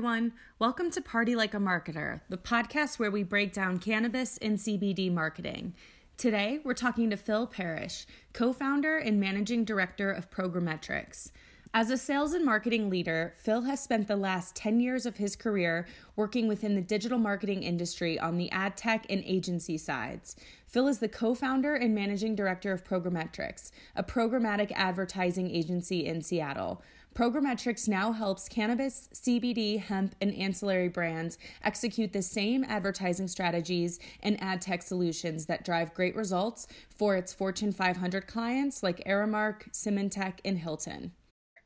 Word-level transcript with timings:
everyone. 0.00 0.32
Welcome 0.58 0.90
to 0.92 1.02
Party 1.02 1.36
Like 1.36 1.52
a 1.52 1.58
Marketer, 1.58 2.22
the 2.30 2.38
podcast 2.38 2.98
where 2.98 3.10
we 3.10 3.22
break 3.22 3.52
down 3.52 3.78
cannabis 3.78 4.38
and 4.38 4.56
CBD 4.56 5.12
marketing. 5.12 5.74
Today, 6.16 6.58
we're 6.64 6.72
talking 6.72 7.10
to 7.10 7.18
Phil 7.18 7.46
Parrish, 7.46 8.06
co 8.32 8.54
founder 8.54 8.96
and 8.96 9.20
managing 9.20 9.66
director 9.66 10.10
of 10.10 10.30
Programmetrics. 10.30 11.32
As 11.74 11.90
a 11.90 11.98
sales 11.98 12.32
and 12.32 12.46
marketing 12.46 12.88
leader, 12.88 13.34
Phil 13.36 13.60
has 13.62 13.82
spent 13.82 14.08
the 14.08 14.16
last 14.16 14.56
10 14.56 14.80
years 14.80 15.04
of 15.04 15.18
his 15.18 15.36
career 15.36 15.86
working 16.16 16.48
within 16.48 16.74
the 16.74 16.80
digital 16.80 17.18
marketing 17.18 17.62
industry 17.62 18.18
on 18.18 18.38
the 18.38 18.50
ad 18.52 18.78
tech 18.78 19.04
and 19.10 19.22
agency 19.26 19.76
sides. 19.76 20.34
Phil 20.66 20.88
is 20.88 21.00
the 21.00 21.08
co 21.08 21.34
founder 21.34 21.74
and 21.74 21.94
managing 21.94 22.34
director 22.34 22.72
of 22.72 22.84
Programmetrics, 22.84 23.70
a 23.94 24.02
programmatic 24.02 24.72
advertising 24.74 25.50
agency 25.50 26.06
in 26.06 26.22
Seattle. 26.22 26.82
Programmetrics 27.14 27.88
now 27.88 28.12
helps 28.12 28.48
cannabis, 28.48 29.08
CBD, 29.12 29.80
hemp, 29.80 30.14
and 30.20 30.32
ancillary 30.34 30.88
brands 30.88 31.38
execute 31.64 32.12
the 32.12 32.22
same 32.22 32.64
advertising 32.64 33.26
strategies 33.26 33.98
and 34.22 34.40
ad 34.40 34.62
tech 34.62 34.80
solutions 34.80 35.46
that 35.46 35.64
drive 35.64 35.92
great 35.92 36.14
results 36.14 36.68
for 36.88 37.16
its 37.16 37.32
Fortune 37.32 37.72
500 37.72 38.26
clients 38.28 38.82
like 38.82 39.04
Aramark, 39.04 39.70
Symantec, 39.72 40.38
and 40.44 40.58
Hilton. 40.58 41.12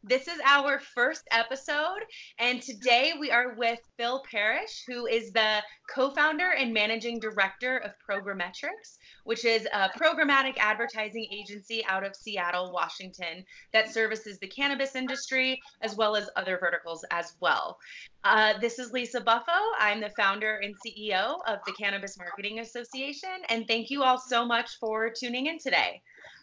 This 0.07 0.29
is 0.29 0.39
our 0.45 0.81
first 0.81 1.23
episode, 1.31 2.01
and 2.39 2.61
today 2.61 3.15
we 3.19 3.31
are 3.31 3.55
with 3.55 3.79
Phil 3.97 4.23
Parrish, 4.31 4.85
who 4.87 5.07
is 5.07 5.33
the 5.33 5.63
co 5.89 6.11
founder 6.11 6.51
and 6.51 6.75
managing 6.75 7.19
director 7.19 7.79
of 7.79 7.93
Programmetrics, 8.07 8.99
which 9.25 9.47
is 9.47 9.67
a 9.73 9.89
programmatic 9.99 10.59
advertising 10.59 11.27
agency 11.33 11.83
out 11.87 12.05
of 12.05 12.15
Seattle, 12.15 12.71
Washington, 12.71 13.47
that 13.73 13.95
services 13.95 14.39
the 14.39 14.47
cannabis 14.47 14.95
industry 14.95 15.59
as 15.81 15.97
well 15.97 16.17
as 16.17 16.29
other 16.37 16.59
verticals 16.59 17.03
as 17.11 17.35
well. 17.41 17.79
Uh, 18.25 18.59
this 18.59 18.79
is 18.79 18.93
Lisa 18.93 19.23
Buffo. 19.23 19.59
I'm 19.79 20.03
the 20.03 20.11
founder 20.19 20.57
and 20.57 20.75
CEO 20.85 21.39
of 21.47 21.61
the 21.67 21.73
Cannabis 21.73 22.19
Marketing 22.19 22.59
Association, 22.59 23.41
and 23.49 23.67
thank 23.67 23.89
you 23.89 24.03
all 24.03 24.19
so 24.19 24.45
much 24.45 24.77
for 24.79 25.09
tuning 25.09 25.47
in 25.47 25.59
today. 25.59 26.03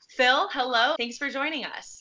Phil, 0.10 0.50
hello. 0.52 0.96
Thanks 0.98 1.20
for 1.20 1.30
joining 1.30 1.64
us. 1.64 2.01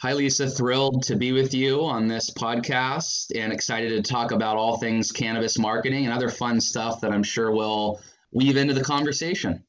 Hi, 0.00 0.12
Lisa. 0.12 0.48
Thrilled 0.48 1.04
to 1.04 1.16
be 1.16 1.32
with 1.32 1.54
you 1.54 1.84
on 1.84 2.08
this 2.08 2.30
podcast 2.30 3.30
and 3.38 3.52
excited 3.52 3.90
to 3.90 4.02
talk 4.02 4.32
about 4.32 4.56
all 4.56 4.78
things 4.78 5.12
cannabis 5.12 5.58
marketing 5.58 6.04
and 6.04 6.12
other 6.12 6.28
fun 6.28 6.60
stuff 6.60 7.00
that 7.00 7.12
I'm 7.12 7.22
sure 7.22 7.52
will 7.52 8.00
weave 8.32 8.56
into 8.56 8.74
the 8.74 8.82
conversation. 8.82 9.62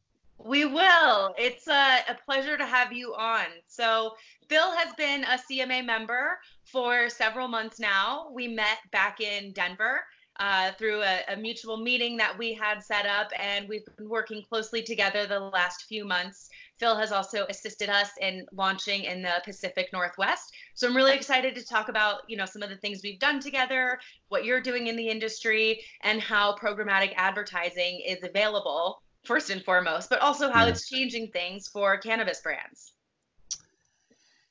We 0.44 0.66
will. 0.66 1.36
It's 1.38 1.68
a, 1.68 2.00
a 2.09 2.18
pleasure 2.26 2.58
to 2.58 2.66
have 2.66 2.92
you 2.92 3.14
on. 3.14 3.46
So, 3.68 4.16
Phil 4.50 4.72
has 4.72 4.94
been 4.96 5.24
a 5.24 5.38
CMA 5.38 5.86
member 5.86 6.40
for 6.64 7.09
several 7.09 7.48
months 7.48 7.80
now. 7.80 8.30
We 8.34 8.48
met 8.48 8.78
back 8.92 9.22
in 9.22 9.52
Denver. 9.54 10.04
Uh, 10.40 10.72
through 10.74 11.02
a, 11.02 11.22
a, 11.30 11.36
mutual 11.36 11.78
meeting 11.78 12.16
that 12.16 12.38
we 12.38 12.54
had 12.54 12.80
set 12.84 13.08
up, 13.08 13.31
and 13.40 13.68
we've 13.68 13.81
been 13.98 14.08
working 14.08 14.44
closely 14.48 14.84
together 14.84 15.26
the 15.26 15.40
last 15.40 15.86
few 15.90 16.06
months 16.06 16.52
Phil 16.80 16.95
has 16.95 17.11
also 17.11 17.45
assisted 17.50 17.89
us 17.89 18.11
in 18.22 18.45
launching 18.52 19.03
in 19.03 19.22
the 19.22 19.42
Pacific 19.44 19.89
Northwest. 19.92 20.53
So 20.75 20.88
I'm 20.88 20.95
really 20.95 21.16
excited 21.16 21.56
to 21.56 21.66
talk 21.66 21.89
about, 21.89 22.22
you 22.28 22.38
know, 22.38 22.45
some 22.45 22.61
of 22.61 22.69
the 22.69 22.78
things 22.78 23.02
we've 23.03 23.19
done 23.19 23.39
together, 23.39 24.00
what 24.30 24.45
you're 24.45 24.61
doing 24.61 24.88
in 24.88 24.95
the 24.95 25.09
industry, 25.09 25.81
and 26.02 26.22
how 26.22 26.56
programmatic 26.56 27.14
advertising 27.16 28.02
is 28.06 28.23
available 28.23 29.02
first 29.23 29.50
and 29.50 29.64
foremost, 29.64 30.09
but 30.09 30.19
also 30.22 30.52
how 30.52 30.64
yeah. 30.64 30.72
it's 30.72 30.88
changing 30.88 31.28
things 31.31 31.67
for 31.67 31.97
cannabis 31.97 32.42
brands. 32.42 32.94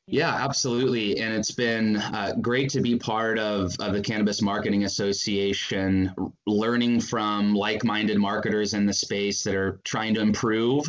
Yeah, 0.08 0.32
absolutely. 0.32 1.18
And 1.18 1.34
it's 1.34 1.50
been 1.50 1.96
uh, 1.96 2.34
great 2.40 2.70
to 2.70 2.80
be 2.80 2.96
part 2.96 3.40
of, 3.40 3.74
of 3.80 3.92
the 3.92 4.00
Cannabis 4.00 4.40
Marketing 4.40 4.84
Association, 4.84 6.14
learning 6.46 7.00
from 7.00 7.54
like 7.54 7.82
minded 7.82 8.18
marketers 8.18 8.74
in 8.74 8.86
the 8.86 8.92
space 8.92 9.42
that 9.42 9.56
are 9.56 9.80
trying 9.82 10.14
to 10.14 10.20
improve 10.20 10.88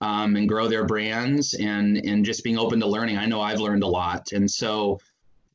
um, 0.00 0.36
and 0.36 0.48
grow 0.48 0.68
their 0.68 0.84
brands 0.84 1.54
and 1.54 1.96
and 1.98 2.24
just 2.24 2.42
being 2.44 2.58
open 2.58 2.80
to 2.80 2.86
learning. 2.86 3.18
I 3.18 3.26
know 3.26 3.40
I've 3.40 3.60
learned 3.60 3.82
a 3.82 3.88
lot. 3.88 4.32
And 4.32 4.50
so 4.50 5.00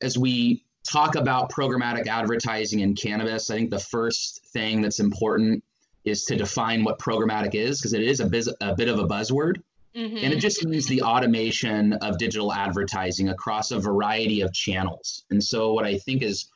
as 0.00 0.16
we 0.16 0.64
talk 0.84 1.16
about 1.16 1.50
programmatic 1.50 2.06
advertising 2.06 2.80
in 2.80 2.94
cannabis, 2.94 3.50
I 3.50 3.56
think 3.56 3.70
the 3.70 3.78
first 3.78 4.44
thing 4.52 4.82
that's 4.82 5.00
important 5.00 5.64
is 6.04 6.24
to 6.24 6.36
define 6.36 6.84
what 6.84 6.98
programmatic 6.98 7.54
is 7.54 7.80
because 7.80 7.92
it 7.92 8.02
is 8.02 8.20
a, 8.20 8.26
biz- 8.26 8.54
a 8.60 8.74
bit 8.74 8.88
of 8.88 8.98
a 8.98 9.06
buzzword. 9.06 9.56
Mm-hmm. 9.96 10.18
And 10.18 10.32
it 10.32 10.40
just 10.40 10.64
means 10.64 10.86
the 10.86 11.02
automation 11.02 11.94
of 11.94 12.18
digital 12.18 12.52
advertising 12.52 13.30
across 13.30 13.70
a 13.70 13.80
variety 13.80 14.42
of 14.42 14.52
channels. 14.52 15.24
And 15.30 15.42
so, 15.42 15.72
what 15.72 15.86
I 15.86 15.98
think 15.98 16.22
is 16.22 16.50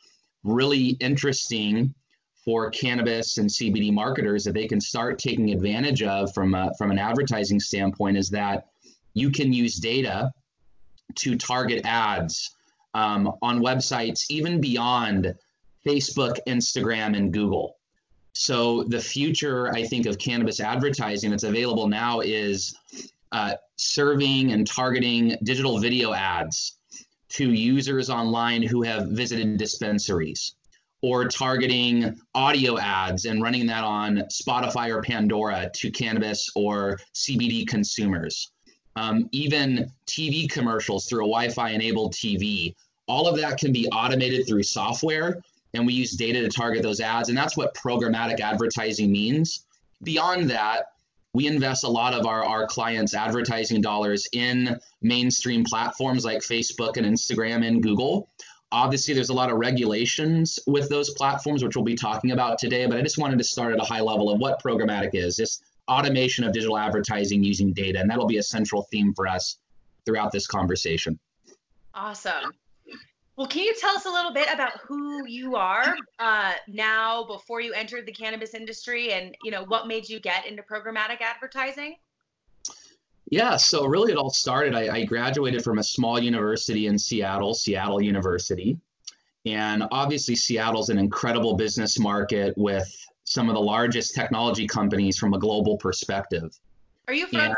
really 0.44 0.88
interesting 1.00 1.94
for 2.50 2.68
cannabis 2.68 3.38
and 3.38 3.48
CBD 3.48 3.92
marketers 3.92 4.42
that 4.42 4.54
they 4.54 4.66
can 4.66 4.80
start 4.80 5.20
taking 5.20 5.52
advantage 5.52 6.02
of 6.02 6.34
from 6.34 6.52
a, 6.52 6.72
from 6.76 6.90
an 6.90 6.98
advertising 6.98 7.60
standpoint 7.60 8.16
is 8.16 8.28
that 8.28 8.66
you 9.14 9.30
can 9.30 9.52
use 9.52 9.76
data 9.76 10.32
to 11.14 11.38
target 11.38 11.82
ads 11.84 12.56
um, 12.94 13.32
on 13.40 13.60
websites 13.60 14.24
even 14.30 14.60
beyond 14.60 15.32
Facebook, 15.86 16.38
Instagram, 16.48 17.16
and 17.16 17.32
Google. 17.32 17.76
So 18.32 18.82
the 18.82 19.00
future, 19.00 19.72
I 19.72 19.84
think, 19.84 20.06
of 20.06 20.18
cannabis 20.18 20.58
advertising 20.58 21.30
that's 21.30 21.44
available 21.44 21.86
now 21.86 22.18
is 22.18 22.76
uh, 23.30 23.52
serving 23.76 24.50
and 24.50 24.66
targeting 24.66 25.36
digital 25.44 25.78
video 25.78 26.14
ads 26.14 26.78
to 27.28 27.52
users 27.52 28.10
online 28.10 28.60
who 28.60 28.82
have 28.82 29.06
visited 29.06 29.56
dispensaries 29.56 30.56
or 31.02 31.26
targeting 31.28 32.20
audio 32.34 32.78
ads 32.78 33.24
and 33.24 33.42
running 33.42 33.66
that 33.66 33.84
on 33.84 34.22
Spotify 34.30 34.90
or 34.90 35.02
Pandora 35.02 35.70
to 35.74 35.90
cannabis 35.90 36.50
or 36.54 37.00
CBD 37.14 37.66
consumers. 37.66 38.50
Um, 38.96 39.28
even 39.32 39.90
TV 40.06 40.50
commercials 40.50 41.06
through 41.06 41.20
a 41.20 41.28
Wi 41.28 41.48
Fi 41.48 41.70
enabled 41.70 42.12
TV. 42.14 42.74
All 43.06 43.26
of 43.26 43.36
that 43.40 43.58
can 43.58 43.72
be 43.72 43.88
automated 43.88 44.46
through 44.46 44.62
software, 44.62 45.42
and 45.74 45.86
we 45.86 45.94
use 45.94 46.12
data 46.12 46.42
to 46.42 46.48
target 46.48 46.82
those 46.82 47.00
ads. 47.00 47.28
And 47.28 47.38
that's 47.38 47.56
what 47.56 47.74
programmatic 47.74 48.40
advertising 48.40 49.10
means. 49.10 49.64
Beyond 50.02 50.50
that, 50.50 50.86
we 51.32 51.46
invest 51.46 51.84
a 51.84 51.88
lot 51.88 52.12
of 52.12 52.26
our, 52.26 52.44
our 52.44 52.66
clients' 52.66 53.14
advertising 53.14 53.80
dollars 53.80 54.26
in 54.32 54.78
mainstream 55.00 55.64
platforms 55.64 56.24
like 56.24 56.38
Facebook 56.38 56.96
and 56.96 57.06
Instagram 57.06 57.66
and 57.66 57.82
Google. 57.82 58.28
Obviously, 58.72 59.14
there's 59.14 59.30
a 59.30 59.34
lot 59.34 59.50
of 59.50 59.58
regulations 59.58 60.58
with 60.66 60.88
those 60.88 61.10
platforms, 61.10 61.64
which 61.64 61.74
we'll 61.74 61.84
be 61.84 61.96
talking 61.96 62.30
about 62.30 62.58
today, 62.58 62.86
but 62.86 62.96
I 62.96 63.02
just 63.02 63.18
wanted 63.18 63.38
to 63.38 63.44
start 63.44 63.72
at 63.72 63.80
a 63.80 63.84
high 63.84 64.00
level 64.00 64.30
of 64.30 64.38
what 64.38 64.62
programmatic 64.62 65.10
is 65.14 65.36
just 65.36 65.64
automation 65.88 66.44
of 66.44 66.52
digital 66.52 66.78
advertising 66.78 67.42
using 67.42 67.72
data. 67.72 67.98
And 67.98 68.08
that'll 68.08 68.26
be 68.26 68.38
a 68.38 68.42
central 68.42 68.82
theme 68.90 69.12
for 69.14 69.26
us 69.26 69.58
throughout 70.06 70.30
this 70.30 70.46
conversation. 70.46 71.18
Awesome. 71.94 72.54
Well, 73.36 73.48
can 73.48 73.64
you 73.64 73.74
tell 73.74 73.96
us 73.96 74.04
a 74.04 74.10
little 74.10 74.32
bit 74.32 74.52
about 74.52 74.78
who 74.86 75.26
you 75.26 75.56
are 75.56 75.96
uh, 76.18 76.52
now 76.68 77.24
before 77.24 77.60
you 77.60 77.72
entered 77.72 78.06
the 78.06 78.12
cannabis 78.12 78.54
industry 78.54 79.12
and 79.12 79.34
you 79.42 79.50
know 79.50 79.64
what 79.64 79.88
made 79.88 80.08
you 80.08 80.20
get 80.20 80.46
into 80.46 80.62
programmatic 80.62 81.22
advertising? 81.22 81.96
Yeah, 83.30 83.56
so 83.56 83.86
really 83.86 84.12
it 84.12 84.18
all 84.18 84.30
started. 84.30 84.74
I, 84.74 84.92
I, 84.92 85.04
graduated 85.04 85.62
from 85.62 85.78
a 85.78 85.84
small 85.84 86.18
university 86.18 86.88
in 86.88 86.98
Seattle, 86.98 87.54
Seattle 87.54 88.02
University. 88.02 88.76
And 89.46 89.84
obviously, 89.92 90.34
Seattle's 90.34 90.88
an 90.90 90.98
incredible 90.98 91.54
business 91.54 91.98
market 91.98 92.52
with 92.56 92.92
some 93.24 93.48
of 93.48 93.54
the 93.54 93.60
largest 93.60 94.16
technology 94.16 94.66
companies 94.66 95.16
from 95.16 95.32
a 95.32 95.38
global 95.38 95.76
perspective. 95.78 96.50
Are 97.06 97.14
you 97.14 97.28
from? 97.28 97.54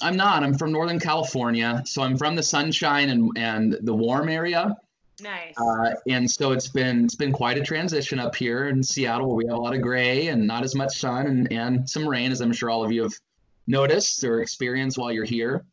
I'm 0.00 0.16
not. 0.16 0.42
I'm 0.42 0.56
from 0.56 0.72
Northern 0.72 0.98
California. 0.98 1.82
So 1.84 2.02
I'm 2.02 2.16
from 2.16 2.34
the 2.34 2.42
sunshine 2.42 3.10
and, 3.10 3.30
and 3.36 3.76
the 3.82 3.94
warm 3.94 4.28
area. 4.28 4.74
Nice. 5.20 5.54
Uh, 5.56 5.94
and 6.08 6.30
so 6.30 6.52
it's 6.52 6.68
been 6.68 7.04
it's 7.04 7.14
been 7.14 7.32
quite 7.32 7.58
a 7.58 7.62
transition 7.62 8.18
up 8.18 8.34
here 8.34 8.68
in 8.68 8.82
Seattle 8.82 9.28
where 9.28 9.36
we 9.36 9.46
have 9.46 9.56
a 9.56 9.60
lot 9.60 9.74
of 9.74 9.80
gray 9.80 10.28
and 10.28 10.46
not 10.46 10.64
as 10.64 10.74
much 10.74 10.98
sun 10.98 11.26
and, 11.26 11.52
and 11.52 11.88
some 11.88 12.06
rain, 12.06 12.32
as 12.32 12.40
I'm 12.40 12.52
sure 12.52 12.68
all 12.68 12.84
of 12.84 12.92
you 12.92 13.02
have 13.04 13.14
noticed 13.66 14.22
or 14.24 14.40
experienced 14.40 14.98
while 14.98 15.12
you're 15.12 15.24
here. 15.24 15.64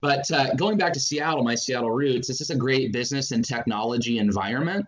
But 0.00 0.30
uh, 0.30 0.54
going 0.54 0.78
back 0.78 0.92
to 0.92 1.00
Seattle, 1.00 1.42
my 1.42 1.54
Seattle 1.54 1.90
roots, 1.90 2.30
it's 2.30 2.38
just 2.38 2.50
a 2.50 2.56
great 2.56 2.92
business 2.92 3.32
and 3.32 3.44
technology 3.44 4.18
environment. 4.18 4.86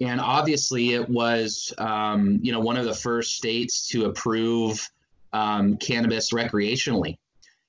And 0.00 0.20
obviously, 0.20 0.94
it 0.94 1.08
was 1.08 1.74
um, 1.78 2.38
you 2.42 2.52
know 2.52 2.60
one 2.60 2.76
of 2.76 2.84
the 2.84 2.94
first 2.94 3.34
states 3.34 3.88
to 3.88 4.04
approve 4.04 4.88
um, 5.32 5.76
cannabis 5.76 6.32
recreationally. 6.32 7.18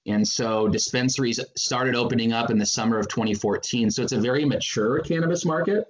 And 0.05 0.27
so 0.27 0.67
dispensaries 0.67 1.39
started 1.55 1.95
opening 1.95 2.33
up 2.33 2.49
in 2.51 2.57
the 2.57 2.65
summer 2.65 2.99
of 2.99 3.07
2014. 3.07 3.91
So 3.91 4.01
it's 4.01 4.11
a 4.11 4.19
very 4.19 4.45
mature 4.45 4.99
cannabis 5.01 5.45
market. 5.45 5.85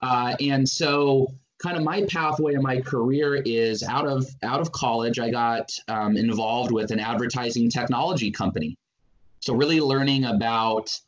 Uh, 0.00 0.36
and 0.40 0.68
so 0.68 1.28
kind 1.58 1.76
of 1.76 1.82
my 1.82 2.04
pathway 2.04 2.54
in 2.54 2.62
my 2.62 2.80
career 2.80 3.36
is 3.36 3.82
out 3.82 4.06
of 4.06 4.26
out 4.42 4.60
of 4.60 4.72
college 4.72 5.18
i 5.18 5.30
got 5.30 5.70
um, 5.88 6.16
involved 6.16 6.70
with 6.70 6.90
an 6.90 7.00
advertising 7.00 7.70
technology 7.70 8.30
company. 8.30 8.76
So 9.40 9.54
really 9.54 9.80
learning 9.80 10.24
about 10.24 10.98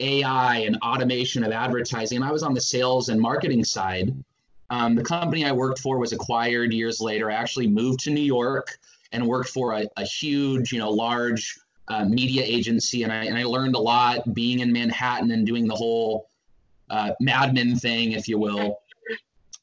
ai 0.00 0.58
and 0.58 0.76
automation 0.82 1.42
of 1.42 1.50
advertising 1.50 2.16
and 2.16 2.24
i 2.24 2.30
was 2.30 2.44
on 2.44 2.54
the 2.54 2.60
sales 2.60 3.08
and 3.08 3.20
marketing 3.20 3.64
side. 3.64 4.14
Um, 4.70 4.94
the 4.94 5.02
company 5.02 5.46
I 5.46 5.52
worked 5.52 5.78
for 5.78 5.98
was 5.98 6.12
acquired 6.12 6.72
years 6.74 7.00
later. 7.00 7.30
I 7.30 7.34
actually 7.34 7.68
moved 7.68 8.00
to 8.00 8.10
New 8.10 8.20
York 8.20 8.78
and 9.12 9.26
worked 9.26 9.48
for 9.48 9.72
a, 9.72 9.86
a 9.96 10.04
huge, 10.04 10.72
you 10.72 10.78
know, 10.78 10.90
large 10.90 11.58
uh, 11.88 12.04
media 12.04 12.42
agency, 12.44 13.02
and 13.02 13.10
I 13.12 13.24
and 13.24 13.38
I 13.38 13.44
learned 13.44 13.74
a 13.74 13.78
lot 13.78 14.34
being 14.34 14.60
in 14.60 14.70
Manhattan 14.72 15.30
and 15.30 15.46
doing 15.46 15.66
the 15.66 15.74
whole 15.74 16.28
uh, 16.90 17.12
Mad 17.20 17.54
Men 17.54 17.76
thing, 17.76 18.12
if 18.12 18.28
you 18.28 18.38
will, 18.38 18.80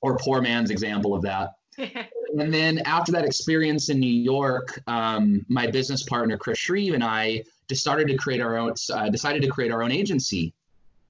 or 0.06 0.16
poor 0.18 0.40
man's 0.40 0.70
example 0.70 1.16
of 1.16 1.24
that. 1.24 1.56
and 1.78 2.54
then 2.54 2.78
after 2.86 3.12
that 3.12 3.26
experience 3.26 3.90
in 3.90 4.00
New 4.00 4.14
York, 4.14 4.80
um, 4.86 5.44
my 5.50 5.66
business 5.66 6.04
partner 6.04 6.38
Chris 6.38 6.60
Shreve 6.60 6.94
and 6.94 7.04
I 7.04 7.44
just 7.68 7.82
started 7.82 8.08
to 8.10 8.16
create 8.16 8.40
our 8.40 8.56
own, 8.56 8.76
uh, 8.94 9.10
decided 9.10 9.42
to 9.42 9.48
create 9.48 9.72
our 9.72 9.82
own 9.82 9.92
agency. 9.92 10.54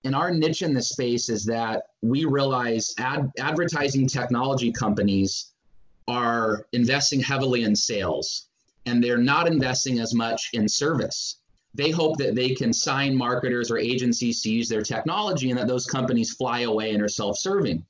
And 0.05 0.15
our 0.15 0.31
niche 0.31 0.61
in 0.61 0.73
this 0.73 0.89
space 0.89 1.27
is 1.27 1.43
that 1.45 1.87
we 2.01 2.23
realize 2.23 2.95
ad- 2.97 3.31
advertising 3.37 4.07
technology 4.07 4.71
companies 4.71 5.51
are 6.07 6.65
investing 6.71 7.19
heavily 7.19 7.63
in 7.63 7.75
sales 7.75 8.47
and 8.85 9.03
they're 9.03 9.17
not 9.17 9.47
investing 9.47 9.99
as 9.99 10.13
much 10.13 10.51
in 10.53 10.69
service. 10.69 11.41
They 11.73 11.91
hope 11.91 12.17
that 12.19 12.35
they 12.35 12.55
can 12.55 12.71
sign 12.71 13.13
marketers 13.13 13.69
or 13.69 13.77
agencies 13.77 14.41
to 14.43 14.49
use 14.49 14.69
their 14.69 14.83
technology 14.83 15.49
and 15.49 15.59
that 15.59 15.67
those 15.67 15.85
companies 15.85 16.33
fly 16.33 16.61
away 16.61 16.91
and 16.91 17.03
are 17.03 17.09
self 17.09 17.37
serving. 17.37 17.83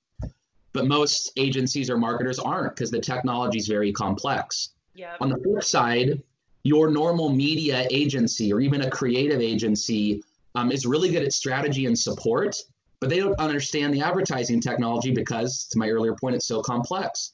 But 0.76 0.88
most 0.88 1.32
agencies 1.38 1.90
or 1.90 1.98
marketers 1.98 2.38
aren't 2.38 2.76
because 2.76 2.92
the 2.92 3.00
technology 3.00 3.58
is 3.58 3.66
very 3.66 3.94
complex. 3.94 4.74
Yep. 4.96 5.18
On 5.22 5.30
the 5.30 5.38
flip 5.38 5.64
side, 5.64 6.22
your 6.64 6.92
normal 6.92 7.30
media 7.30 7.88
agency 7.90 8.52
or 8.52 8.60
even 8.60 8.82
a 8.82 8.90
creative 8.90 9.40
agency 9.40 10.22
um, 10.54 10.74
is 10.74 10.86
really 10.86 11.10
good 11.10 11.24
at 11.24 11.32
strategy 11.32 11.86
and 11.86 11.98
support, 11.98 12.58
but 13.00 13.10
they 13.10 13.20
don't 13.20 13.40
understand 13.40 13.94
the 13.94 14.02
advertising 14.02 14.60
technology 14.60 15.12
because, 15.12 15.66
to 15.72 15.78
my 15.78 15.90
earlier 15.90 16.14
point, 16.20 16.36
it's 16.36 16.46
so 16.46 16.62
complex. 16.62 17.32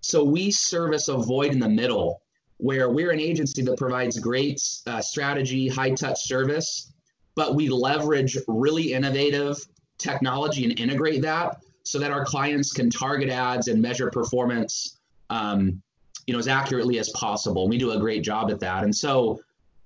So 0.00 0.24
we 0.24 0.50
service 0.50 1.06
a 1.06 1.18
void 1.18 1.52
in 1.52 1.60
the 1.60 1.68
middle 1.68 2.20
where 2.56 2.90
we're 2.90 3.12
an 3.12 3.20
agency 3.20 3.62
that 3.62 3.78
provides 3.78 4.18
great 4.18 4.60
uh, 4.88 5.00
strategy, 5.00 5.68
high 5.68 5.90
touch 5.90 6.20
service, 6.24 6.92
but 7.36 7.54
we 7.54 7.68
leverage 7.68 8.36
really 8.48 8.92
innovative 8.92 9.56
technology 9.98 10.64
and 10.64 10.80
integrate 10.80 11.22
that 11.22 11.62
so 11.84 11.98
that 11.98 12.10
our 12.10 12.24
clients 12.24 12.72
can 12.72 12.90
target 12.90 13.28
ads 13.28 13.68
and 13.68 13.80
measure 13.80 14.10
performance 14.10 14.98
um, 15.30 15.82
you 16.26 16.32
know 16.32 16.38
as 16.38 16.48
accurately 16.48 16.98
as 16.98 17.08
possible. 17.10 17.68
We 17.68 17.78
do 17.78 17.92
a 17.92 17.98
great 17.98 18.22
job 18.22 18.50
at 18.50 18.60
that. 18.60 18.84
And 18.84 18.94
so 18.94 19.40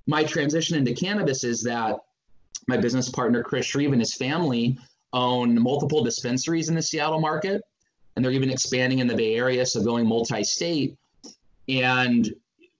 my 0.07 0.25
transition 0.25 0.77
into 0.77 0.95
cannabis 0.95 1.45
is 1.45 1.63
that 1.63 1.97
my 2.69 2.77
business 2.77 3.09
partner 3.09 3.43
Chris 3.43 3.67
Shreve 3.67 3.93
and 3.93 4.01
his 4.01 4.15
family 4.15 4.79
own 5.13 5.61
multiple 5.61 6.05
dispensaries 6.05 6.69
in 6.69 6.75
the 6.75 6.83
Seattle 6.83 7.21
market, 7.21 7.63
and 8.15 8.25
they're 8.25 8.33
even 8.33 8.51
expanding 8.51 8.99
in 8.99 9.07
the 9.07 9.15
Bay 9.15 9.37
Area, 9.37 9.65
so 9.65 9.83
going 9.83 10.07
multi-state. 10.07 10.97
And 11.69 12.33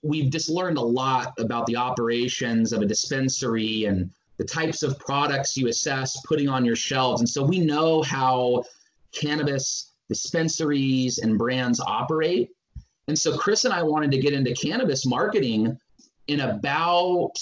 we've 0.03 0.31
just 0.31 0.49
learned 0.49 0.79
a 0.79 0.83
lot 0.83 1.33
about 1.39 1.67
the 1.67 1.77
operations 1.77 2.73
of 2.73 2.83
a 2.83 2.87
dispensary 2.87 3.85
and 3.85 4.11
the 4.39 4.45
types 4.45 4.83
of 4.83 4.99
products 4.99 5.57
you 5.57 5.69
assess 5.69 6.21
putting 6.23 6.49
on 6.49 6.65
your 6.65 6.77
shelves. 6.77 7.21
And 7.21 7.29
so 7.29 7.43
we 7.43 7.59
know 7.59 8.03
how 8.03 8.65
cannabis 9.19 9.93
dispensaries 10.09 11.19
and 11.19 11.39
brands 11.39 11.81
operate. 11.81 12.51
And 13.09 13.19
so 13.19 13.37
Chris 13.37 13.65
and 13.65 13.75
I 13.75 13.83
wanted 13.83 14.11
to 14.13 14.19
get 14.19 14.33
into 14.33 14.55
cannabis 14.55 15.07
marketing 15.07 15.79
in 16.29 16.41
about 16.41 17.35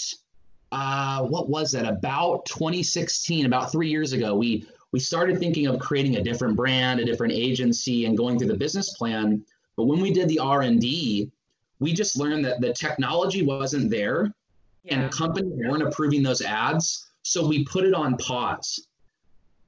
uh, 0.73 1.23
what 1.23 1.49
was 1.49 1.73
that? 1.73 1.87
About 1.87 2.47
2016, 2.47 3.47
about 3.47 3.71
three 3.71 3.89
years 3.89 4.13
ago. 4.13 4.35
We 4.35 4.67
we 4.93 5.01
started 5.01 5.39
thinking 5.39 5.67
of 5.67 5.81
creating 5.81 6.17
a 6.17 6.23
different 6.23 6.57
brand, 6.57 7.01
a 7.01 7.05
different 7.05 7.33
agency, 7.33 8.07
and 8.07 8.17
going 8.17 8.39
through 8.39 8.49
the 8.49 8.57
business 8.57 8.95
plan. 8.95 9.45
But 9.77 9.85
when 9.85 10.01
we 10.01 10.13
did 10.13 10.29
the 10.29 10.39
R 10.39 10.63
and 10.63 10.81
D, 10.81 11.31
we 11.81 11.93
just 11.93 12.17
learned 12.17 12.45
that 12.45 12.61
the 12.61 12.73
technology 12.73 13.45
wasn't 13.45 13.91
there, 13.91 14.33
yeah. 14.85 15.01
and 15.01 15.13
companies 15.13 15.53
weren't 15.55 15.83
approving 15.83 16.23
those 16.23 16.43
ads. 16.43 17.09
So 17.23 17.47
we 17.47 17.65
put 17.65 17.85
it 17.85 17.95
on 17.95 18.17
pause. 18.19 18.87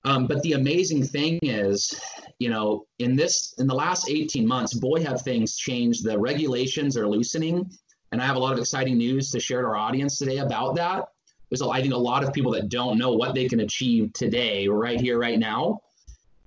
Um, 0.06 0.28
but 0.28 0.40
the 0.42 0.52
amazing 0.52 1.02
thing 1.02 1.40
is, 1.42 1.92
you 2.38 2.48
know, 2.48 2.86
in 3.00 3.16
this 3.16 3.54
in 3.58 3.66
the 3.66 3.74
last 3.74 4.08
18 4.08 4.46
months, 4.46 4.72
boy, 4.72 5.02
have 5.02 5.22
things 5.22 5.56
changed. 5.56 6.04
The 6.04 6.16
regulations 6.16 6.96
are 6.96 7.08
loosening, 7.08 7.68
and 8.12 8.22
I 8.22 8.26
have 8.26 8.36
a 8.36 8.38
lot 8.38 8.52
of 8.52 8.60
exciting 8.60 8.98
news 8.98 9.32
to 9.32 9.40
share 9.40 9.62
to 9.62 9.66
our 9.66 9.76
audience 9.76 10.16
today 10.16 10.38
about 10.38 10.76
that. 10.76 11.08
There's, 11.50 11.60
I 11.60 11.82
think, 11.82 11.92
a 11.92 11.98
lot 11.98 12.22
of 12.22 12.32
people 12.32 12.52
that 12.52 12.68
don't 12.68 12.98
know 12.98 13.14
what 13.14 13.34
they 13.34 13.48
can 13.48 13.60
achieve 13.60 14.12
today, 14.12 14.68
right 14.68 15.00
here, 15.00 15.18
right 15.18 15.40
now. 15.40 15.80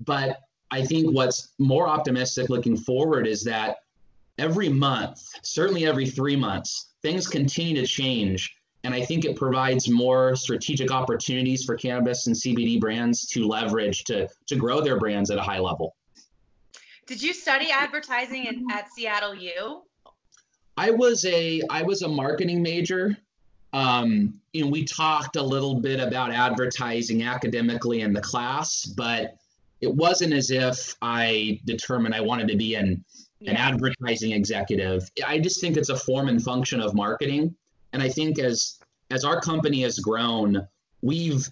But 0.05 0.39
I 0.71 0.85
think 0.85 1.13
what's 1.13 1.49
more 1.59 1.89
optimistic 1.89 2.49
looking 2.49 2.77
forward 2.77 3.27
is 3.27 3.43
that 3.43 3.77
every 4.37 4.69
month, 4.69 5.21
certainly 5.43 5.85
every 5.85 6.07
three 6.07 6.37
months, 6.37 6.93
things 7.01 7.27
continue 7.27 7.75
to 7.75 7.87
change 7.87 8.55
and 8.83 8.93
I 8.93 9.03
think 9.03 9.25
it 9.25 9.35
provides 9.35 9.89
more 9.89 10.35
strategic 10.35 10.91
opportunities 10.91 11.63
for 11.65 11.75
cannabis 11.75 12.27
and 12.27 12.35
CBD 12.35 12.79
brands 12.79 13.25
to 13.27 13.45
leverage 13.45 14.03
to, 14.05 14.29
to 14.47 14.55
grow 14.55 14.81
their 14.81 14.97
brands 14.97 15.29
at 15.31 15.37
a 15.37 15.41
high 15.41 15.59
level. 15.59 15.95
Did 17.05 17.21
you 17.21 17.33
study 17.33 17.71
advertising 17.71 18.45
in, 18.45 18.67
at 18.71 18.91
Seattle 18.93 19.35
U? 19.35 19.81
I 20.77 20.91
was 20.91 21.25
a 21.25 21.61
I 21.69 21.81
was 21.81 22.03
a 22.03 22.07
marketing 22.07 22.61
major. 22.61 23.17
Um, 23.73 24.39
you 24.53 24.63
know, 24.63 24.69
we 24.69 24.85
talked 24.85 25.35
a 25.35 25.41
little 25.41 25.75
bit 25.75 25.99
about 25.99 26.31
advertising 26.31 27.23
academically 27.23 28.01
in 28.01 28.13
the 28.13 28.21
class, 28.21 28.85
but 28.85 29.35
it 29.81 29.93
wasn't 29.93 30.33
as 30.33 30.51
if 30.51 30.95
I 31.01 31.59
determined 31.65 32.15
I 32.15 32.21
wanted 32.21 32.47
to 32.47 32.55
be 32.55 32.75
an 32.75 33.03
yeah. 33.39 33.51
an 33.51 33.57
advertising 33.57 34.31
executive. 34.31 35.09
I 35.25 35.39
just 35.39 35.61
think 35.61 35.77
it's 35.77 35.89
a 35.89 35.97
form 35.97 36.29
and 36.29 36.41
function 36.41 36.79
of 36.79 36.93
marketing. 36.93 37.55
And 37.93 38.01
I 38.03 38.09
think 38.09 38.39
as 38.39 38.79
as 39.11 39.23
our 39.23 39.41
company 39.41 39.81
has 39.81 39.99
grown, 39.99 40.67
we've 41.01 41.49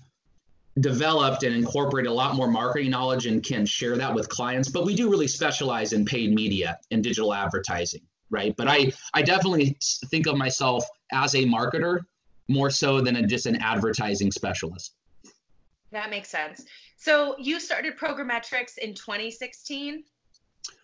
developed 0.80 1.44
and 1.44 1.56
incorporated 1.56 2.12
a 2.12 2.14
lot 2.14 2.36
more 2.36 2.48
marketing 2.48 2.92
knowledge 2.92 3.26
and 3.26 3.42
can 3.44 3.66
share 3.66 3.98
that 3.98 4.14
with 4.14 4.30
clients. 4.30 4.70
But 4.70 4.86
we 4.86 4.96
do 4.96 5.10
really 5.10 5.28
specialize 5.28 5.94
in 5.94 6.06
paid 6.06 6.34
media 6.34 6.78
and 6.92 7.04
digital 7.04 7.34
advertising, 7.34 8.02
right? 8.30 8.56
But 8.56 8.68
I 8.68 8.92
I 9.14 9.22
definitely 9.22 9.78
think 10.08 10.28
of 10.28 10.38
myself 10.38 10.86
as 11.12 11.34
a 11.36 11.46
marketer 11.46 12.02
more 12.48 12.70
so 12.70 13.02
than 13.02 13.16
a, 13.18 13.28
just 13.28 13.46
an 13.46 13.58
advertising 13.58 14.32
specialist. 14.32 14.94
That 15.92 16.10
makes 16.10 16.30
sense. 16.30 16.66
So 16.98 17.36
you 17.40 17.60
started 17.60 17.98
Programmetrics 17.98 18.78
in 18.78 18.94
2016? 18.94 20.04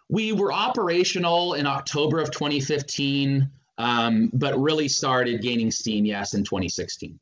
We 0.10 0.32
were 0.32 0.54
operational 0.54 1.54
in 1.54 1.66
October 1.66 2.20
of 2.20 2.32
2015 2.32 3.50
um, 3.78 4.30
but 4.34 4.58
really 4.60 4.88
started 4.88 5.42
gaining 5.42 5.72
steam, 5.72 6.06
yes, 6.06 6.34
in 6.34 6.44
2016. 6.44 7.20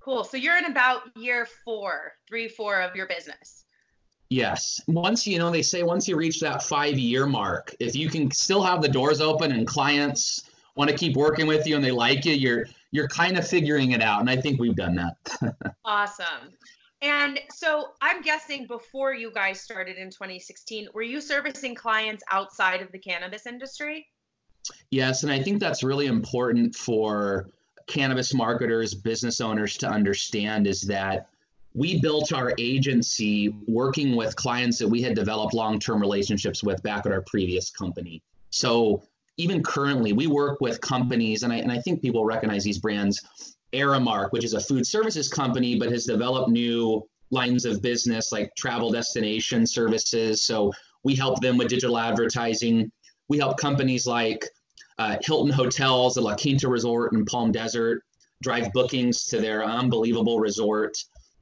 Cool. 0.00 0.24
So 0.24 0.36
you're 0.36 0.56
in 0.56 0.66
about 0.66 1.02
year 1.16 1.48
four, 1.64 2.12
three, 2.28 2.48
four 2.48 2.80
of 2.80 2.94
your 2.94 3.06
business. 3.06 3.64
Yes. 4.28 4.80
Once 4.88 5.26
you 5.26 5.38
know, 5.38 5.50
they 5.50 5.62
say 5.62 5.82
once 5.82 6.08
you 6.08 6.16
reach 6.16 6.40
that 6.40 6.62
five 6.62 6.98
year 6.98 7.26
mark, 7.26 7.74
if 7.80 7.94
you 7.94 8.08
can 8.08 8.30
still 8.30 8.62
have 8.62 8.82
the 8.82 8.88
doors 8.88 9.20
open 9.20 9.52
and 9.52 9.66
clients 9.66 10.48
want 10.76 10.90
to 10.90 10.96
keep 10.96 11.16
working 11.16 11.46
with 11.46 11.66
you 11.66 11.76
and 11.76 11.84
they 11.84 11.90
like 11.90 12.24
you, 12.24 12.34
you're 12.34 12.66
you're 12.90 13.08
kind 13.08 13.36
of 13.36 13.46
figuring 13.46 13.92
it 13.92 14.02
out. 14.02 14.20
And 14.20 14.30
I 14.30 14.36
think 14.36 14.60
we've 14.60 14.76
done 14.76 14.94
that. 14.96 15.74
awesome. 15.84 16.52
And 17.02 17.38
so 17.52 17.90
I'm 18.00 18.22
guessing 18.22 18.66
before 18.66 19.14
you 19.14 19.30
guys 19.30 19.60
started 19.60 19.96
in 19.96 20.10
2016, 20.10 20.88
were 20.94 21.02
you 21.02 21.20
servicing 21.20 21.74
clients 21.74 22.24
outside 22.30 22.80
of 22.80 22.90
the 22.90 22.98
cannabis 22.98 23.46
industry? 23.46 24.06
Yes, 24.90 25.22
and 25.22 25.32
I 25.32 25.42
think 25.42 25.60
that's 25.60 25.82
really 25.82 26.06
important 26.06 26.74
for 26.74 27.48
cannabis 27.86 28.34
marketers, 28.34 28.94
business 28.94 29.40
owners 29.40 29.76
to 29.78 29.88
understand 29.88 30.66
is 30.66 30.82
that 30.82 31.28
we 31.74 32.00
built 32.00 32.32
our 32.32 32.52
agency 32.58 33.54
working 33.68 34.16
with 34.16 34.34
clients 34.34 34.78
that 34.78 34.88
we 34.88 35.02
had 35.02 35.14
developed 35.14 35.54
long 35.54 35.78
term 35.78 36.00
relationships 36.00 36.62
with 36.62 36.82
back 36.82 37.06
at 37.06 37.12
our 37.12 37.22
previous 37.22 37.70
company. 37.70 38.22
So 38.50 39.02
even 39.36 39.62
currently, 39.62 40.12
we 40.12 40.26
work 40.26 40.60
with 40.60 40.80
companies, 40.80 41.42
and 41.42 41.52
I, 41.52 41.56
and 41.56 41.70
I 41.70 41.78
think 41.80 42.00
people 42.00 42.24
recognize 42.24 42.64
these 42.64 42.78
brands. 42.78 43.22
Aramark, 43.72 44.30
which 44.30 44.44
is 44.44 44.54
a 44.54 44.60
food 44.60 44.86
services 44.86 45.28
company, 45.28 45.78
but 45.78 45.90
has 45.90 46.06
developed 46.06 46.48
new 46.48 47.06
lines 47.30 47.64
of 47.64 47.82
business 47.82 48.32
like 48.32 48.54
travel 48.56 48.90
destination 48.90 49.66
services. 49.66 50.42
So 50.42 50.72
we 51.02 51.14
help 51.14 51.40
them 51.40 51.58
with 51.58 51.68
digital 51.68 51.98
advertising. 51.98 52.90
We 53.28 53.38
help 53.38 53.58
companies 53.58 54.06
like 54.06 54.48
uh, 54.98 55.16
Hilton 55.22 55.52
Hotels, 55.52 56.14
the 56.14 56.20
La 56.20 56.34
Quinta 56.34 56.68
Resort 56.68 57.12
in 57.12 57.24
Palm 57.24 57.52
Desert, 57.52 58.02
drive 58.42 58.72
bookings 58.72 59.26
to 59.26 59.40
their 59.40 59.64
unbelievable 59.64 60.40
resort. 60.40 60.96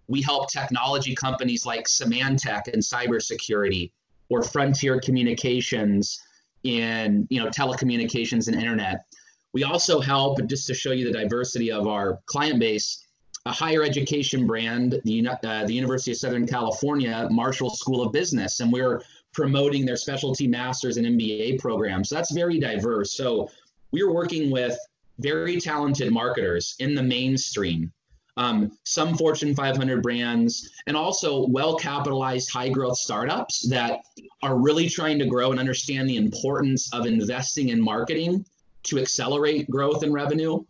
We 0.07 0.23
help 0.23 0.51
technology 0.51 1.15
companies 1.15 1.65
like 1.65 1.87
Symantec 1.87 2.69
in 2.69 2.81
cybersecurity 2.81 3.91
or 4.29 4.43
Frontier 4.43 5.01
Communications 5.01 6.21
in 6.65 7.27
you 7.31 7.43
know 7.43 7.51
telecommunications 7.51 8.49
and 8.49 8.57
internet. 8.57 9.05
We 9.53 9.63
also 9.65 10.01
help, 10.01 10.45
just 10.47 10.67
to 10.67 10.75
show 10.75 10.91
you 10.91 11.05
the 11.05 11.17
diversity 11.17 11.71
of 11.71 11.87
our 11.87 12.19
client 12.27 12.59
base, 12.59 13.07
a 13.47 13.53
higher 13.53 13.85
education 13.85 14.47
brand, 14.47 15.01
the, 15.05 15.29
uh, 15.29 15.65
the 15.65 15.73
University 15.73 16.11
of 16.11 16.17
Southern 16.17 16.47
California 16.47 17.29
Marshall 17.31 17.71
School 17.71 18.03
of 18.03 18.13
Business, 18.13 18.61
and 18.61 18.73
we're 18.73 19.03
promoting 19.35 19.85
their 19.85 19.97
specialty 19.97 20.47
masters 20.47 20.97
and 20.97 21.07
MBA 21.07 21.59
programs. 21.59 22.09
So 22.09 22.15
that's 22.15 22.33
very 22.33 22.59
diverse. 22.59 23.13
So 23.17 23.51
we 23.91 24.03
are 24.03 24.13
working 24.13 24.51
with 24.51 24.79
very 25.19 25.61
talented 25.61 26.13
marketers 26.13 26.75
in 26.79 26.95
the 26.95 27.03
mainstream, 27.03 27.93
um, 28.37 28.77
some 28.85 29.17
Fortune 29.17 29.55
500 29.55 30.03
brands, 30.03 30.71
and 30.87 30.97
also 30.97 31.47
well 31.49 31.77
capitalized, 31.77 32.51
high 32.51 32.69
growth 32.69 32.97
startups 32.97 33.69
that 33.69 34.01
are 34.43 34.59
really 34.59 34.89
trying 34.89 35.19
to 35.19 35.27
grow 35.27 35.51
and 35.51 35.61
understand 35.61 36.09
the 36.09 36.17
importance 36.17 36.93
of 36.93 37.07
investing 37.07 37.69
in 37.69 37.81
marketing 37.81 38.45
to 38.85 38.99
accelerate 38.99 39.71
growth 39.71 40.03
and 40.03 40.13
revenue. 40.13 40.65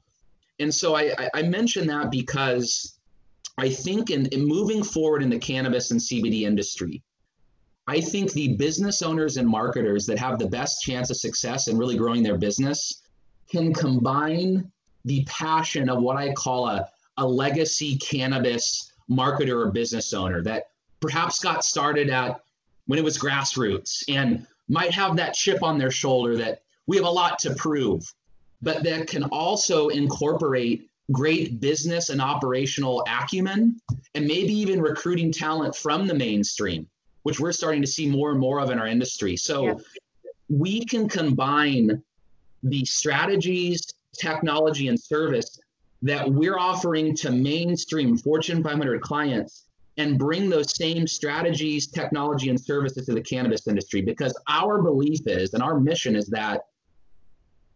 And 0.59 0.73
so 0.73 0.95
I, 0.95 1.15
I 1.35 1.43
mention 1.43 1.87
that 1.89 2.11
because 2.11 2.99
I 3.59 3.69
think 3.69 4.11
in, 4.11 4.27
in 4.27 4.47
moving 4.47 4.83
forward 4.83 5.23
in 5.23 5.31
the 5.31 5.39
cannabis 5.39 5.91
and 5.91 6.01
CBD 6.01 6.43
industry, 6.43 7.03
I 7.87 8.01
think 8.01 8.33
the 8.33 8.57
business 8.57 9.03
owners 9.03 9.37
and 9.37 9.47
marketers 9.47 10.07
that 10.07 10.19
have 10.19 10.39
the 10.39 10.49
best 10.49 10.83
chance 10.83 11.11
of 11.11 11.17
success 11.17 11.69
and 11.69 11.79
really 11.79 11.97
growing 11.97 12.23
their 12.23 12.39
business 12.39 13.03
can 13.51 13.75
combine 13.75 14.71
the 15.05 15.25
passion 15.27 15.91
of 15.91 16.03
what 16.03 16.17
I 16.17 16.33
call 16.33 16.67
a, 16.67 16.89
a 17.19 17.27
legacy 17.27 17.97
cannabis 17.99 18.91
marketer 19.11 19.67
or 19.67 19.71
business 19.71 20.15
owner 20.15 20.43
that 20.43 20.65
perhaps 21.01 21.41
got 21.41 21.63
started 21.63 22.09
at 22.09 22.41
when 22.87 22.99
it 22.99 23.05
was 23.05 23.19
grassroots 23.19 24.03
and 24.09 24.47
might 24.69 24.93
have 24.93 25.17
that 25.17 25.35
chip 25.35 25.63
on 25.63 25.77
their 25.77 25.91
shoulder 25.91 26.37
that 26.37 26.63
we 26.87 26.97
have 26.97 27.05
a 27.05 27.11
lot 27.11 27.39
to 27.41 27.55
prove, 27.55 28.03
but 28.63 28.83
that 28.83 29.07
can 29.07 29.25
also 29.25 29.89
incorporate 29.89 30.89
great 31.13 31.61
business 31.61 32.09
and 32.09 32.23
operational 32.23 33.05
acumen 33.07 33.79
and 34.15 34.27
maybe 34.27 34.55
even 34.55 34.81
recruiting 34.81 35.31
talent 35.31 35.77
from 35.77 36.07
the 36.07 36.15
mainstream 36.15 36.89
which 37.25 37.41
we're 37.41 37.53
starting 37.53 37.81
to 37.81 37.87
see 37.87 38.09
more 38.09 38.31
and 38.31 38.39
more 38.39 38.61
of 38.61 38.71
in 38.71 38.79
our 38.79 38.87
industry. 38.87 39.37
So 39.37 39.65
yeah. 39.65 39.75
we 40.49 40.85
can 40.85 41.09
combine 41.09 42.03
the 42.63 42.85
strategies, 42.85 43.83
technology, 44.17 44.89
and 44.89 45.01
service 45.01 45.59
that 46.03 46.31
we're 46.31 46.59
offering 46.59 47.17
to 47.17 47.31
mainstream 47.31 48.17
Fortune 48.17 48.63
500 48.63 49.01
clients 49.01 49.65
and 49.97 50.19
bring 50.19 50.51
those 50.51 50.77
same 50.77 51.07
strategies, 51.07 51.87
technology, 51.87 52.51
and 52.51 52.61
services 52.61 53.07
to 53.07 53.15
the 53.15 53.23
cannabis 53.23 53.67
industry 53.67 54.03
because 54.03 54.39
our 54.49 54.83
belief 54.83 55.21
is 55.27 55.55
and 55.55 55.63
our 55.63 55.81
mission 55.81 56.15
is 56.17 56.27
that 56.27 56.63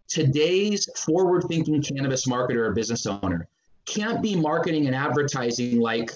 today's 0.08 0.88
forward 0.96 1.44
thinking 1.48 1.82
cannabis 1.82 2.26
marketer 2.26 2.66
or 2.66 2.72
business 2.72 3.06
owner 3.06 3.46
can't 3.86 4.22
be 4.22 4.34
marketing 4.34 4.86
and 4.86 4.96
advertising 4.96 5.80
like 5.80 6.10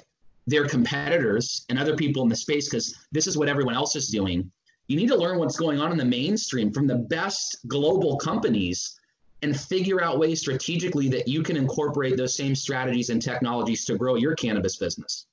their 0.47 0.67
competitors 0.67 1.65
and 1.69 1.79
other 1.79 1.97
people 1.97 2.23
in 2.23 2.29
the 2.29 2.37
space 2.37 2.69
because 2.69 2.97
this 3.13 3.27
is 3.27 3.37
what 3.37 3.49
everyone 3.49 3.75
else 3.75 3.97
is 3.97 4.09
doing. 4.09 4.51
You 4.89 4.97
need 4.97 5.09
to 5.09 5.17
learn 5.17 5.39
what's 5.39 5.57
going 5.57 5.81
on 5.81 5.93
in 5.93 5.99
the 5.99 6.05
mainstream 6.05 6.73
from 6.73 6.87
the 6.87 6.97
best 6.97 7.59
global 7.69 8.17
companies 8.17 8.99
and 9.43 9.59
figure 9.59 10.03
out 10.03 10.19
ways 10.19 10.41
strategically 10.41 11.09
that 11.09 11.27
you 11.27 11.43
can 11.43 11.57
incorporate 11.57 12.17
those 12.17 12.37
same 12.37 12.55
strategies 12.55 13.11
and 13.11 13.21
technologies 13.21 13.85
to 13.87 13.97
grow 13.97 14.15
your 14.17 14.35
cannabis 14.35 14.77
business. 14.77 15.27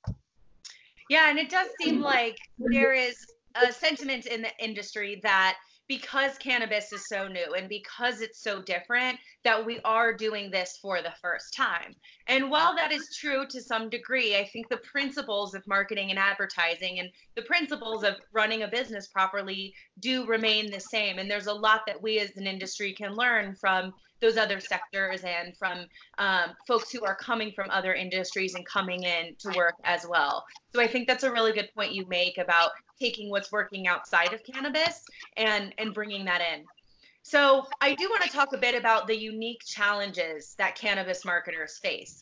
Yeah, 1.08 1.28
and 1.28 1.38
it 1.38 1.48
does 1.48 1.68
seem 1.80 2.00
like 2.00 2.38
there 2.58 2.92
is 2.92 3.16
a 3.56 3.72
sentiment 3.72 4.26
in 4.26 4.42
the 4.42 4.50
industry 4.62 5.20
that 5.22 5.56
because 5.90 6.38
cannabis 6.38 6.92
is 6.92 7.08
so 7.08 7.26
new 7.26 7.54
and 7.54 7.68
because 7.68 8.20
it's 8.20 8.40
so 8.40 8.62
different 8.62 9.18
that 9.42 9.66
we 9.66 9.80
are 9.80 10.12
doing 10.12 10.48
this 10.48 10.78
for 10.80 11.02
the 11.02 11.12
first 11.20 11.52
time. 11.52 11.96
And 12.28 12.48
while 12.48 12.76
that 12.76 12.92
is 12.92 13.16
true 13.16 13.44
to 13.48 13.60
some 13.60 13.90
degree, 13.90 14.36
I 14.36 14.48
think 14.52 14.68
the 14.68 14.76
principles 14.76 15.52
of 15.52 15.66
marketing 15.66 16.10
and 16.10 16.18
advertising 16.18 17.00
and 17.00 17.08
the 17.34 17.42
principles 17.42 18.04
of 18.04 18.14
running 18.32 18.62
a 18.62 18.68
business 18.68 19.08
properly 19.08 19.74
do 19.98 20.24
remain 20.26 20.70
the 20.70 20.78
same. 20.78 21.18
And 21.18 21.28
there's 21.28 21.48
a 21.48 21.52
lot 21.52 21.80
that 21.88 22.00
we 22.00 22.20
as 22.20 22.36
an 22.36 22.46
industry 22.46 22.92
can 22.92 23.16
learn 23.16 23.56
from 23.56 23.92
those 24.20 24.36
other 24.36 24.60
sectors 24.60 25.22
and 25.24 25.56
from 25.56 25.86
um, 26.18 26.50
folks 26.68 26.92
who 26.92 27.04
are 27.04 27.16
coming 27.16 27.50
from 27.50 27.68
other 27.70 27.94
industries 27.94 28.54
and 28.54 28.64
coming 28.64 29.02
in 29.02 29.34
to 29.40 29.50
work 29.56 29.74
as 29.82 30.06
well. 30.08 30.44
So 30.72 30.80
I 30.80 30.86
think 30.86 31.08
that's 31.08 31.24
a 31.24 31.32
really 31.32 31.52
good 31.52 31.70
point 31.74 31.94
you 31.94 32.06
make 32.06 32.38
about 32.38 32.70
taking 33.00 33.30
what's 33.30 33.50
working 33.50 33.88
outside 33.88 34.32
of 34.32 34.44
cannabis 34.44 35.04
and 35.36 35.74
and 35.78 35.94
bringing 35.94 36.24
that 36.26 36.40
in. 36.40 36.64
So 37.22 37.66
I 37.80 37.94
do 37.94 38.08
want 38.08 38.22
to 38.22 38.30
talk 38.30 38.52
a 38.52 38.58
bit 38.58 38.74
about 38.74 39.06
the 39.06 39.16
unique 39.16 39.62
challenges 39.64 40.54
that 40.58 40.74
cannabis 40.74 41.24
marketers 41.24 41.78
face. 41.78 42.20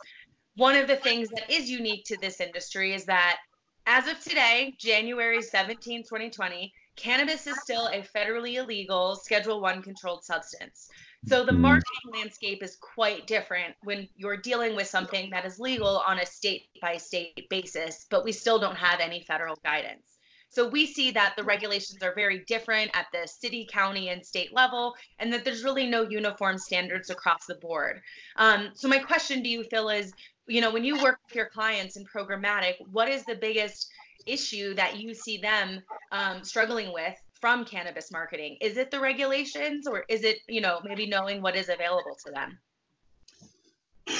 One 0.56 0.74
of 0.74 0.88
the 0.88 0.96
things 0.96 1.28
that 1.30 1.50
is 1.50 1.70
unique 1.70 2.04
to 2.06 2.16
this 2.20 2.40
industry 2.40 2.92
is 2.92 3.04
that 3.04 3.38
as 3.86 4.06
of 4.06 4.20
today, 4.20 4.74
January 4.78 5.40
17, 5.40 6.02
2020, 6.02 6.74
cannabis 6.96 7.46
is 7.46 7.58
still 7.62 7.86
a 7.86 8.02
federally 8.14 8.56
illegal 8.56 9.16
Schedule 9.16 9.60
1 9.60 9.82
controlled 9.82 10.24
substance. 10.24 10.90
So 11.26 11.44
the 11.44 11.52
mm-hmm. 11.52 11.62
marketing 11.62 12.12
landscape 12.12 12.62
is 12.62 12.76
quite 12.76 13.26
different 13.26 13.74
when 13.82 14.08
you're 14.16 14.36
dealing 14.36 14.76
with 14.76 14.88
something 14.88 15.30
that 15.30 15.46
is 15.46 15.58
legal 15.58 16.02
on 16.06 16.18
a 16.18 16.26
state 16.26 16.66
by 16.82 16.96
state 16.96 17.48
basis, 17.48 18.06
but 18.10 18.24
we 18.24 18.32
still 18.32 18.58
don't 18.58 18.76
have 18.76 19.00
any 19.00 19.22
federal 19.22 19.56
guidance. 19.64 20.17
So 20.50 20.66
we 20.66 20.86
see 20.86 21.10
that 21.10 21.34
the 21.36 21.44
regulations 21.44 22.02
are 22.02 22.14
very 22.14 22.40
different 22.46 22.90
at 22.94 23.06
the 23.12 23.28
city, 23.28 23.68
county, 23.70 24.08
and 24.08 24.24
state 24.24 24.54
level, 24.54 24.94
and 25.18 25.32
that 25.32 25.44
there's 25.44 25.62
really 25.62 25.86
no 25.86 26.02
uniform 26.02 26.58
standards 26.58 27.10
across 27.10 27.44
the 27.46 27.56
board. 27.56 28.00
Um, 28.36 28.70
so 28.74 28.88
my 28.88 28.98
question 28.98 29.42
to 29.42 29.48
you, 29.48 29.64
Phil, 29.64 29.90
is, 29.90 30.12
you 30.46 30.60
know, 30.60 30.72
when 30.72 30.84
you 30.84 31.02
work 31.02 31.20
with 31.28 31.36
your 31.36 31.46
clients 31.46 31.96
in 31.96 32.04
programmatic, 32.04 32.74
what 32.90 33.08
is 33.08 33.24
the 33.24 33.34
biggest 33.34 33.90
issue 34.26 34.74
that 34.74 34.98
you 34.98 35.14
see 35.14 35.36
them 35.36 35.82
um, 36.12 36.42
struggling 36.42 36.92
with 36.92 37.14
from 37.34 37.64
cannabis 37.66 38.10
marketing? 38.10 38.56
Is 38.62 38.78
it 38.78 38.90
the 38.90 39.00
regulations, 39.00 39.86
or 39.86 40.04
is 40.08 40.24
it, 40.24 40.38
you 40.48 40.62
know, 40.62 40.80
maybe 40.82 41.06
knowing 41.06 41.42
what 41.42 41.56
is 41.56 41.68
available 41.68 42.16
to 42.24 42.32
them? 42.32 42.58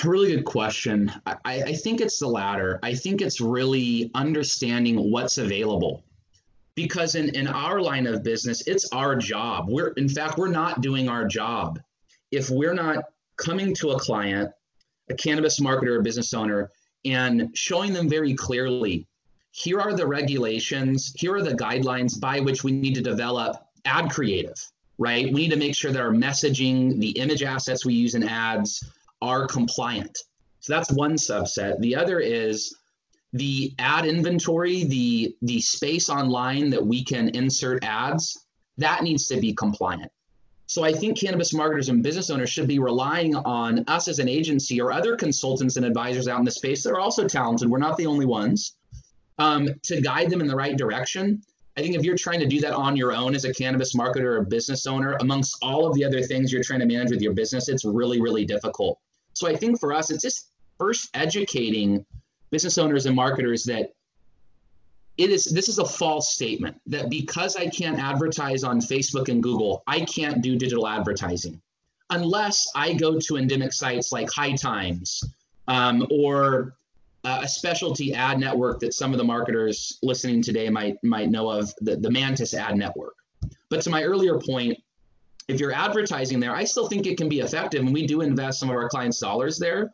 Really 0.04 0.36
good 0.36 0.44
question. 0.44 1.10
I, 1.24 1.36
I, 1.44 1.72
think 1.72 2.02
it's 2.02 2.18
the 2.18 2.28
latter. 2.28 2.78
I 2.82 2.94
think 2.94 3.22
it's 3.22 3.40
really 3.40 4.10
understanding 4.14 5.10
what's 5.10 5.38
available 5.38 6.04
because 6.78 7.16
in, 7.16 7.34
in 7.34 7.48
our 7.48 7.80
line 7.80 8.06
of 8.06 8.22
business 8.22 8.68
it's 8.68 8.88
our 8.92 9.16
job. 9.16 9.66
We're 9.68 9.88
in 10.02 10.08
fact 10.08 10.38
we're 10.38 10.46
not 10.46 10.80
doing 10.80 11.08
our 11.08 11.26
job. 11.26 11.80
If 12.30 12.50
we're 12.50 12.72
not 12.72 12.98
coming 13.36 13.74
to 13.80 13.90
a 13.90 13.98
client 13.98 14.48
a 15.10 15.14
cannabis 15.14 15.58
marketer 15.58 15.96
or 15.96 16.02
business 16.02 16.32
owner 16.32 16.70
and 17.04 17.50
showing 17.54 17.92
them 17.92 18.08
very 18.08 18.32
clearly 18.34 19.08
here 19.50 19.80
are 19.80 19.94
the 19.94 20.06
regulations 20.06 21.12
here 21.16 21.34
are 21.34 21.42
the 21.42 21.54
guidelines 21.54 22.20
by 22.20 22.38
which 22.38 22.62
we 22.62 22.70
need 22.70 22.94
to 22.94 23.02
develop 23.02 23.56
ad 23.84 24.08
creative 24.10 24.54
right? 24.98 25.26
We 25.26 25.42
need 25.42 25.50
to 25.50 25.56
make 25.56 25.74
sure 25.74 25.92
that 25.92 26.00
our 26.00 26.10
messaging 26.10 26.98
the 27.00 27.10
image 27.10 27.42
assets 27.42 27.84
we 27.84 27.94
use 27.94 28.14
in 28.14 28.24
ads 28.24 28.84
are 29.22 29.46
compliant. 29.46 30.18
So 30.60 30.72
that's 30.72 30.90
one 30.90 31.14
subset. 31.14 31.78
The 31.78 31.94
other 31.94 32.18
is 32.18 32.76
the 33.32 33.74
ad 33.78 34.06
inventory, 34.06 34.84
the 34.84 35.36
the 35.42 35.60
space 35.60 36.08
online 36.08 36.70
that 36.70 36.84
we 36.84 37.04
can 37.04 37.28
insert 37.30 37.84
ads, 37.84 38.46
that 38.78 39.02
needs 39.02 39.26
to 39.28 39.38
be 39.38 39.54
compliant. 39.54 40.10
So 40.66 40.84
I 40.84 40.92
think 40.92 41.18
cannabis 41.18 41.54
marketers 41.54 41.88
and 41.88 42.02
business 42.02 42.28
owners 42.28 42.50
should 42.50 42.68
be 42.68 42.78
relying 42.78 43.34
on 43.34 43.84
us 43.88 44.06
as 44.06 44.18
an 44.18 44.28
agency 44.28 44.80
or 44.80 44.92
other 44.92 45.16
consultants 45.16 45.76
and 45.76 45.86
advisors 45.86 46.28
out 46.28 46.38
in 46.38 46.44
the 46.44 46.50
space 46.50 46.82
that 46.82 46.90
are 46.90 47.00
also 47.00 47.26
talented. 47.26 47.70
We're 47.70 47.78
not 47.78 47.96
the 47.96 48.06
only 48.06 48.26
ones 48.26 48.76
um, 49.38 49.68
to 49.84 50.00
guide 50.02 50.28
them 50.28 50.42
in 50.42 50.46
the 50.46 50.56
right 50.56 50.76
direction. 50.76 51.42
I 51.78 51.80
think 51.80 51.94
if 51.94 52.02
you're 52.02 52.16
trying 52.16 52.40
to 52.40 52.46
do 52.46 52.60
that 52.60 52.74
on 52.74 52.96
your 52.96 53.14
own 53.14 53.34
as 53.34 53.44
a 53.44 53.54
cannabis 53.54 53.94
marketer 53.94 54.38
or 54.38 54.42
business 54.42 54.86
owner, 54.86 55.16
amongst 55.20 55.56
all 55.62 55.86
of 55.86 55.94
the 55.94 56.04
other 56.04 56.22
things 56.22 56.52
you're 56.52 56.62
trying 56.62 56.80
to 56.80 56.86
manage 56.86 57.12
with 57.12 57.22
your 57.22 57.32
business, 57.32 57.68
it's 57.68 57.84
really, 57.84 58.20
really 58.20 58.44
difficult. 58.44 58.98
So 59.32 59.48
I 59.48 59.56
think 59.56 59.78
for 59.80 59.94
us, 59.94 60.10
it's 60.10 60.22
just 60.22 60.50
first 60.76 61.08
educating 61.14 62.04
business 62.50 62.78
owners 62.78 63.06
and 63.06 63.14
marketers 63.14 63.64
that 63.64 63.92
it 65.16 65.30
is 65.30 65.46
this 65.46 65.68
is 65.68 65.78
a 65.78 65.84
false 65.84 66.32
statement 66.32 66.80
that 66.86 67.10
because 67.10 67.56
I 67.56 67.66
can't 67.68 67.98
advertise 67.98 68.62
on 68.62 68.80
Facebook 68.80 69.28
and 69.28 69.42
Google, 69.42 69.82
I 69.86 70.00
can't 70.00 70.40
do 70.42 70.56
digital 70.56 70.86
advertising 70.86 71.60
unless 72.10 72.66
I 72.74 72.94
go 72.94 73.18
to 73.18 73.36
endemic 73.36 73.72
sites 73.72 74.12
like 74.12 74.30
High 74.32 74.52
Times 74.52 75.22
um, 75.66 76.06
or 76.10 76.76
uh, 77.24 77.40
a 77.42 77.48
specialty 77.48 78.14
ad 78.14 78.38
network 78.38 78.80
that 78.80 78.94
some 78.94 79.12
of 79.12 79.18
the 79.18 79.24
marketers 79.24 79.98
listening 80.02 80.40
today 80.40 80.70
might 80.70 81.02
might 81.02 81.30
know 81.30 81.50
of, 81.50 81.72
the, 81.80 81.96
the 81.96 82.10
Mantis 82.10 82.54
ad 82.54 82.76
network. 82.76 83.14
But 83.70 83.82
to 83.82 83.90
my 83.90 84.04
earlier 84.04 84.38
point, 84.38 84.78
if 85.48 85.60
you're 85.60 85.72
advertising 85.72 86.40
there, 86.40 86.54
I 86.54 86.64
still 86.64 86.88
think 86.88 87.06
it 87.06 87.18
can 87.18 87.28
be 87.28 87.40
effective, 87.40 87.80
and 87.80 87.92
we 87.92 88.06
do 88.06 88.20
invest 88.20 88.60
some 88.60 88.70
of 88.70 88.76
our 88.76 88.88
clients' 88.88 89.18
dollars 89.18 89.58
there. 89.58 89.92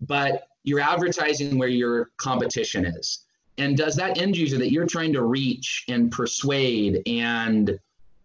But 0.00 0.46
you're 0.64 0.80
advertising 0.80 1.58
where 1.58 1.68
your 1.68 2.10
competition 2.16 2.84
is. 2.84 3.20
And 3.58 3.76
does 3.76 3.94
that 3.96 4.18
end 4.18 4.36
user 4.36 4.58
that 4.58 4.72
you're 4.72 4.86
trying 4.86 5.12
to 5.12 5.22
reach 5.22 5.84
and 5.88 6.10
persuade 6.10 7.02
and 7.06 7.78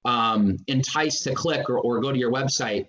um, 0.06 0.58
entice 0.68 1.22
to 1.22 1.34
click 1.34 1.70
or, 1.70 1.78
or 1.78 2.00
go 2.00 2.12
to 2.12 2.18
your 2.18 2.32
website, 2.32 2.88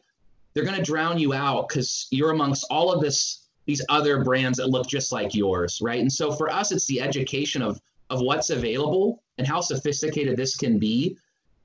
they're 0.54 0.64
going 0.64 0.76
to 0.76 0.82
drown 0.82 1.18
you 1.18 1.34
out 1.34 1.68
because 1.68 2.06
you're 2.10 2.30
amongst 2.30 2.66
all 2.70 2.92
of 2.92 3.00
this 3.00 3.36
these 3.66 3.84
other 3.88 4.24
brands 4.24 4.58
that 4.58 4.68
look 4.68 4.88
just 4.88 5.12
like 5.12 5.34
yours, 5.34 5.80
right? 5.80 6.00
And 6.00 6.10
so 6.10 6.32
for 6.32 6.50
us, 6.50 6.72
it's 6.72 6.86
the 6.86 7.00
education 7.00 7.62
of 7.62 7.80
of 8.08 8.20
what's 8.20 8.50
available 8.50 9.22
and 9.38 9.46
how 9.46 9.60
sophisticated 9.60 10.36
this 10.36 10.56
can 10.56 10.78
be. 10.78 11.16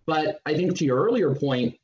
But 0.05 0.39
I 0.45 0.53
think 0.53 0.77
to 0.77 0.85
your 0.85 1.03
earlier 1.03 1.33
point, 1.33 1.75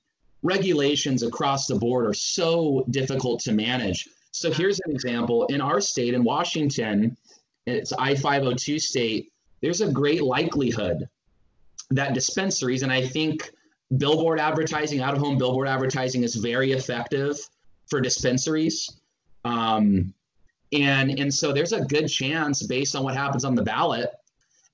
regulations 0.44 1.24
across 1.24 1.66
the 1.66 1.76
board 1.76 2.06
are 2.06 2.14
so 2.14 2.86
difficult 2.90 3.40
to 3.42 3.54
manage. 3.54 4.08
So 4.32 4.52
here's 4.52 4.80
an 4.86 4.92
example 4.92 5.46
in 5.48 5.62
our 5.62 5.82
state, 5.82 6.14
in 6.14 6.24
Washington, 6.24 7.18
it's 7.66 7.94
I 7.94 8.16
502 8.16 8.80
state, 8.80 9.32
there's 9.62 9.82
a 9.82 9.92
great 9.92 10.24
likelihood 10.24 11.08
that 11.92 12.14
dispensaries, 12.14 12.84
and 12.84 12.92
I 12.92 13.06
think 13.06 13.52
billboard 13.98 14.40
advertising, 14.40 15.02
out 15.02 15.14
of 15.14 15.20
home 15.20 15.38
billboard 15.38 15.68
advertising 15.68 16.24
is 16.24 16.36
very 16.36 16.72
effective 16.72 17.38
for 17.90 18.00
dispensaries. 18.00 19.02
Um, 19.44 20.14
and, 20.72 21.20
and 21.20 21.34
so 21.34 21.52
there's 21.52 21.74
a 21.74 21.82
good 21.82 22.08
chance, 22.08 22.64
based 22.66 22.96
on 22.96 23.04
what 23.04 23.16
happens 23.16 23.44
on 23.44 23.56
the 23.56 23.64
ballot, 23.64 24.10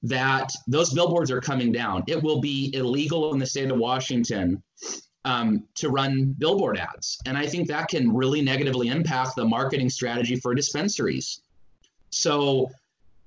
that 0.03 0.51
those 0.67 0.93
billboards 0.93 1.31
are 1.31 1.41
coming 1.41 1.71
down. 1.71 2.03
It 2.07 2.21
will 2.21 2.39
be 2.39 2.71
illegal 2.75 3.33
in 3.33 3.39
the 3.39 3.45
state 3.47 3.71
of 3.71 3.77
Washington 3.79 4.61
um, 5.27 5.63
to 5.75 5.89
run 5.89 6.34
billboard 6.39 6.77
ads. 6.77 7.19
And 7.25 7.38
I 7.38 7.46
think 7.46 7.67
that 7.67 7.89
can 7.89 8.15
really 8.15 8.41
negatively 8.41 8.88
impact 8.88 9.36
the 9.36 9.43
marketing 9.43 9.89
strategy 9.89 10.38
for 10.38 10.55
dispensaries. 10.55 11.41
So, 12.12 12.72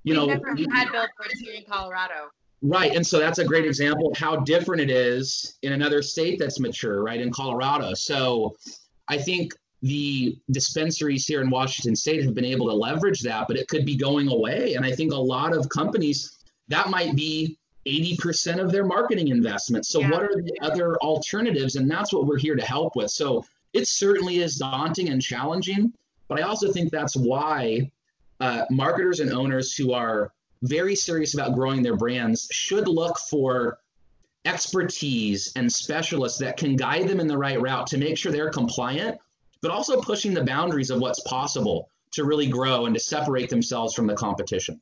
you 0.04 0.14
we 0.14 0.16
know, 0.16 0.26
never 0.26 0.48
had 0.72 0.90
billboards 0.90 1.40
here 1.40 1.54
in 1.54 1.64
Colorado. 1.64 2.30
Right. 2.62 2.94
And 2.96 3.06
so 3.06 3.18
that's 3.18 3.38
a 3.38 3.44
great 3.44 3.66
example 3.66 4.10
of 4.10 4.16
how 4.16 4.36
different 4.36 4.80
it 4.80 4.90
is 4.90 5.58
in 5.62 5.72
another 5.72 6.00
state 6.00 6.38
that's 6.38 6.58
mature, 6.58 7.02
right? 7.02 7.20
In 7.20 7.30
Colorado. 7.30 7.92
So 7.92 8.56
I 9.08 9.18
think 9.18 9.52
the 9.82 10.38
dispensaries 10.50 11.26
here 11.26 11.42
in 11.42 11.50
Washington 11.50 11.96
state 11.96 12.24
have 12.24 12.34
been 12.34 12.44
able 12.46 12.66
to 12.68 12.74
leverage 12.74 13.20
that, 13.22 13.46
but 13.46 13.58
it 13.58 13.68
could 13.68 13.84
be 13.84 13.96
going 13.96 14.28
away. 14.28 14.74
And 14.74 14.86
I 14.86 14.92
think 14.92 15.12
a 15.12 15.16
lot 15.36 15.54
of 15.54 15.68
companies, 15.68 16.38
that 16.68 16.88
might 16.88 17.14
be 17.14 17.58
80% 17.86 18.60
of 18.60 18.72
their 18.72 18.84
marketing 18.84 19.28
investment. 19.28 19.86
So, 19.86 20.00
yeah. 20.00 20.10
what 20.10 20.22
are 20.22 20.34
the 20.34 20.58
other 20.60 20.96
alternatives? 20.98 21.76
And 21.76 21.90
that's 21.90 22.12
what 22.12 22.26
we're 22.26 22.38
here 22.38 22.56
to 22.56 22.64
help 22.64 22.96
with. 22.96 23.10
So, 23.10 23.44
it 23.72 23.86
certainly 23.86 24.38
is 24.38 24.56
daunting 24.56 25.10
and 25.10 25.22
challenging, 25.22 25.92
but 26.28 26.38
I 26.38 26.42
also 26.42 26.72
think 26.72 26.90
that's 26.90 27.16
why 27.16 27.90
uh, 28.40 28.64
marketers 28.70 29.20
and 29.20 29.32
owners 29.32 29.74
who 29.74 29.92
are 29.92 30.32
very 30.62 30.94
serious 30.94 31.34
about 31.34 31.54
growing 31.54 31.82
their 31.82 31.96
brands 31.96 32.48
should 32.50 32.88
look 32.88 33.18
for 33.18 33.78
expertise 34.44 35.52
and 35.56 35.70
specialists 35.70 36.38
that 36.38 36.56
can 36.56 36.76
guide 36.76 37.08
them 37.08 37.20
in 37.20 37.26
the 37.26 37.36
right 37.36 37.60
route 37.60 37.86
to 37.88 37.98
make 37.98 38.16
sure 38.16 38.32
they're 38.32 38.50
compliant, 38.50 39.18
but 39.62 39.70
also 39.70 40.00
pushing 40.00 40.34
the 40.34 40.44
boundaries 40.44 40.90
of 40.90 41.00
what's 41.00 41.20
possible 41.20 41.88
to 42.12 42.24
really 42.24 42.46
grow 42.46 42.86
and 42.86 42.94
to 42.94 43.00
separate 43.00 43.50
themselves 43.50 43.94
from 43.94 44.06
the 44.06 44.14
competition. 44.14 44.80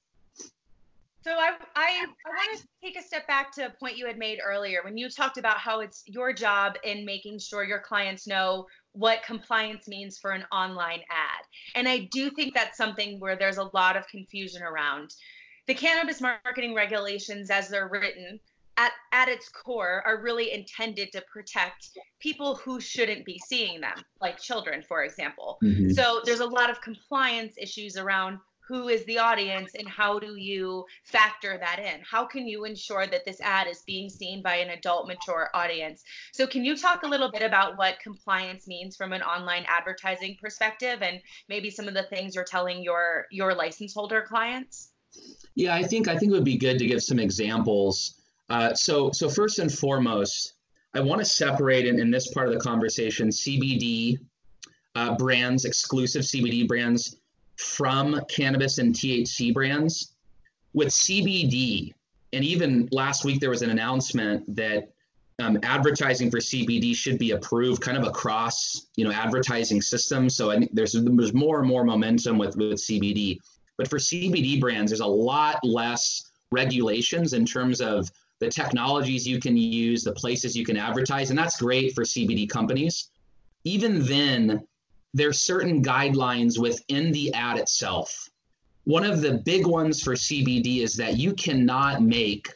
So 1.22 1.32
I, 1.32 1.50
I, 1.74 2.06
I 2.26 2.28
want 2.28 2.58
to 2.58 2.66
take 2.82 2.98
a 2.98 3.02
step 3.02 3.26
back 3.26 3.52
to 3.54 3.66
a 3.66 3.70
point 3.70 3.96
you 3.98 4.06
had 4.06 4.18
made 4.18 4.38
earlier 4.44 4.80
when 4.84 4.96
you 4.96 5.10
talked 5.10 5.36
about 5.36 5.58
how 5.58 5.80
it's 5.80 6.02
your 6.06 6.32
job 6.32 6.74
in 6.84 7.04
making 7.04 7.40
sure 7.40 7.64
your 7.64 7.80
clients 7.80 8.26
know 8.26 8.66
what 8.92 9.22
compliance 9.24 9.88
means 9.88 10.18
for 10.18 10.30
an 10.30 10.44
online 10.52 11.00
ad. 11.10 11.44
And 11.74 11.88
I 11.88 12.08
do 12.12 12.30
think 12.30 12.54
that's 12.54 12.76
something 12.76 13.18
where 13.20 13.36
there's 13.36 13.58
a 13.58 13.70
lot 13.74 13.96
of 13.96 14.06
confusion 14.08 14.62
around 14.62 15.14
the 15.68 15.74
cannabis 15.74 16.20
marketing 16.20 16.74
regulations 16.74 17.50
as 17.50 17.68
they're 17.68 17.88
written 17.88 18.40
at, 18.78 18.92
at 19.12 19.28
its 19.28 19.48
core 19.48 20.02
are 20.06 20.22
really 20.22 20.52
intended 20.52 21.12
to 21.12 21.22
protect 21.30 21.90
people 22.20 22.54
who 22.56 22.80
shouldn't 22.80 23.24
be 23.24 23.38
seeing 23.46 23.80
them 23.80 24.02
like 24.20 24.40
children 24.40 24.82
for 24.86 25.04
example 25.04 25.58
mm-hmm. 25.62 25.90
so 25.90 26.22
there's 26.24 26.40
a 26.40 26.46
lot 26.46 26.70
of 26.70 26.80
compliance 26.80 27.54
issues 27.58 27.96
around 27.96 28.38
who 28.68 28.88
is 28.88 29.02
the 29.06 29.18
audience 29.18 29.74
and 29.74 29.88
how 29.88 30.18
do 30.18 30.36
you 30.36 30.84
factor 31.02 31.56
that 31.58 31.78
in? 31.78 32.00
How 32.08 32.26
can 32.26 32.46
you 32.46 32.64
ensure 32.64 33.06
that 33.06 33.24
this 33.24 33.40
ad 33.40 33.66
is 33.66 33.82
being 33.86 34.10
seen 34.10 34.42
by 34.42 34.56
an 34.56 34.70
adult 34.70 35.08
mature 35.08 35.48
audience? 35.54 36.04
So 36.32 36.46
can 36.46 36.64
you 36.64 36.76
talk 36.76 37.02
a 37.02 37.08
little 37.08 37.30
bit 37.30 37.42
about 37.42 37.78
what 37.78 37.98
compliance 38.00 38.68
means 38.68 38.94
from 38.94 39.14
an 39.14 39.22
online 39.22 39.64
advertising 39.66 40.36
perspective 40.40 40.98
and 41.00 41.20
maybe 41.48 41.70
some 41.70 41.88
of 41.88 41.94
the 41.94 42.02
things 42.04 42.34
you're 42.34 42.44
telling 42.44 42.82
your 42.82 43.26
your 43.30 43.54
license 43.54 43.94
holder 43.94 44.22
clients? 44.22 44.90
Yeah, 45.54 45.74
I 45.74 45.82
think 45.82 46.06
I 46.06 46.16
think 46.16 46.32
it 46.32 46.34
would 46.34 46.44
be 46.44 46.58
good 46.58 46.78
to 46.78 46.86
give 46.86 47.02
some 47.02 47.18
examples. 47.18 48.20
Uh, 48.50 48.74
so 48.74 49.10
so 49.12 49.30
first 49.30 49.58
and 49.58 49.72
foremost, 49.72 50.54
I 50.94 51.00
want 51.00 51.20
to 51.20 51.24
separate 51.24 51.86
in, 51.86 51.98
in 51.98 52.10
this 52.10 52.32
part 52.34 52.48
of 52.48 52.54
the 52.54 52.60
conversation 52.60 53.28
CBD 53.28 54.18
uh, 54.94 55.16
brands, 55.16 55.64
exclusive 55.64 56.22
CBD 56.22 56.68
brands 56.68 57.17
from 57.58 58.20
cannabis 58.28 58.78
and 58.78 58.94
THC 58.94 59.52
brands. 59.52 60.14
With 60.74 60.88
CBD, 60.88 61.92
and 62.32 62.44
even 62.44 62.88
last 62.92 63.24
week 63.24 63.40
there 63.40 63.50
was 63.50 63.62
an 63.62 63.70
announcement 63.70 64.54
that 64.54 64.90
um, 65.40 65.58
advertising 65.62 66.30
for 66.30 66.38
CBD 66.38 66.94
should 66.94 67.18
be 67.18 67.30
approved 67.30 67.80
kind 67.80 67.96
of 67.96 68.04
across 68.04 68.88
you 68.96 69.04
know 69.04 69.12
advertising 69.12 69.80
systems. 69.80 70.36
So 70.36 70.50
I 70.50 70.58
think 70.58 70.74
there's 70.74 70.92
there's 70.92 71.34
more 71.34 71.60
and 71.60 71.68
more 71.68 71.84
momentum 71.84 72.38
with 72.38 72.56
with 72.56 72.78
CBD. 72.78 73.38
But 73.76 73.88
for 73.88 73.98
CBD 73.98 74.60
brands, 74.60 74.90
there's 74.90 75.00
a 75.00 75.06
lot 75.06 75.58
less 75.62 76.30
regulations 76.50 77.32
in 77.32 77.44
terms 77.44 77.80
of 77.80 78.10
the 78.40 78.48
technologies 78.48 79.26
you 79.26 79.40
can 79.40 79.56
use, 79.56 80.02
the 80.02 80.12
places 80.12 80.56
you 80.56 80.64
can 80.64 80.76
advertise, 80.76 81.30
and 81.30 81.38
that's 81.38 81.60
great 81.60 81.94
for 81.94 82.02
CBD 82.02 82.48
companies. 82.48 83.10
Even 83.64 84.04
then, 84.04 84.66
there's 85.18 85.40
certain 85.40 85.82
guidelines 85.82 86.58
within 86.58 87.10
the 87.12 87.32
ad 87.34 87.58
itself. 87.58 88.28
One 88.84 89.04
of 89.04 89.20
the 89.20 89.34
big 89.34 89.66
ones 89.66 90.02
for 90.02 90.14
CBD 90.14 90.78
is 90.82 90.94
that 90.96 91.18
you 91.18 91.34
cannot 91.34 92.02
make 92.02 92.48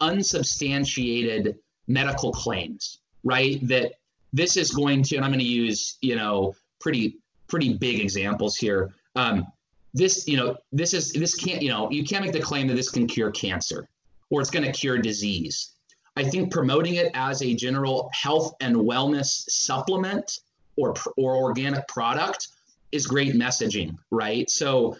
unsubstantiated 0.00 1.58
medical 1.88 2.30
claims, 2.30 2.98
right? 3.24 3.66
That 3.66 3.94
this 4.32 4.56
is 4.56 4.70
going 4.70 5.02
to, 5.04 5.16
and 5.16 5.24
I'm 5.24 5.30
going 5.30 5.40
to 5.40 5.44
use, 5.44 5.96
you 6.00 6.16
know, 6.16 6.54
pretty 6.80 7.18
pretty 7.48 7.74
big 7.74 8.00
examples 8.00 8.56
here. 8.56 8.94
Um, 9.16 9.46
this, 9.92 10.26
you 10.26 10.36
know, 10.36 10.56
this 10.70 10.94
is 10.94 11.12
this 11.12 11.34
can't, 11.34 11.62
you 11.62 11.68
know, 11.68 11.90
you 11.90 12.04
can't 12.04 12.24
make 12.24 12.32
the 12.32 12.40
claim 12.40 12.66
that 12.68 12.74
this 12.74 12.90
can 12.90 13.06
cure 13.06 13.30
cancer 13.30 13.88
or 14.30 14.40
it's 14.40 14.50
going 14.50 14.64
to 14.64 14.72
cure 14.72 14.98
disease. 14.98 15.72
I 16.16 16.24
think 16.24 16.52
promoting 16.52 16.94
it 16.94 17.10
as 17.14 17.42
a 17.42 17.54
general 17.54 18.10
health 18.12 18.54
and 18.60 18.76
wellness 18.76 19.44
supplement 19.48 20.40
or 20.76 20.94
or 21.16 21.36
organic 21.36 21.86
product 21.88 22.48
is 22.90 23.06
great 23.06 23.34
messaging, 23.34 23.96
right? 24.10 24.48
So 24.50 24.96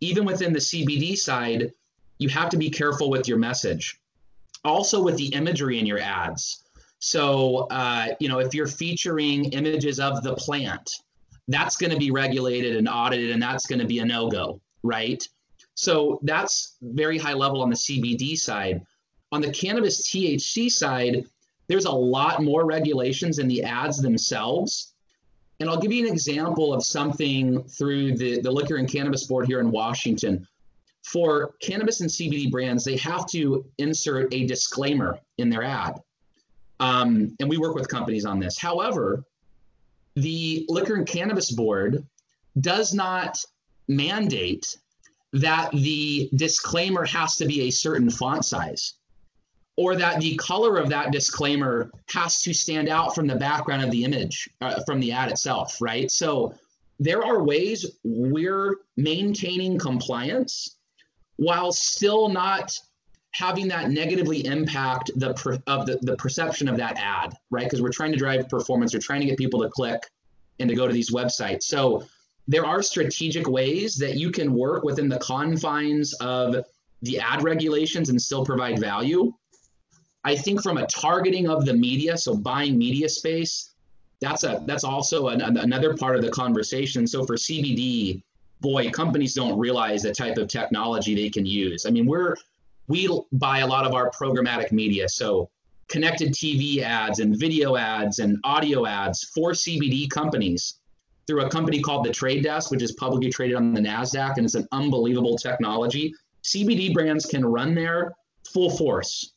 even 0.00 0.24
within 0.24 0.52
the 0.52 0.58
CBD 0.58 1.16
side, 1.16 1.72
you 2.18 2.28
have 2.28 2.50
to 2.50 2.56
be 2.56 2.70
careful 2.70 3.10
with 3.10 3.28
your 3.28 3.38
message. 3.38 3.98
Also 4.64 5.02
with 5.02 5.16
the 5.16 5.26
imagery 5.34 5.80
in 5.80 5.86
your 5.86 5.98
ads. 5.98 6.62
So 7.00 7.66
uh, 7.70 8.08
you 8.20 8.28
know, 8.28 8.38
if 8.38 8.54
you're 8.54 8.68
featuring 8.68 9.46
images 9.46 9.98
of 9.98 10.22
the 10.22 10.34
plant, 10.34 10.88
that's 11.48 11.76
going 11.76 11.90
to 11.90 11.98
be 11.98 12.10
regulated 12.10 12.76
and 12.76 12.88
audited, 12.88 13.30
and 13.30 13.42
that's 13.42 13.66
going 13.66 13.80
to 13.80 13.86
be 13.86 13.98
a 13.98 14.04
no 14.04 14.28
go, 14.28 14.60
right? 14.82 15.26
So 15.74 16.20
that's 16.22 16.76
very 16.80 17.18
high 17.18 17.32
level 17.32 17.62
on 17.62 17.70
the 17.70 17.76
CBD 17.76 18.36
side. 18.36 18.86
On 19.32 19.40
the 19.40 19.50
cannabis 19.50 20.08
THC 20.08 20.70
side, 20.70 21.24
there's 21.66 21.86
a 21.86 21.92
lot 21.92 22.42
more 22.42 22.66
regulations 22.66 23.38
in 23.38 23.48
the 23.48 23.62
ads 23.62 24.00
themselves. 24.00 24.91
And 25.62 25.70
I'll 25.70 25.78
give 25.78 25.92
you 25.92 26.04
an 26.04 26.12
example 26.12 26.74
of 26.74 26.84
something 26.84 27.62
through 27.62 28.16
the, 28.16 28.40
the 28.40 28.50
Liquor 28.50 28.78
and 28.78 28.90
Cannabis 28.90 29.28
Board 29.28 29.46
here 29.46 29.60
in 29.60 29.70
Washington. 29.70 30.44
For 31.04 31.54
cannabis 31.62 32.00
and 32.00 32.10
CBD 32.10 32.50
brands, 32.50 32.82
they 32.82 32.96
have 32.96 33.26
to 33.26 33.64
insert 33.78 34.34
a 34.34 34.44
disclaimer 34.44 35.20
in 35.38 35.50
their 35.50 35.62
ad. 35.62 36.00
Um, 36.80 37.36
and 37.38 37.48
we 37.48 37.58
work 37.58 37.76
with 37.76 37.86
companies 37.86 38.24
on 38.24 38.40
this. 38.40 38.58
However, 38.58 39.22
the 40.16 40.66
Liquor 40.68 40.96
and 40.96 41.06
Cannabis 41.06 41.52
Board 41.52 42.04
does 42.60 42.92
not 42.92 43.38
mandate 43.86 44.76
that 45.32 45.70
the 45.70 46.28
disclaimer 46.34 47.04
has 47.04 47.36
to 47.36 47.46
be 47.46 47.68
a 47.68 47.70
certain 47.70 48.10
font 48.10 48.44
size 48.44 48.94
or 49.82 49.96
that 49.96 50.20
the 50.20 50.36
color 50.36 50.76
of 50.76 50.88
that 50.88 51.10
disclaimer 51.10 51.90
has 52.12 52.40
to 52.40 52.52
stand 52.54 52.88
out 52.88 53.14
from 53.14 53.26
the 53.26 53.34
background 53.34 53.82
of 53.82 53.90
the 53.90 54.04
image 54.04 54.48
uh, 54.60 54.80
from 54.86 55.00
the 55.00 55.10
ad 55.10 55.30
itself 55.30 55.76
right 55.80 56.10
so 56.10 56.54
there 57.00 57.24
are 57.24 57.42
ways 57.42 57.98
we're 58.04 58.76
maintaining 58.96 59.78
compliance 59.78 60.76
while 61.36 61.72
still 61.72 62.28
not 62.28 62.78
having 63.32 63.66
that 63.68 63.90
negatively 63.90 64.44
impact 64.46 65.10
the 65.16 65.32
per, 65.34 65.58
of 65.66 65.86
the, 65.86 65.98
the 66.02 66.16
perception 66.16 66.68
of 66.68 66.76
that 66.76 66.96
ad, 66.98 67.34
right? 67.50 67.64
Because 67.64 67.80
we're 67.80 67.90
trying 67.90 68.12
to 68.12 68.18
drive 68.18 68.48
performance, 68.48 68.92
we're 68.92 69.00
trying 69.00 69.20
to 69.20 69.26
get 69.26 69.38
people 69.38 69.62
to 69.62 69.70
click 69.70 70.02
and 70.60 70.68
to 70.68 70.76
go 70.76 70.86
to 70.86 70.92
these 70.92 71.10
websites. 71.10 71.64
So 71.64 72.04
there 72.46 72.66
are 72.66 72.82
strategic 72.82 73.48
ways 73.48 73.96
that 73.96 74.16
you 74.16 74.30
can 74.30 74.52
work 74.52 74.84
within 74.84 75.08
the 75.08 75.18
confines 75.18 76.12
of 76.14 76.56
the 77.00 77.18
ad 77.18 77.42
regulations 77.42 78.10
and 78.10 78.20
still 78.20 78.44
provide 78.44 78.78
value. 78.78 79.32
I 80.24 80.36
think 80.36 80.62
from 80.62 80.78
a 80.78 80.86
targeting 80.86 81.48
of 81.48 81.64
the 81.64 81.74
media, 81.74 82.16
so 82.16 82.36
buying 82.36 82.78
media 82.78 83.08
space, 83.08 83.74
that's 84.20 84.44
a 84.44 84.62
that's 84.66 84.84
also 84.84 85.28
an, 85.28 85.40
another 85.40 85.96
part 85.96 86.16
of 86.16 86.22
the 86.22 86.30
conversation. 86.30 87.06
So 87.06 87.24
for 87.24 87.34
CBD, 87.34 88.22
boy, 88.60 88.90
companies 88.90 89.34
don't 89.34 89.58
realize 89.58 90.02
the 90.02 90.12
type 90.12 90.38
of 90.38 90.46
technology 90.48 91.14
they 91.14 91.28
can 91.28 91.44
use. 91.44 91.86
I 91.86 91.90
mean, 91.90 92.06
we're 92.06 92.36
we 92.88 93.08
buy 93.32 93.58
a 93.60 93.66
lot 93.66 93.84
of 93.84 93.94
our 93.94 94.10
programmatic 94.10 94.70
media. 94.70 95.08
So 95.08 95.50
connected 95.88 96.32
TV 96.32 96.82
ads 96.82 97.18
and 97.18 97.38
video 97.38 97.76
ads 97.76 98.18
and 98.18 98.38
audio 98.44 98.86
ads 98.86 99.24
for 99.24 99.50
CBD 99.52 100.08
companies 100.08 100.78
through 101.26 101.42
a 101.44 101.50
company 101.50 101.80
called 101.80 102.04
the 102.04 102.10
Trade 102.10 102.42
Desk, 102.42 102.70
which 102.70 102.82
is 102.82 102.92
publicly 102.92 103.30
traded 103.30 103.56
on 103.56 103.74
the 103.74 103.80
NASDAQ, 103.80 104.36
and 104.36 104.44
it's 104.44 104.54
an 104.54 104.66
unbelievable 104.72 105.36
technology. 105.36 106.14
CBD 106.44 106.92
brands 106.92 107.26
can 107.26 107.44
run 107.44 107.74
there 107.74 108.12
full 108.52 108.70
force, 108.70 109.32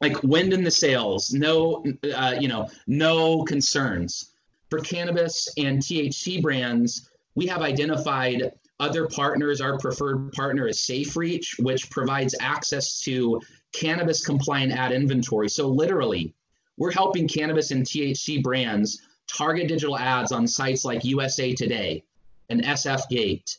like 0.00 0.22
wind 0.22 0.52
in 0.52 0.64
the 0.64 0.70
sails, 0.70 1.32
no, 1.32 1.84
uh, 2.14 2.34
you 2.38 2.48
know, 2.48 2.68
no 2.86 3.42
concerns. 3.44 4.34
For 4.70 4.80
cannabis 4.80 5.48
and 5.56 5.78
THC 5.78 6.42
brands, 6.42 7.10
we 7.34 7.46
have 7.46 7.62
identified 7.62 8.52
other 8.80 9.06
partners. 9.06 9.60
Our 9.60 9.78
preferred 9.78 10.32
partner 10.32 10.66
is 10.66 10.78
SafeReach, 10.78 11.62
which 11.62 11.90
provides 11.90 12.34
access 12.40 13.00
to 13.02 13.40
cannabis 13.72 14.24
compliant 14.24 14.72
ad 14.72 14.92
inventory. 14.92 15.48
So 15.48 15.68
literally, 15.68 16.34
we're 16.76 16.92
helping 16.92 17.28
cannabis 17.28 17.70
and 17.70 17.84
THC 17.84 18.42
brands 18.42 19.00
target 19.26 19.68
digital 19.68 19.96
ads 19.96 20.32
on 20.32 20.46
sites 20.46 20.84
like 20.84 21.04
USA 21.04 21.54
Today 21.54 22.04
and 22.48 22.62
SF 22.62 23.08
Gate 23.08 23.58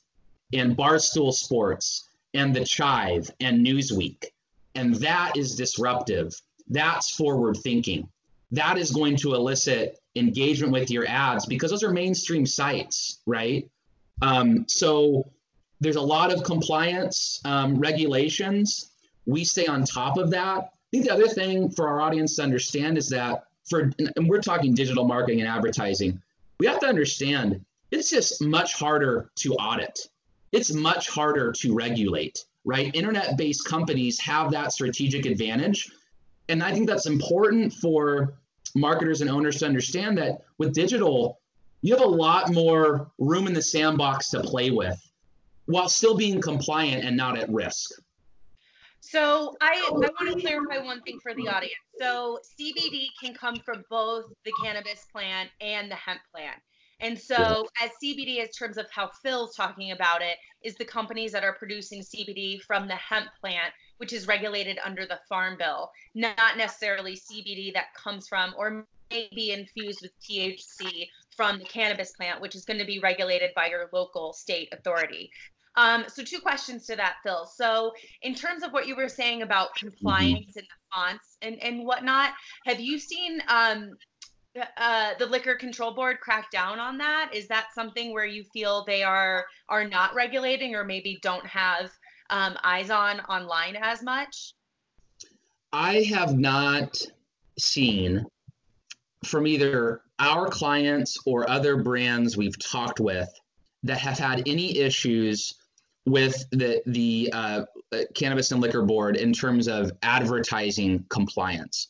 and 0.54 0.78
Barstool 0.78 1.34
Sports 1.34 2.10
and 2.34 2.56
The 2.56 2.66
Chive 2.66 3.32
and 3.40 3.66
Newsweek. 3.66 4.26
And 4.76 4.96
that 4.96 5.38
is 5.38 5.56
disruptive. 5.56 6.34
That's 6.68 7.12
forward 7.12 7.58
thinking. 7.58 8.10
That 8.52 8.78
is 8.78 8.92
going 8.92 9.16
to 9.18 9.34
elicit 9.34 10.00
engagement 10.16 10.72
with 10.72 10.92
your 10.92 11.08
ads 11.08 11.46
because 11.46 11.72
those 11.72 11.84
are 11.84 11.92
mainstream 11.92 12.46
sites, 12.46 13.22
right? 13.26 13.70
Um, 14.22 14.66
so 14.68 15.30
there's 15.82 15.96
a 15.96 16.02
lot 16.02 16.32
of 16.32 16.44
compliance 16.44 17.42
um, 17.46 17.78
regulations. 17.78 18.92
We 19.26 19.44
stay 19.44 19.66
on 19.66 19.84
top 19.84 20.18
of 20.18 20.30
that. 20.32 20.60
I 20.60 20.70
think 20.92 21.06
the 21.06 21.14
other 21.14 21.28
thing 21.28 21.70
for 21.72 21.88
our 21.88 22.02
audience 22.02 22.36
to 22.38 22.44
understand 22.44 22.98
is 22.98 23.10
that 23.10 23.46
for, 23.68 23.92
and 24.16 24.30
we're 24.30 24.42
talking 24.42 24.74
digital 24.74 25.06
marketing 25.06 25.42
and 25.42 25.50
advertising, 25.50 26.22
we 26.60 26.68
have 26.68 26.80
to 26.80 26.88
understand 26.88 27.66
it's 27.92 28.10
just 28.10 28.42
much 28.42 28.74
harder 28.76 29.30
to 29.38 29.54
audit. 29.56 30.08
It's 30.52 30.74
much 30.74 31.10
harder 31.10 31.52
to 31.54 31.74
regulate, 31.74 32.46
right? 32.66 32.94
Internet 32.94 33.38
based 33.38 33.66
companies 33.66 34.20
have 34.20 34.52
that 34.52 34.74
strategic 34.74 35.26
advantage. 35.26 35.90
And 36.50 36.62
I 36.62 36.74
think 36.74 36.88
that's 36.88 37.06
important 37.06 37.74
for 37.74 38.34
marketers 38.76 39.22
and 39.22 39.30
owners 39.30 39.60
to 39.60 39.66
understand 39.66 40.18
that 40.18 40.42
with 40.58 40.74
digital, 40.74 41.40
you 41.82 41.96
have 41.96 42.04
a 42.04 42.10
lot 42.10 42.52
more 42.52 43.12
room 43.20 43.48
in 43.48 43.54
the 43.54 43.62
sandbox 43.62 44.32
to 44.32 44.42
play 44.42 44.72
with 44.72 45.00
while 45.66 45.88
still 45.88 46.16
being 46.16 46.42
compliant 46.42 47.04
and 47.06 47.16
not 47.16 47.38
at 47.38 47.50
risk. 47.50 47.92
So 49.00 49.56
I, 49.62 49.88
I 49.88 49.92
want 49.92 50.34
to 50.34 50.42
clarify 50.42 50.84
one 50.84 51.02
thing 51.04 51.20
for 51.22 51.34
the 51.36 51.48
audience. 51.48 51.76
So 52.00 52.40
CBD 52.60 53.08
can 53.22 53.36
come 53.36 53.58
from 53.58 53.84
both 53.90 54.26
the 54.46 54.52
cannabis 54.64 55.06
plant 55.12 55.50
and 55.62 55.92
the 55.92 55.96
hemp 55.96 56.22
plant. 56.34 56.58
And 57.02 57.20
so, 57.20 57.68
as 57.82 57.92
CBD, 58.04 58.38
in 58.38 58.48
terms 58.48 58.78
of 58.78 58.90
how 58.90 59.10
Phil's 59.22 59.56
talking 59.56 59.92
about 59.92 60.22
it, 60.22 60.38
is 60.64 60.76
the 60.76 60.86
companies 60.86 61.32
that 61.34 61.44
are 61.44 61.54
producing 61.54 62.02
CBD 62.02 62.62
from 62.62 62.88
the 62.88 62.96
hemp 62.96 63.28
plant, 63.42 63.74
which 63.98 64.14
is 64.14 64.28
regulated 64.28 64.80
under 64.84 65.06
the 65.06 65.20
Farm 65.28 65.58
Bill, 65.58 65.92
not 66.14 66.58
necessarily 66.58 67.16
CBD 67.16 67.74
that 67.74 67.94
comes 67.94 68.28
from 68.28 68.54
or 68.58 68.86
may 69.12 69.30
be 69.36 69.52
infused 69.52 70.02
with 70.02 70.12
THC 70.22 71.08
from 71.36 71.60
the 71.60 71.66
cannabis 71.66 72.14
plant, 72.14 72.42
which 72.42 72.56
is 72.56 72.66
going 72.66 72.80
to 72.80 72.86
be 72.86 73.00
regulated 73.00 73.52
by 73.56 73.68
your 73.68 73.90
local 73.92 74.34
state 74.34 74.70
authority. 74.72 75.30
Um, 75.78 76.06
so 76.08 76.24
two 76.24 76.40
questions 76.40 76.86
to 76.88 76.96
that, 76.96 77.18
Phil. 77.24 77.46
So 77.46 77.94
in 78.22 78.34
terms 78.34 78.64
of 78.64 78.72
what 78.72 78.88
you 78.88 78.96
were 78.96 79.10
saying 79.10 79.42
about 79.42 79.76
mm-hmm. 79.76 79.88
compliance 79.88 80.40
mm-hmm. 80.40 80.60
and 80.60 80.68
the 80.68 80.96
fonts 80.96 81.38
and, 81.42 81.62
and 81.62 81.86
whatnot, 81.86 82.32
have 82.66 82.80
you 82.80 82.98
seen 82.98 83.42
um, 83.48 83.92
uh, 84.78 85.12
the 85.20 85.26
liquor 85.26 85.56
control 85.56 85.94
board 85.94 86.20
crack 86.20 86.52
down 86.52 86.80
on 86.80 86.98
that? 86.98 87.32
Is 87.34 87.48
that 87.48 87.68
something 87.74 88.14
where 88.14 88.26
you 88.26 88.44
feel 88.44 88.84
they 88.86 89.04
are 89.04 89.46
are 89.70 89.88
not 89.88 90.14
regulating 90.16 90.76
or 90.76 90.84
maybe 90.84 91.20
don't 91.22 91.46
have 91.46 91.92
um, 92.30 92.58
eyes 92.64 92.90
on 92.90 93.20
online 93.22 93.76
as 93.76 94.02
much? 94.02 94.54
I 95.74 96.04
have 96.04 96.38
not 96.38 97.02
seen 97.60 98.26
from 99.26 99.48
either 99.48 100.02
our 100.20 100.48
clients 100.48 101.18
or 101.26 101.50
other 101.50 101.78
brands 101.78 102.38
we've 102.38 102.58
talked 102.60 103.00
with 103.00 103.30
that 103.84 103.98
have 103.98 104.18
had 104.18 104.44
any 104.48 104.78
issues 104.78 105.54
with 106.06 106.46
the 106.52 106.82
the 106.86 107.30
uh, 107.34 107.64
cannabis 108.14 108.52
and 108.52 108.62
liquor 108.62 108.84
board 108.84 109.18
in 109.18 109.34
terms 109.34 109.68
of 109.68 109.92
advertising 110.02 111.04
compliance. 111.10 111.88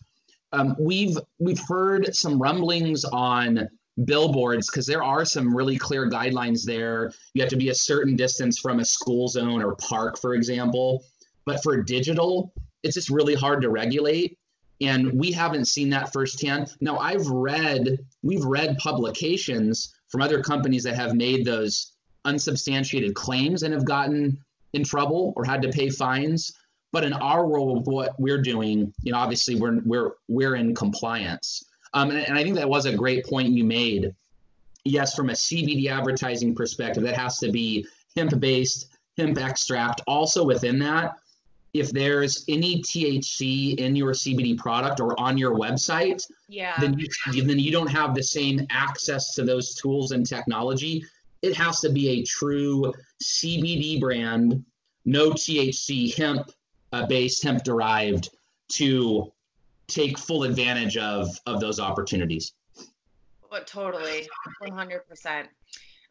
Um, 0.56 0.76
we've 0.80 1.18
we've 1.40 1.62
heard 1.68 2.16
some 2.16 2.42
rumblings 2.42 3.04
on 3.06 3.68
billboards 4.04 4.70
because 4.70 4.86
there 4.86 5.04
are 5.04 5.26
some 5.26 5.56
really 5.56 5.78
clear 5.78 6.10
guidelines 6.10 6.64
there. 6.64 7.12
You 7.34 7.42
have 7.42 7.50
to 7.50 7.58
be 7.58 7.70
a 7.70 7.76
certain 7.76 8.16
distance 8.16 8.60
from 8.60 8.80
a 8.80 8.86
school 8.86 9.28
zone 9.28 9.62
or 9.62 9.76
park, 9.76 10.20
for 10.20 10.34
example. 10.34 11.04
But 11.46 11.62
for 11.62 11.82
digital, 11.82 12.54
it's 12.84 12.96
just 12.96 13.10
really 13.10 13.36
hard 13.36 13.62
to 13.62 13.70
regulate. 13.70 14.38
And 14.82 15.18
we 15.18 15.32
haven't 15.32 15.66
seen 15.66 15.90
that 15.92 16.12
firsthand. 16.12 16.74
Now, 16.82 16.98
I've 16.98 17.28
read, 17.28 18.00
we've 18.24 18.44
read 18.44 18.78
publications 18.78 19.94
from 20.10 20.22
other 20.22 20.42
companies 20.42 20.84
that 20.84 20.96
have 20.96 21.16
made 21.16 21.46
those 21.46 21.94
unsubstantiated 22.26 23.14
claims 23.14 23.64
and 23.64 23.74
have 23.74 23.86
gotten 23.86 24.38
in 24.74 24.84
trouble 24.84 25.32
or 25.38 25.46
had 25.46 25.62
to 25.62 25.70
pay 25.70 25.90
fines. 25.90 26.52
But 26.96 27.04
in 27.04 27.12
our 27.12 27.46
world 27.46 27.80
of 27.80 27.88
what 27.88 28.18
we're 28.18 28.42
doing, 28.42 28.94
you 29.04 29.12
know, 29.12 29.18
obviously 29.18 29.56
we're 29.56 29.82
we're 29.84 30.12
we're 30.30 30.56
in 30.56 30.74
compliance. 30.74 31.66
Um, 31.94 32.10
and, 32.10 32.20
and 32.20 32.38
I 32.38 32.44
think 32.44 32.56
that 32.56 32.70
was 32.70 32.86
a 32.86 32.96
great 32.96 33.26
point 33.26 33.50
you 33.50 33.66
made. 33.66 34.16
Yes, 34.86 35.14
from 35.14 35.30
a 35.30 35.34
CBD 35.34 35.90
advertising 35.90 36.56
perspective, 36.56 37.04
that 37.04 37.18
has 37.18 37.38
to 37.40 37.52
be 37.52 37.86
hemp-based, 38.16 38.88
hemp 39.18 39.38
extract. 39.38 40.00
Also 40.08 40.46
within 40.46 40.80
that, 40.80 41.18
if 41.74 41.92
there's 41.92 42.46
any 42.48 42.82
THC 42.82 43.78
in 43.78 43.98
your 43.98 44.14
CBD 44.14 44.58
product 44.58 45.02
or 45.02 45.20
on 45.20 45.38
your 45.38 45.54
website, 45.54 46.26
yeah. 46.48 46.76
then 46.80 46.98
you 46.98 47.44
then 47.44 47.60
you 47.60 47.74
don't 47.74 47.92
have 47.92 48.16
the 48.16 48.24
same 48.24 48.66
access 48.70 49.34
to 49.34 49.44
those 49.44 49.76
tools 49.76 50.14
and 50.14 50.26
technology 50.26 51.04
it 51.42 51.56
has 51.56 51.80
to 51.82 51.90
be 51.90 52.10
a 52.10 52.24
true 52.24 52.94
CBD 53.22 54.00
brand, 54.00 54.64
no 55.06 55.32
THC 55.32 56.16
hemp 56.16 56.52
based, 57.08 57.44
hemp 57.44 57.64
derived 57.64 58.30
to 58.74 59.32
take 59.88 60.18
full 60.18 60.44
advantage 60.44 60.98
of 60.98 61.30
of 61.46 61.60
those 61.60 61.80
opportunities. 61.80 62.54
But 63.50 63.68
totally, 63.68 64.28
100%. 64.62 65.48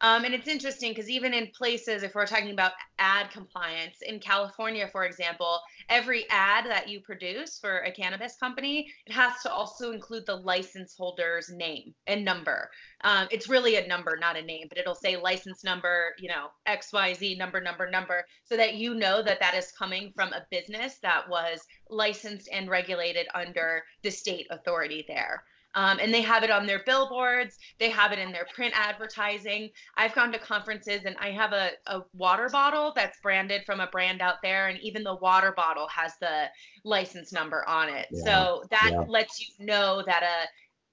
Um, 0.01 0.25
and 0.25 0.33
it's 0.33 0.47
interesting 0.47 0.91
because 0.91 1.09
even 1.09 1.33
in 1.33 1.47
places, 1.47 2.03
if 2.03 2.15
we're 2.15 2.25
talking 2.25 2.51
about 2.51 2.73
ad 2.99 3.31
compliance, 3.31 4.01
in 4.01 4.19
California, 4.19 4.87
for 4.91 5.05
example, 5.05 5.59
every 5.89 6.25
ad 6.29 6.65
that 6.65 6.89
you 6.89 6.99
produce 6.99 7.59
for 7.59 7.79
a 7.79 7.91
cannabis 7.91 8.35
company, 8.37 8.91
it 9.05 9.13
has 9.13 9.41
to 9.43 9.51
also 9.51 9.91
include 9.91 10.25
the 10.25 10.35
license 10.35 10.95
holder's 10.97 11.49
name 11.49 11.93
and 12.07 12.25
number. 12.25 12.69
Um, 13.03 13.27
it's 13.31 13.49
really 13.49 13.75
a 13.75 13.87
number, 13.87 14.17
not 14.19 14.37
a 14.37 14.41
name, 14.41 14.67
but 14.67 14.77
it'll 14.77 14.95
say 14.95 15.15
license 15.15 15.63
number, 15.63 16.15
you 16.19 16.27
know, 16.27 16.47
XYZ 16.67 17.37
number, 17.37 17.61
number, 17.61 17.89
number, 17.89 18.25
so 18.43 18.57
that 18.57 18.75
you 18.75 18.95
know 18.95 19.21
that 19.21 19.39
that 19.39 19.53
is 19.53 19.71
coming 19.71 20.11
from 20.15 20.33
a 20.33 20.45
business 20.51 20.97
that 21.01 21.29
was 21.29 21.61
licensed 21.89 22.49
and 22.51 22.69
regulated 22.69 23.27
under 23.33 23.83
the 24.01 24.11
state 24.11 24.47
authority 24.49 25.05
there. 25.07 25.43
Um, 25.75 25.99
and 25.99 26.13
they 26.13 26.21
have 26.21 26.43
it 26.43 26.49
on 26.49 26.65
their 26.65 26.81
billboards 26.85 27.57
they 27.79 27.89
have 27.89 28.11
it 28.11 28.19
in 28.19 28.31
their 28.31 28.45
print 28.53 28.73
advertising 28.75 29.69
i've 29.97 30.15
gone 30.15 30.31
to 30.31 30.39
conferences 30.39 31.01
and 31.05 31.15
i 31.19 31.29
have 31.31 31.51
a, 31.51 31.71
a 31.87 32.01
water 32.13 32.49
bottle 32.49 32.93
that's 32.95 33.19
branded 33.21 33.63
from 33.65 33.79
a 33.81 33.87
brand 33.87 34.21
out 34.21 34.35
there 34.41 34.67
and 34.67 34.79
even 34.81 35.03
the 35.03 35.15
water 35.15 35.53
bottle 35.55 35.87
has 35.87 36.13
the 36.21 36.45
license 36.83 37.33
number 37.33 37.67
on 37.67 37.89
it 37.89 38.07
yeah. 38.11 38.23
so 38.23 38.63
that 38.71 38.91
yeah. 38.91 39.03
lets 39.07 39.39
you 39.39 39.65
know 39.65 40.01
that 40.05 40.23
a 40.23 40.47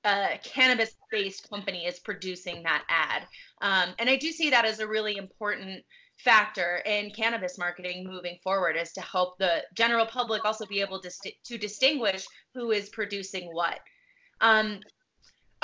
a 0.05 0.39
cannabis 0.43 0.97
based 1.11 1.49
company 1.49 1.87
is 1.87 2.01
producing 2.01 2.63
that 2.65 2.85
ad. 2.89 3.27
Um, 3.61 3.95
and 3.99 4.11
I 4.11 4.17
do 4.17 4.33
see 4.33 4.51
that 4.51 4.65
as 4.65 4.81
a 4.81 4.87
really 4.87 5.17
important 5.17 5.85
factor 6.19 6.83
in 6.87 7.11
cannabis 7.11 7.59
marketing 7.59 8.07
moving 8.07 8.39
forward 8.43 8.77
is 8.77 8.93
to 8.93 9.01
help 9.01 9.39
the 9.39 9.63
general 9.75 10.07
public 10.07 10.45
also 10.45 10.67
be 10.67 10.81
able 10.81 11.01
to, 11.01 11.11
st- 11.11 11.35
to 11.45 11.59
distinguish 11.59 12.25
who 12.55 12.71
is 12.71 12.89
producing 12.91 13.49
what. 13.53 13.81
Um, 14.43 14.81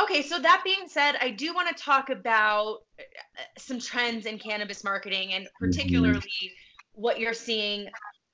okay, 0.00 0.22
so 0.22 0.38
that 0.38 0.62
being 0.64 0.88
said, 0.88 1.16
I 1.20 1.30
do 1.30 1.52
want 1.52 1.68
to 1.68 1.82
talk 1.82 2.08
about 2.08 2.78
uh, 2.98 3.42
some 3.58 3.78
trends 3.78 4.24
in 4.24 4.38
cannabis 4.38 4.82
marketing 4.84 5.34
and 5.34 5.44
mm-hmm. 5.44 5.64
particularly 5.66 6.20
mm-hmm. 6.20 7.02
what 7.02 7.20
you're 7.20 7.34
seeing 7.34 7.88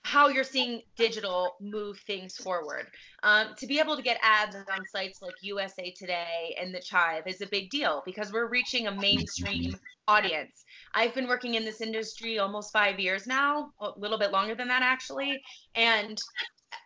how 0.07 0.29
you're 0.29 0.45
seeing 0.45 0.83
digital 0.97 1.57
move 1.63 1.99
things 2.07 2.37
forward. 2.37 2.87
Um, 3.23 3.55
to 3.57 3.67
be 3.67 3.81
able 3.81 3.97
to 3.97 4.03
get 4.03 4.19
ads 4.23 4.55
on 4.55 4.85
sites 4.93 5.23
like 5.23 5.33
USA 5.41 5.91
Today 5.97 6.55
and 6.61 6.75
The 6.75 6.81
Chive 6.81 7.27
is 7.27 7.41
a 7.41 7.47
big 7.47 7.71
deal 7.71 8.03
because 8.05 8.31
we're 8.31 8.51
reaching 8.51 8.87
a 8.87 8.93
mainstream 8.93 9.75
audience. 10.07 10.65
I've 10.93 11.15
been 11.15 11.27
working 11.27 11.55
in 11.55 11.65
this 11.65 11.81
industry 11.81 12.39
almost 12.39 12.71
five 12.71 13.01
years 13.01 13.27
now, 13.27 13.71
a 13.81 13.93
little 13.97 14.19
bit 14.19 14.31
longer 14.31 14.55
than 14.55 14.69
that 14.69 14.83
actually. 14.83 15.41
And 15.75 16.21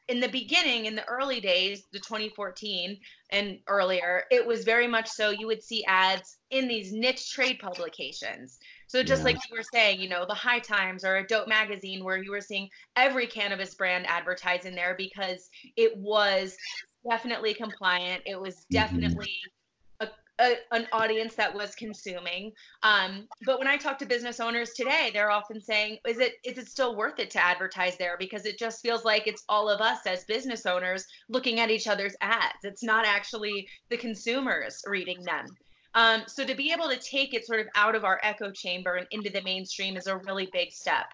in 0.07 0.21
the 0.21 0.29
beginning, 0.29 0.87
in 0.87 0.95
the 0.95 1.05
early 1.07 1.41
days, 1.41 1.83
the 1.93 1.99
2014 1.99 2.99
and 3.31 3.59
earlier, 3.67 4.25
it 4.31 4.47
was 4.47 4.65
very 4.65 4.87
much 4.87 5.09
so 5.09 5.31
you 5.31 5.47
would 5.47 5.63
see 5.63 5.85
ads 5.85 6.39
in 6.51 6.67
these 6.67 6.93
niche 6.93 7.31
trade 7.31 7.59
publications. 7.59 8.59
So 8.87 9.03
just 9.03 9.21
yeah. 9.21 9.27
like 9.27 9.37
you 9.37 9.57
were 9.57 9.65
saying, 9.73 10.01
you 10.01 10.09
know, 10.09 10.25
the 10.27 10.35
High 10.35 10.61
Times 10.61 11.05
or 11.05 11.17
a 11.17 11.27
Dope 11.27 11.49
magazine 11.49 12.05
where 12.05 12.17
you 12.17 12.31
were 12.31 12.41
seeing 12.41 12.69
every 12.97 13.27
cannabis 13.27 13.75
brand 13.75 14.07
advertise 14.09 14.65
in 14.65 14.75
there 14.75 14.95
because 14.97 15.51
it 15.77 15.97
was 15.97 16.57
definitely 17.09 17.55
compliant. 17.55 18.23
It 18.25 18.41
was 18.41 18.55
mm-hmm. 18.55 18.75
definitely 18.75 19.35
a, 20.39 20.57
an 20.73 20.87
audience 20.93 21.35
that 21.35 21.55
was 21.55 21.75
consuming. 21.75 22.53
Um, 22.83 23.27
but 23.45 23.59
when 23.59 23.69
I 23.69 23.77
talk 23.77 23.99
to 23.99 24.07
business 24.07 24.41
owners 24.41 24.71
today, 24.71 25.11
they're 25.13 25.31
often 25.31 25.61
saying, 25.61 25.99
"Is 26.07 26.19
it 26.19 26.35
is 26.45 26.59
it 26.59 26.69
still 26.69 26.97
worth 26.97 27.19
it 27.19 27.31
to 27.31 27.45
advertise 27.45 27.97
there?" 27.97 28.17
Because 28.19 28.47
it 28.47 28.59
just 28.59 28.83
feels 28.83 29.05
like 29.05 29.27
it's 29.27 29.45
all 29.49 29.69
of 29.69 29.81
us 29.81 30.07
as 30.07 30.25
business 30.25 30.67
owners 30.67 31.07
looking 31.29 31.61
at 31.61 31.71
each 31.71 31.89
other's 31.89 32.15
ads. 32.21 32.65
It's 32.65 32.83
not 32.83 33.05
actually 33.07 33.69
the 33.89 33.97
consumers 33.97 34.83
reading 34.87 35.23
them. 35.23 35.47
Um, 35.95 36.23
so 36.27 36.45
to 36.45 36.55
be 36.55 36.73
able 36.73 36.89
to 36.89 36.99
take 36.99 37.35
it 37.35 37.47
sort 37.47 37.61
of 37.61 37.67
out 37.75 37.95
of 37.95 38.05
our 38.05 38.21
echo 38.23 38.53
chamber 38.53 38.97
and 38.97 39.07
into 39.11 39.31
the 39.31 39.43
mainstream 39.43 39.97
is 39.97 40.07
a 40.07 40.19
really 40.19 40.49
big 40.53 40.71
step. 40.71 41.07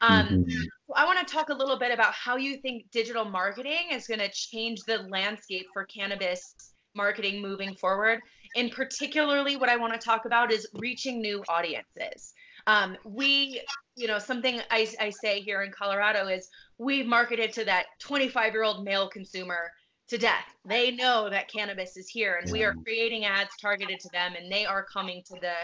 Um, 0.00 0.28
mm-hmm. 0.28 0.62
I 0.94 1.04
want 1.04 1.26
to 1.26 1.32
talk 1.32 1.48
a 1.48 1.54
little 1.54 1.78
bit 1.78 1.92
about 1.92 2.12
how 2.14 2.36
you 2.36 2.58
think 2.58 2.90
digital 2.92 3.24
marketing 3.24 3.88
is 3.90 4.06
going 4.06 4.20
to 4.20 4.30
change 4.30 4.80
the 4.86 4.98
landscape 5.08 5.66
for 5.72 5.84
cannabis 5.86 6.54
marketing 6.94 7.42
moving 7.42 7.74
forward. 7.74 8.20
And 8.56 8.70
particularly, 8.70 9.56
what 9.56 9.68
I 9.68 9.76
want 9.76 9.92
to 9.92 9.98
talk 9.98 10.24
about 10.24 10.52
is 10.52 10.66
reaching 10.74 11.20
new 11.20 11.42
audiences. 11.48 12.32
Um, 12.66 12.96
we, 13.04 13.62
you 13.96 14.06
know, 14.06 14.18
something 14.18 14.60
I, 14.70 14.88
I 15.00 15.10
say 15.10 15.40
here 15.40 15.62
in 15.62 15.72
Colorado 15.72 16.26
is 16.28 16.48
we've 16.78 17.06
marketed 17.06 17.52
to 17.54 17.64
that 17.64 17.86
25 18.00 18.52
year 18.52 18.62
old 18.62 18.84
male 18.84 19.08
consumer 19.08 19.70
to 20.08 20.18
death. 20.18 20.44
They 20.64 20.90
know 20.90 21.28
that 21.30 21.50
cannabis 21.50 21.96
is 21.96 22.08
here, 22.08 22.36
and 22.36 22.48
yeah. 22.48 22.52
we 22.52 22.64
are 22.64 22.74
creating 22.74 23.24
ads 23.24 23.50
targeted 23.60 24.00
to 24.00 24.08
them, 24.12 24.34
and 24.38 24.50
they 24.50 24.66
are 24.66 24.84
coming 24.92 25.22
to 25.26 25.34
the 25.40 25.54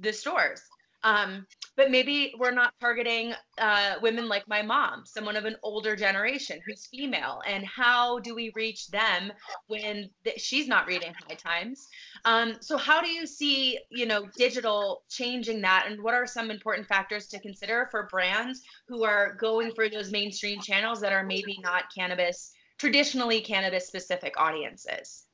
the 0.00 0.12
stores. 0.12 0.60
Um, 1.04 1.46
but 1.76 1.90
maybe 1.90 2.32
we're 2.38 2.50
not 2.50 2.72
targeting 2.80 3.34
uh, 3.58 3.96
women 4.00 4.28
like 4.28 4.48
my 4.48 4.62
mom, 4.62 5.04
someone 5.04 5.36
of 5.36 5.44
an 5.44 5.56
older 5.62 5.94
generation 5.94 6.60
who's 6.66 6.86
female. 6.86 7.42
And 7.46 7.64
how 7.66 8.20
do 8.20 8.34
we 8.34 8.52
reach 8.54 8.88
them 8.88 9.32
when 9.66 10.08
th- 10.24 10.40
she's 10.40 10.66
not 10.66 10.86
reading 10.86 11.12
High 11.28 11.34
Times? 11.34 11.86
Um, 12.24 12.54
so 12.60 12.76
how 12.78 13.02
do 13.02 13.08
you 13.08 13.26
see, 13.26 13.78
you 13.90 14.06
know, 14.06 14.26
digital 14.36 15.02
changing 15.10 15.60
that? 15.62 15.86
And 15.88 16.02
what 16.02 16.14
are 16.14 16.26
some 16.26 16.50
important 16.50 16.88
factors 16.88 17.26
to 17.28 17.40
consider 17.40 17.88
for 17.90 18.08
brands 18.10 18.62
who 18.88 19.04
are 19.04 19.34
going 19.34 19.72
for 19.74 19.88
those 19.88 20.10
mainstream 20.10 20.60
channels 20.60 21.00
that 21.00 21.12
are 21.12 21.24
maybe 21.24 21.58
not 21.62 21.84
cannabis 21.94 22.52
traditionally 22.78 23.40
cannabis 23.40 23.86
specific 23.86 24.34
audiences? 24.38 25.24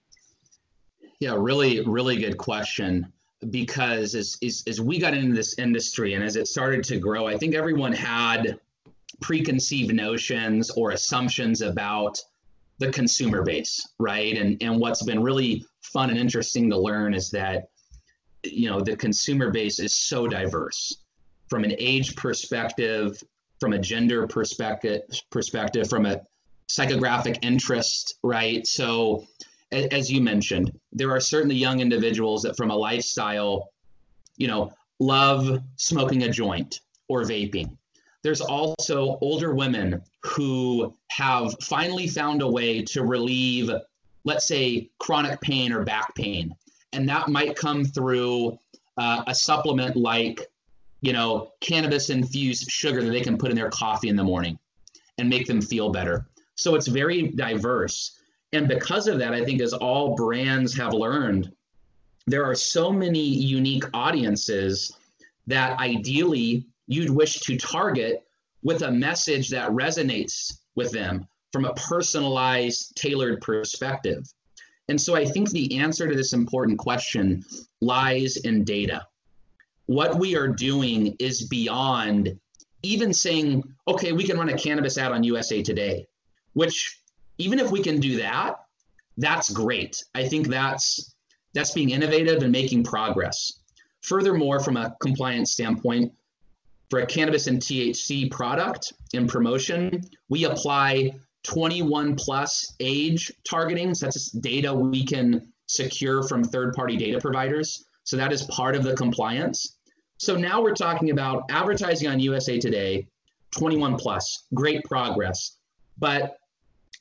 Yeah, 1.21 1.35
really, 1.37 1.83
really 1.83 2.17
good 2.17 2.39
question. 2.39 3.13
Because 3.49 4.15
as, 4.15 4.37
as, 4.45 4.63
as 4.67 4.81
we 4.81 4.99
got 4.99 5.15
into 5.15 5.35
this 5.35 5.59
industry 5.59 6.13
and 6.15 6.23
as 6.23 6.37
it 6.37 6.47
started 6.47 6.85
to 6.85 6.99
grow, 6.99 7.27
I 7.27 7.39
think 7.39 7.55
everyone 7.55 7.93
had 7.93 8.59
preconceived 9.23 9.95
notions 9.95 10.71
or 10.71 10.91
assumptions 10.91 11.63
about 11.63 12.21
the 12.79 12.91
consumer 12.91 13.43
base, 13.43 13.87
right? 13.99 14.37
And 14.37 14.63
and 14.63 14.81
what's 14.81 15.03
been 15.03 15.23
really 15.23 15.65
fun 15.83 16.11
and 16.11 16.19
interesting 16.19 16.71
to 16.71 16.79
learn 16.79 17.15
is 17.15 17.31
that 17.31 17.69
you 18.43 18.71
know 18.71 18.81
the 18.81 18.97
consumer 18.97 19.51
base 19.51 19.79
is 19.79 19.95
so 19.95 20.27
diverse 20.27 20.97
from 21.51 21.65
an 21.65 21.75
age 21.79 22.17
perspective, 22.17 23.23
from 23.59 23.73
a 23.73 23.79
gender 23.79 24.27
perspective, 24.27 25.03
perspective, 25.31 25.91
from 25.91 26.07
a 26.07 26.23
psychographic 26.69 27.39
interest, 27.43 28.15
right? 28.23 28.67
So, 28.67 29.27
as 29.73 30.11
you 30.11 30.21
mentioned, 30.21 30.73
there 30.93 31.11
are 31.11 31.21
certainly 31.21 31.55
young 31.55 31.81
individuals 31.81 32.43
that, 32.43 32.57
from 32.57 32.71
a 32.71 32.77
lifestyle, 32.77 33.71
you 34.37 34.49
know, 34.49 34.73
love 34.99 35.61
smoking 35.77 36.25
a 36.25 36.29
joint 36.29 36.81
or 37.09 37.23
vaping. 37.23 37.77
There's 38.23 38.41
also 38.41 39.19
older 39.21 39.55
women 39.55 40.03
who 40.23 40.95
have 41.11 41.55
finally 41.63 42.07
found 42.07 42.43
a 42.43 42.49
way 42.49 42.83
to 42.83 43.05
relieve, 43.05 43.71
let's 44.25 44.47
say, 44.47 44.91
chronic 44.99 45.41
pain 45.41 45.73
or 45.73 45.85
back 45.85 46.15
pain. 46.15 46.55
And 46.93 47.09
that 47.09 47.29
might 47.29 47.57
come 47.57 47.85
through 47.85 48.59
uh, 48.99 49.23
a 49.27 49.35
supplement 49.35 49.97
like, 49.97 50.51
you 51.01 51.13
know, 51.15 51.53
cannabis 51.61 52.11
infused 52.11 52.71
sugar 52.71 53.03
that 53.03 53.11
they 53.11 53.23
can 53.23 53.39
put 53.39 53.51
in 53.51 53.57
their 53.57 53.71
coffee 53.71 54.09
in 54.09 54.17
the 54.17 54.25
morning 54.25 54.59
and 55.17 55.29
make 55.29 55.47
them 55.47 55.63
feel 55.63 55.91
better. 55.91 56.27
So 56.57 56.75
it's 56.75 56.89
very 56.89 57.29
diverse. 57.29 58.20
And 58.53 58.69
because 58.69 59.07
of 59.07 59.19
that, 59.19 59.33
I 59.33 59.45
think 59.45 59.61
as 59.61 59.73
all 59.73 60.15
brands 60.17 60.77
have 60.77 60.93
learned, 60.93 61.53
there 62.27 62.45
are 62.45 62.55
so 62.55 62.93
many 62.93 63.23
unique 63.23 63.85
audiences 63.95 64.93
that 65.47 65.79
ideally 65.79 66.67
you'd 66.87 67.11
wish 67.11 67.41
to 67.41 67.57
target 67.57 68.27
with 68.63 68.83
a 68.83 68.91
message 68.91 69.49
that 69.51 69.71
resonates 69.71 70.59
with 70.75 70.93
them 70.93 71.27
from 71.53 71.65
a 71.65 71.75
personalized, 71.75 72.97
tailored 72.97 73.41
perspective. 73.41 74.27
And 74.89 75.01
so 75.01 75.15
I 75.15 75.25
think 75.25 75.51
the 75.51 75.79
answer 75.79 76.09
to 76.09 76.17
this 76.17 76.33
important 76.33 76.79
question 76.79 77.45
lies 77.81 78.37
in 78.39 78.65
data. 78.65 79.07
What 79.87 80.19
we 80.19 80.37
are 80.37 80.49
doing 80.49 81.17
is 81.19 81.47
beyond 81.47 82.39
even 82.83 83.13
saying, 83.13 83.63
okay, 83.87 84.13
we 84.13 84.25
can 84.25 84.39
run 84.39 84.49
a 84.49 84.59
cannabis 84.59 84.99
ad 84.99 85.13
on 85.13 85.25
USA 85.25 85.63
Today 85.63 86.07
which 86.55 87.01
even 87.41 87.59
if 87.59 87.71
we 87.71 87.83
can 87.83 88.01
do 88.01 88.19
that, 88.19 88.57
that's 89.17 89.51
great. 89.51 90.05
I 90.15 90.29
think 90.29 90.49
that's 90.49 91.15
that's 91.55 91.73
being 91.73 91.91
innovative 91.91 92.43
and 92.43 92.53
making 92.53 92.85
progress. 92.85 93.61
Furthermore, 94.03 94.61
from 94.61 94.77
a 94.77 94.95
compliance 95.01 95.53
standpoint, 95.53 96.13
for 96.91 97.01
a 97.01 97.07
cannabis 97.07 97.47
and 97.47 97.61
THC 97.61 98.31
product 98.31 98.93
in 99.13 99.27
promotion, 99.27 100.03
we 100.29 100.45
apply 100.45 101.13
21 101.45 102.17
plus 102.17 102.75
age 102.81 103.33
targeting. 103.49 103.95
So 103.95 104.07
that's 104.07 104.31
data 104.31 104.73
we 104.73 105.05
can 105.05 105.53
secure 105.67 106.23
from 106.23 106.45
third 106.45 106.75
party 106.75 106.97
data 106.97 107.21
providers. 107.21 107.85
So 108.05 108.17
that 108.17 108.33
is 108.33 108.43
part 108.45 108.75
of 108.75 108.83
the 108.83 108.95
compliance. 108.95 109.77
So 110.19 110.37
now 110.37 110.61
we're 110.61 110.75
talking 110.75 111.11
about 111.11 111.45
advertising 111.51 112.09
on 112.09 112.21
USA 112.21 112.59
Today, 112.59 113.07
21 113.53 113.97
plus, 113.97 114.47
great 114.53 114.85
progress. 114.85 115.57
But 115.99 116.40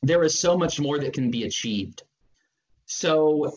there 0.02 0.24
is 0.24 0.40
so 0.40 0.58
much 0.58 0.80
more 0.80 1.00
that 1.00 1.14
can 1.14 1.30
be 1.30 1.44
achieved. 1.44 2.04
So 2.86 3.54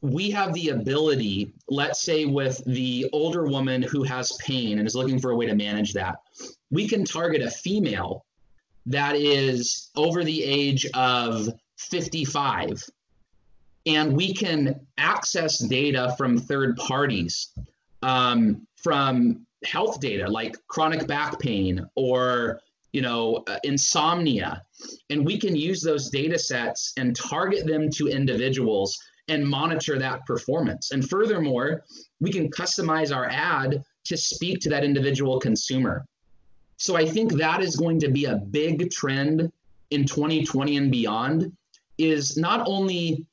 we 0.00 0.30
have 0.30 0.54
the 0.54 0.68
ability, 0.68 1.54
let's 1.68 2.02
say, 2.02 2.24
with 2.24 2.62
the 2.66 3.08
older 3.12 3.46
woman 3.46 3.82
who 3.82 4.04
has 4.04 4.36
pain 4.36 4.78
and 4.78 4.86
is 4.86 4.94
looking 4.94 5.18
for 5.18 5.32
a 5.32 5.36
way 5.36 5.46
to 5.46 5.54
manage 5.54 5.92
that, 5.94 6.16
we 6.70 6.86
can 6.86 7.04
target 7.04 7.42
a 7.42 7.50
female 7.50 8.24
that 8.86 9.16
is 9.16 9.90
over 9.96 10.24
the 10.24 10.44
age 10.44 10.86
of 10.94 11.48
55. 11.78 12.84
And 13.86 14.16
we 14.16 14.34
can 14.34 14.86
access 14.98 15.58
data 15.58 16.14
from 16.16 16.38
third 16.38 16.76
parties, 16.76 17.48
um, 18.02 18.66
from 18.76 19.46
health 19.64 19.98
data 19.98 20.30
like 20.30 20.56
chronic 20.68 21.06
back 21.06 21.38
pain 21.40 21.84
or 21.96 22.60
you 22.92 23.02
know, 23.02 23.44
uh, 23.46 23.58
insomnia. 23.64 24.62
And 25.10 25.24
we 25.24 25.38
can 25.38 25.54
use 25.54 25.82
those 25.82 26.10
data 26.10 26.38
sets 26.38 26.92
and 26.96 27.14
target 27.14 27.66
them 27.66 27.90
to 27.90 28.08
individuals 28.08 28.98
and 29.28 29.46
monitor 29.46 29.98
that 29.98 30.24
performance. 30.26 30.90
And 30.92 31.08
furthermore, 31.08 31.84
we 32.20 32.32
can 32.32 32.50
customize 32.50 33.14
our 33.14 33.28
ad 33.28 33.82
to 34.04 34.16
speak 34.16 34.60
to 34.60 34.70
that 34.70 34.84
individual 34.84 35.38
consumer. 35.38 36.06
So 36.78 36.96
I 36.96 37.06
think 37.06 37.32
that 37.34 37.60
is 37.60 37.76
going 37.76 38.00
to 38.00 38.08
be 38.08 38.24
a 38.24 38.36
big 38.36 38.90
trend 38.90 39.52
in 39.90 40.06
2020 40.06 40.76
and 40.76 40.90
beyond 40.90 41.52
is 41.98 42.36
not 42.36 42.66
only 42.66 43.26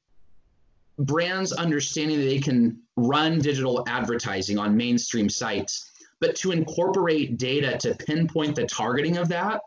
brands 0.97 1.53
understanding 1.53 2.19
that 2.19 2.25
they 2.25 2.39
can 2.39 2.79
run 2.95 3.39
digital 3.39 3.83
advertising 3.87 4.57
on 4.57 4.75
mainstream 4.75 5.29
sites, 5.29 5.91
but 6.19 6.35
to 6.37 6.51
incorporate 6.51 7.37
data 7.37 7.77
to 7.79 7.95
pinpoint 7.95 8.55
the 8.55 8.65
targeting 8.65 9.17
of 9.17 9.29
that. 9.29 9.61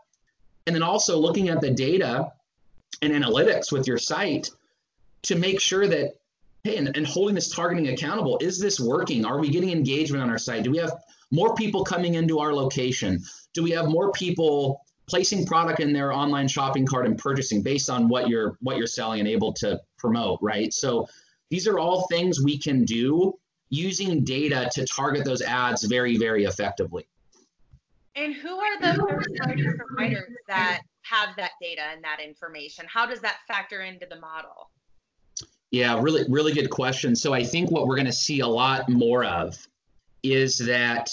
And 0.66 0.74
then 0.74 0.82
also 0.82 1.18
looking 1.18 1.48
at 1.48 1.60
the 1.60 1.70
data 1.70 2.32
and 3.02 3.12
analytics 3.12 3.72
with 3.72 3.86
your 3.86 3.98
site 3.98 4.50
to 5.22 5.36
make 5.36 5.60
sure 5.60 5.86
that, 5.86 6.14
hey, 6.64 6.76
and, 6.76 6.94
and 6.96 7.06
holding 7.06 7.34
this 7.34 7.54
targeting 7.54 7.88
accountable, 7.88 8.38
is 8.40 8.58
this 8.58 8.78
working? 8.80 9.24
Are 9.24 9.38
we 9.38 9.50
getting 9.50 9.70
engagement 9.70 10.22
on 10.22 10.30
our 10.30 10.38
site? 10.38 10.64
Do 10.64 10.70
we 10.70 10.78
have 10.78 10.92
more 11.30 11.54
people 11.54 11.84
coming 11.84 12.14
into 12.14 12.38
our 12.38 12.54
location? 12.54 13.22
Do 13.54 13.62
we 13.62 13.70
have 13.72 13.88
more 13.88 14.12
people 14.12 14.82
placing 15.08 15.46
product 15.46 15.80
in 15.80 15.92
their 15.92 16.12
online 16.12 16.48
shopping 16.48 16.86
cart 16.86 17.06
and 17.06 17.16
purchasing 17.18 17.62
based 17.62 17.88
on 17.88 18.08
what 18.08 18.28
you're 18.28 18.56
what 18.60 18.76
you're 18.76 18.86
selling 18.86 19.20
and 19.20 19.28
able 19.28 19.52
to 19.54 19.80
promote, 19.96 20.38
right? 20.42 20.72
So 20.72 21.08
these 21.50 21.66
are 21.66 21.78
all 21.78 22.06
things 22.08 22.42
we 22.42 22.58
can 22.58 22.84
do 22.84 23.38
using 23.70 24.24
data 24.24 24.68
to 24.72 24.84
target 24.86 25.24
those 25.24 25.42
ads 25.42 25.84
very, 25.84 26.16
very 26.16 26.44
effectively. 26.44 27.06
And 28.14 28.34
who 28.34 28.58
are 28.58 28.80
the 28.80 28.94
third 28.94 29.26
party 29.42 29.64
providers 29.76 30.32
that 30.48 30.80
have 31.02 31.30
that 31.36 31.52
data 31.60 31.82
and 31.92 32.02
that 32.02 32.20
information? 32.20 32.84
How 32.92 33.06
does 33.06 33.20
that 33.20 33.36
factor 33.46 33.82
into 33.82 34.06
the 34.10 34.18
model? 34.18 34.70
Yeah, 35.70 36.00
really, 36.00 36.24
really 36.28 36.52
good 36.52 36.70
question. 36.70 37.14
So 37.14 37.32
I 37.34 37.44
think 37.44 37.70
what 37.70 37.86
we're 37.86 37.96
going 37.96 38.06
to 38.06 38.12
see 38.12 38.40
a 38.40 38.46
lot 38.46 38.88
more 38.88 39.24
of 39.24 39.56
is 40.22 40.58
that 40.58 41.10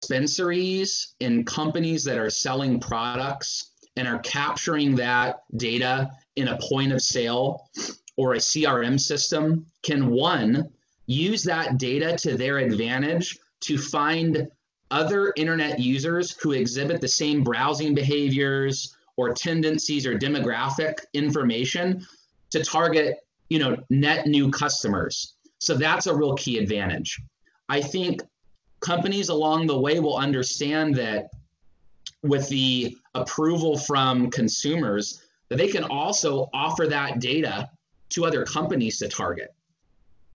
dispensaries 0.00 1.14
and 1.20 1.46
companies 1.46 2.04
that 2.04 2.18
are 2.18 2.30
selling 2.30 2.80
products 2.80 3.72
and 3.96 4.08
are 4.08 4.20
capturing 4.20 4.94
that 4.96 5.42
data 5.56 6.10
in 6.36 6.48
a 6.48 6.58
point 6.58 6.92
of 6.92 7.02
sale 7.02 7.68
or 8.16 8.34
a 8.34 8.38
CRM 8.38 8.98
system 8.98 9.66
can 9.82 10.08
one 10.08 10.68
use 11.08 11.42
that 11.42 11.78
data 11.78 12.16
to 12.18 12.36
their 12.36 12.58
advantage 12.58 13.38
to 13.60 13.78
find 13.78 14.46
other 14.90 15.32
internet 15.36 15.80
users 15.80 16.36
who 16.40 16.52
exhibit 16.52 17.00
the 17.00 17.08
same 17.08 17.42
browsing 17.42 17.94
behaviors 17.94 18.96
or 19.16 19.32
tendencies 19.32 20.06
or 20.06 20.16
demographic 20.16 20.94
information 21.14 22.06
to 22.50 22.62
target 22.62 23.16
you 23.48 23.58
know 23.58 23.76
net 23.90 24.26
new 24.26 24.50
customers. 24.50 25.34
So 25.58 25.74
that's 25.74 26.06
a 26.06 26.14
real 26.14 26.34
key 26.34 26.58
advantage. 26.58 27.20
I 27.68 27.80
think 27.80 28.22
companies 28.80 29.28
along 29.28 29.66
the 29.66 29.78
way 29.78 29.98
will 30.00 30.16
understand 30.16 30.94
that 30.96 31.30
with 32.22 32.48
the 32.48 32.96
approval 33.14 33.78
from 33.78 34.30
consumers 34.30 35.22
that 35.48 35.56
they 35.56 35.68
can 35.68 35.84
also 35.84 36.48
offer 36.52 36.86
that 36.86 37.20
data 37.20 37.68
to 38.10 38.26
other 38.26 38.44
companies 38.44 38.98
to 38.98 39.08
target 39.08 39.54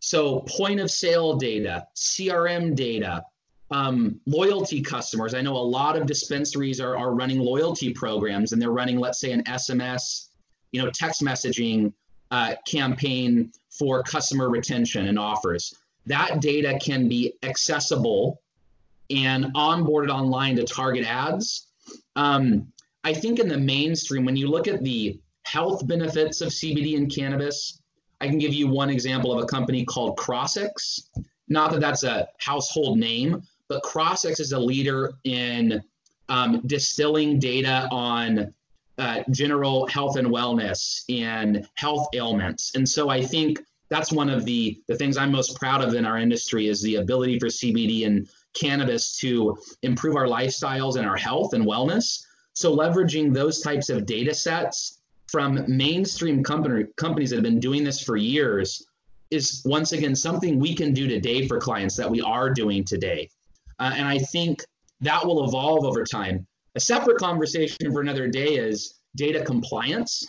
so 0.03 0.41
point 0.41 0.81
of 0.81 0.91
sale 0.91 1.37
data 1.37 1.87
crm 1.95 2.75
data 2.75 3.23
um, 3.71 4.19
loyalty 4.27 4.81
customers. 4.81 5.33
I 5.33 5.41
know 5.41 5.55
a 5.55 5.57
lot 5.57 5.95
of 5.95 6.05
dispensaries 6.05 6.79
are, 6.79 6.95
are 6.95 7.15
running 7.15 7.39
loyalty 7.39 7.91
programs 7.91 8.51
and 8.51 8.61
they're 8.61 8.69
running, 8.69 8.99
let's 8.99 9.19
say, 9.19 9.31
an 9.31 9.43
SMS, 9.45 10.27
you 10.71 10.83
know, 10.83 10.91
text 10.93 11.23
messaging 11.23 11.91
uh, 12.29 12.53
campaign 12.67 13.51
for 13.71 14.03
customer 14.03 14.49
retention 14.49 15.07
and 15.07 15.17
offers. 15.17 15.73
That 16.05 16.39
data 16.39 16.77
can 16.79 17.07
be 17.07 17.33
accessible 17.41 18.41
and 19.09 19.45
onboarded 19.55 20.09
online 20.09 20.57
to 20.57 20.65
target 20.65 21.05
ads. 21.05 21.67
Um, 22.15 22.67
I 23.03 23.13
think 23.13 23.39
in 23.39 23.47
the 23.47 23.57
mainstream, 23.57 24.23
when 24.23 24.35
you 24.35 24.49
look 24.49 24.67
at 24.67 24.83
the 24.83 25.19
health 25.43 25.87
benefits 25.87 26.41
of 26.41 26.49
CBD 26.49 26.95
and 26.95 27.13
cannabis, 27.13 27.81
I 28.23 28.29
can 28.29 28.39
give 28.39 28.53
you 28.53 28.69
one 28.69 28.89
example 28.89 29.33
of 29.33 29.43
a 29.43 29.45
company 29.45 29.83
called 29.83 30.15
Crossix. 30.15 31.09
Not 31.49 31.71
that 31.71 31.81
that's 31.81 32.05
a 32.05 32.29
household 32.37 32.97
name, 32.97 33.43
but 33.67 33.83
Crossix 33.83 34.39
is 34.39 34.53
a 34.53 34.59
leader 34.59 35.11
in 35.25 35.83
um, 36.29 36.61
distilling 36.65 37.37
data 37.37 37.85
on 37.91 38.53
uh, 38.97 39.23
general 39.31 39.87
health 39.87 40.15
and 40.15 40.29
wellness 40.29 41.03
and 41.09 41.67
health 41.73 42.07
ailments. 42.13 42.73
And 42.75 42.87
so 42.87 43.09
I 43.09 43.21
think 43.21 43.59
that's 43.89 44.13
one 44.13 44.29
of 44.29 44.45
the, 44.45 44.81
the 44.87 44.95
things 44.95 45.17
I'm 45.17 45.33
most 45.33 45.57
proud 45.57 45.83
of 45.83 45.93
in 45.93 46.05
our 46.05 46.17
industry 46.17 46.69
is 46.69 46.81
the 46.81 46.95
ability 46.95 47.39
for 47.39 47.47
CBD 47.47 48.05
and 48.05 48.29
cannabis 48.53 49.17
to 49.17 49.57
improve 49.81 50.15
our 50.15 50.27
lifestyles 50.27 50.95
and 50.95 51.05
our 51.05 51.17
health 51.17 51.51
and 51.53 51.65
wellness. 51.65 52.25
So 52.53 52.73
leveraging 52.73 53.33
those 53.33 53.59
types 53.59 53.89
of 53.89 54.05
data 54.05 54.33
sets 54.33 54.99
from 55.33 55.65
mainstream 55.67 56.43
company, 56.43 56.85
companies 56.95 57.31
that 57.31 57.37
have 57.37 57.43
been 57.43 57.59
doing 57.59 57.83
this 57.83 57.99
for 58.03 58.15
years 58.15 58.85
is 59.31 59.63
once 59.65 59.91
again 59.91 60.15
something 60.15 60.59
we 60.59 60.75
can 60.75 60.93
do 60.93 61.07
today 61.07 61.47
for 61.47 61.59
clients 61.59 61.95
that 61.95 62.07
we 62.07 62.21
are 62.21 62.51
doing 62.51 62.83
today. 62.83 63.27
Uh, 63.79 63.91
and 63.95 64.07
I 64.07 64.19
think 64.19 64.63
that 65.01 65.25
will 65.25 65.43
evolve 65.43 65.85
over 65.85 66.03
time. 66.03 66.45
A 66.75 66.79
separate 66.79 67.17
conversation 67.17 67.91
for 67.91 68.01
another 68.01 68.27
day 68.27 68.57
is 68.57 68.99
data 69.15 69.43
compliance. 69.43 70.23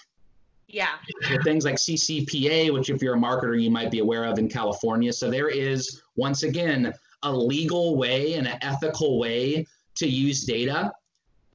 Yeah. 0.69 0.95
So 1.29 1.37
things 1.45 1.67
like 1.67 1.75
CCPA, 1.75 2.73
which 2.73 2.89
if 2.89 3.03
you're 3.03 3.17
a 3.17 3.19
marketer, 3.19 3.61
you 3.63 3.71
might 3.71 3.91
be 3.91 3.99
aware 3.99 4.25
of 4.25 4.39
in 4.39 4.49
California. 4.49 5.13
So 5.13 5.31
there 5.31 5.51
is, 5.51 6.01
once 6.17 6.45
again, 6.45 6.95
a 7.25 7.31
legal 7.31 7.99
way 7.99 8.35
and 8.35 8.49
an 8.49 8.57
ethical 8.63 9.19
way 9.19 9.67
to 9.97 10.09
use 10.09 10.45
data 10.45 10.91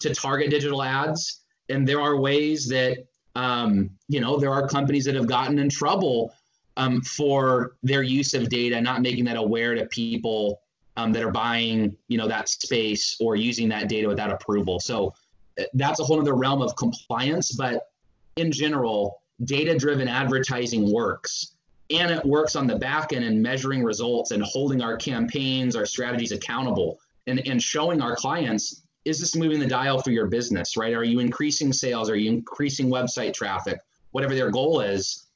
to 0.02 0.14
target 0.14 0.52
digital 0.52 0.84
ads. 0.84 1.42
And 1.70 1.88
there 1.88 2.00
are 2.00 2.16
ways 2.16 2.68
that, 2.68 3.06
um, 3.36 3.92
you 4.08 4.20
know, 4.20 4.38
there 4.38 4.52
are 4.52 4.68
companies 4.68 5.06
that 5.06 5.16
have 5.16 5.28
gotten 5.28 5.60
in 5.60 5.70
trouble 5.70 6.34
um, 6.78 7.02
for 7.02 7.76
their 7.84 8.04
use 8.04 8.34
of 8.34 8.50
data, 8.50 8.80
not 8.82 9.02
making 9.02 9.26
that 9.26 9.38
aware 9.38 9.76
to 9.76 9.86
people 9.88 10.62
um, 10.98 11.12
that 11.14 11.24
are 11.24 11.32
buying, 11.32 11.96
you 12.08 12.18
know, 12.18 12.28
that 12.28 12.50
space 12.50 13.18
or 13.20 13.36
using 13.36 13.70
that 13.70 13.88
data 13.90 14.08
without 14.08 14.32
approval. 14.32 14.80
So 14.80 15.14
uh, 15.60 15.64
that's 15.74 16.00
a 16.00 16.04
whole 16.04 16.20
other 16.20 16.36
realm 16.36 16.62
of 16.62 16.76
compliance. 16.76 17.56
But 17.56 17.88
in 18.36 18.52
general, 18.52 19.22
data-driven 19.44 20.08
advertising 20.08 20.92
works, 20.92 21.56
and 21.90 22.12
it 22.12 22.26
works 22.26 22.56
on 22.56 22.68
the 22.68 22.76
back 22.76 23.14
end 23.14 23.26
and 23.26 23.42
measuring 23.42 23.84
results 23.84 24.32
and 24.32 24.44
holding 24.44 24.82
our 24.82 24.98
campaigns, 24.98 25.76
our 25.76 25.86
strategies 25.86 26.32
accountable, 26.32 27.00
and 27.28 27.46
and 27.48 27.62
showing 27.62 28.02
our 28.02 28.16
clients 28.16 28.84
is 29.06 29.20
this 29.20 29.36
moving 29.36 29.60
the 29.60 29.68
dial 29.68 30.02
for 30.02 30.12
your 30.12 30.28
business, 30.28 30.78
right? 30.78 30.94
Are 30.94 31.04
you 31.04 31.20
increasing 31.20 31.74
sales? 31.74 32.10
Are 32.10 32.16
you 32.16 32.30
increasing 32.32 32.90
website 32.90 33.34
traffic? 33.34 33.80
Whatever 34.12 34.36
their 34.36 34.52
goal 34.52 34.82
is, 34.82 35.28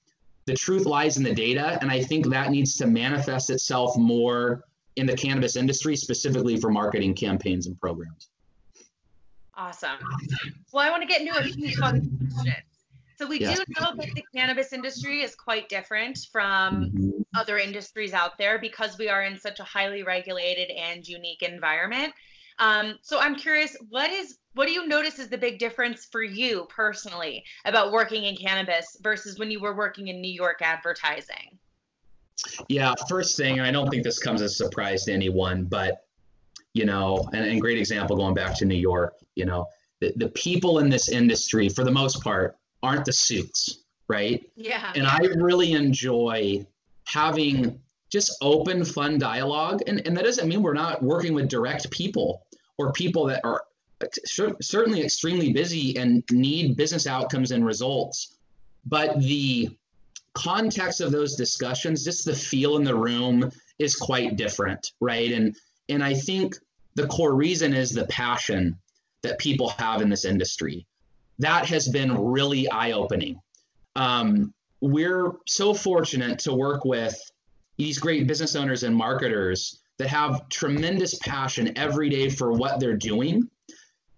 the 0.46 0.54
truth 0.54 0.86
lies 0.86 1.18
in 1.18 1.24
the 1.24 1.34
data, 1.34 1.78
and 1.82 1.90
I 1.90 2.02
think 2.02 2.28
that 2.30 2.52
needs 2.52 2.76
to 2.78 2.88
manifest 2.88 3.50
itself 3.50 3.98
more 3.98 4.66
in 4.96 5.06
the 5.06 5.16
cannabis 5.16 5.56
industry, 5.56 5.96
specifically 5.96 6.58
for 6.58 6.70
marketing 6.70 7.14
campaigns 7.14 7.68
and 7.68 7.80
programs. 7.80 8.30
Awesome. 9.56 9.98
Well, 10.72 10.86
I 10.86 10.90
want 10.90 11.02
to 11.02 11.08
get 11.08 11.22
into 11.22 11.38
a 11.38 11.44
few 11.44 11.76
fun 11.78 12.30
questions. 12.34 12.64
So 13.16 13.28
we 13.28 13.40
yeah. 13.40 13.54
do 13.54 13.64
know 13.80 13.96
that 13.96 14.10
the 14.16 14.24
cannabis 14.36 14.74
industry 14.74 15.22
is 15.22 15.36
quite 15.36 15.70
different 15.70 16.28
from 16.32 16.86
mm-hmm. 16.86 17.10
other 17.36 17.60
industries 17.60 18.12
out 18.12 18.38
there 18.38 18.58
because 18.60 18.98
we 18.98 19.08
are 19.08 19.24
in 19.24 19.38
such 19.40 19.60
a 19.60 19.64
highly 19.64 20.04
regulated 20.04 20.72
and 20.72 21.08
unique 21.08 21.44
environment. 21.44 22.14
Um, 22.60 22.98
so 23.02 23.20
I'm 23.20 23.36
curious, 23.36 23.76
what 23.90 24.12
is 24.12 24.38
what 24.54 24.68
do 24.68 24.72
you 24.72 24.88
notice 24.88 25.18
is 25.18 25.30
the 25.30 25.38
big 25.38 25.58
difference 25.58 26.06
for 26.06 26.22
you 26.22 26.68
personally 26.70 27.44
about 27.66 27.92
working 27.92 28.26
in 28.26 28.36
cannabis 28.36 28.98
versus 29.02 29.40
when 29.40 29.50
you 29.50 29.60
were 29.60 29.76
working 29.76 30.10
in 30.10 30.22
New 30.22 30.32
York 30.32 30.62
advertising? 30.62 31.58
Yeah, 32.68 32.94
first 33.10 33.36
thing, 33.36 33.58
and 33.58 33.68
I 33.68 33.72
don't 33.72 33.90
think 33.90 34.04
this 34.04 34.20
comes 34.20 34.42
as 34.42 34.52
a 34.52 34.56
surprise 34.56 35.06
to 35.06 35.14
anyone, 35.14 35.66
but 35.66 36.06
you 36.74 36.86
know, 36.86 37.28
and, 37.34 37.46
and 37.46 37.62
great 37.62 37.78
example 37.78 38.16
going 38.16 38.34
back 38.34 38.56
to 38.58 38.66
New 38.66 38.76
York, 38.76 39.16
you 39.36 39.46
know, 39.46 39.68
the, 40.02 40.14
the 40.18 40.30
people 40.30 40.80
in 40.80 40.90
this 40.90 41.10
industry, 41.10 41.70
for 41.70 41.84
the 41.84 41.92
most 41.92 42.24
part, 42.24 42.58
aren't 42.82 43.06
the 43.06 43.14
suits, 43.14 43.84
right? 44.08 44.44
Yeah. 44.56 44.92
And 44.96 45.08
I 45.08 45.20
really 45.36 45.74
enjoy 45.74 46.66
having 47.06 47.80
just 48.14 48.38
open, 48.42 48.86
fun 48.86 49.18
dialogue. 49.18 49.82
And, 49.88 50.06
and 50.06 50.16
that 50.16 50.24
doesn't 50.24 50.48
mean 50.48 50.62
we're 50.62 50.74
not 50.74 51.02
working 51.02 51.34
with 51.34 51.50
direct 51.50 51.90
people 51.90 52.46
or 52.78 52.94
people 52.94 53.26
that 53.26 53.42
are 53.44 53.64
certainly 54.26 55.02
extremely 55.02 55.52
busy 55.52 55.98
and 55.98 56.24
need 56.32 56.78
business 56.78 57.08
outcomes 57.08 57.52
and 57.52 57.66
results. 57.66 58.38
But 58.86 59.20
the 59.20 59.76
context 60.36 61.02
of 61.02 61.12
those 61.12 61.36
discussions, 61.36 62.04
just 62.04 62.24
the 62.24 62.36
feel 62.36 62.78
in 62.78 62.84
the 62.84 62.96
room 62.96 63.52
is 63.80 63.96
quite 63.96 64.36
different, 64.36 64.92
right? 65.02 65.32
And 65.32 65.56
and 65.90 66.04
I 66.04 66.14
think 66.14 66.56
the 66.96 67.08
core 67.08 67.34
reason 67.34 67.74
is 67.74 67.92
the 67.92 68.06
passion 68.06 68.78
that 69.24 69.40
people 69.40 69.70
have 69.70 70.02
in 70.02 70.10
this 70.10 70.26
industry. 70.26 70.86
That 71.40 71.66
has 71.66 71.88
been 71.88 72.16
really 72.16 72.70
eye-opening. 72.70 73.40
Um, 73.96 74.54
we're 74.82 75.32
so 75.48 75.74
fortunate 75.74 76.40
to 76.40 76.54
work 76.54 76.86
with 76.86 77.20
these 77.78 78.00
great 78.00 78.28
business 78.28 78.56
owners 78.56 78.84
and 78.84 78.96
marketers 78.96 79.80
that 79.98 80.08
have 80.08 80.48
tremendous 80.50 81.16
passion 81.20 81.78
every 81.78 82.10
day 82.10 82.30
for 82.30 82.52
what 82.52 82.80
they're 82.80 82.98
doing. 82.98 83.50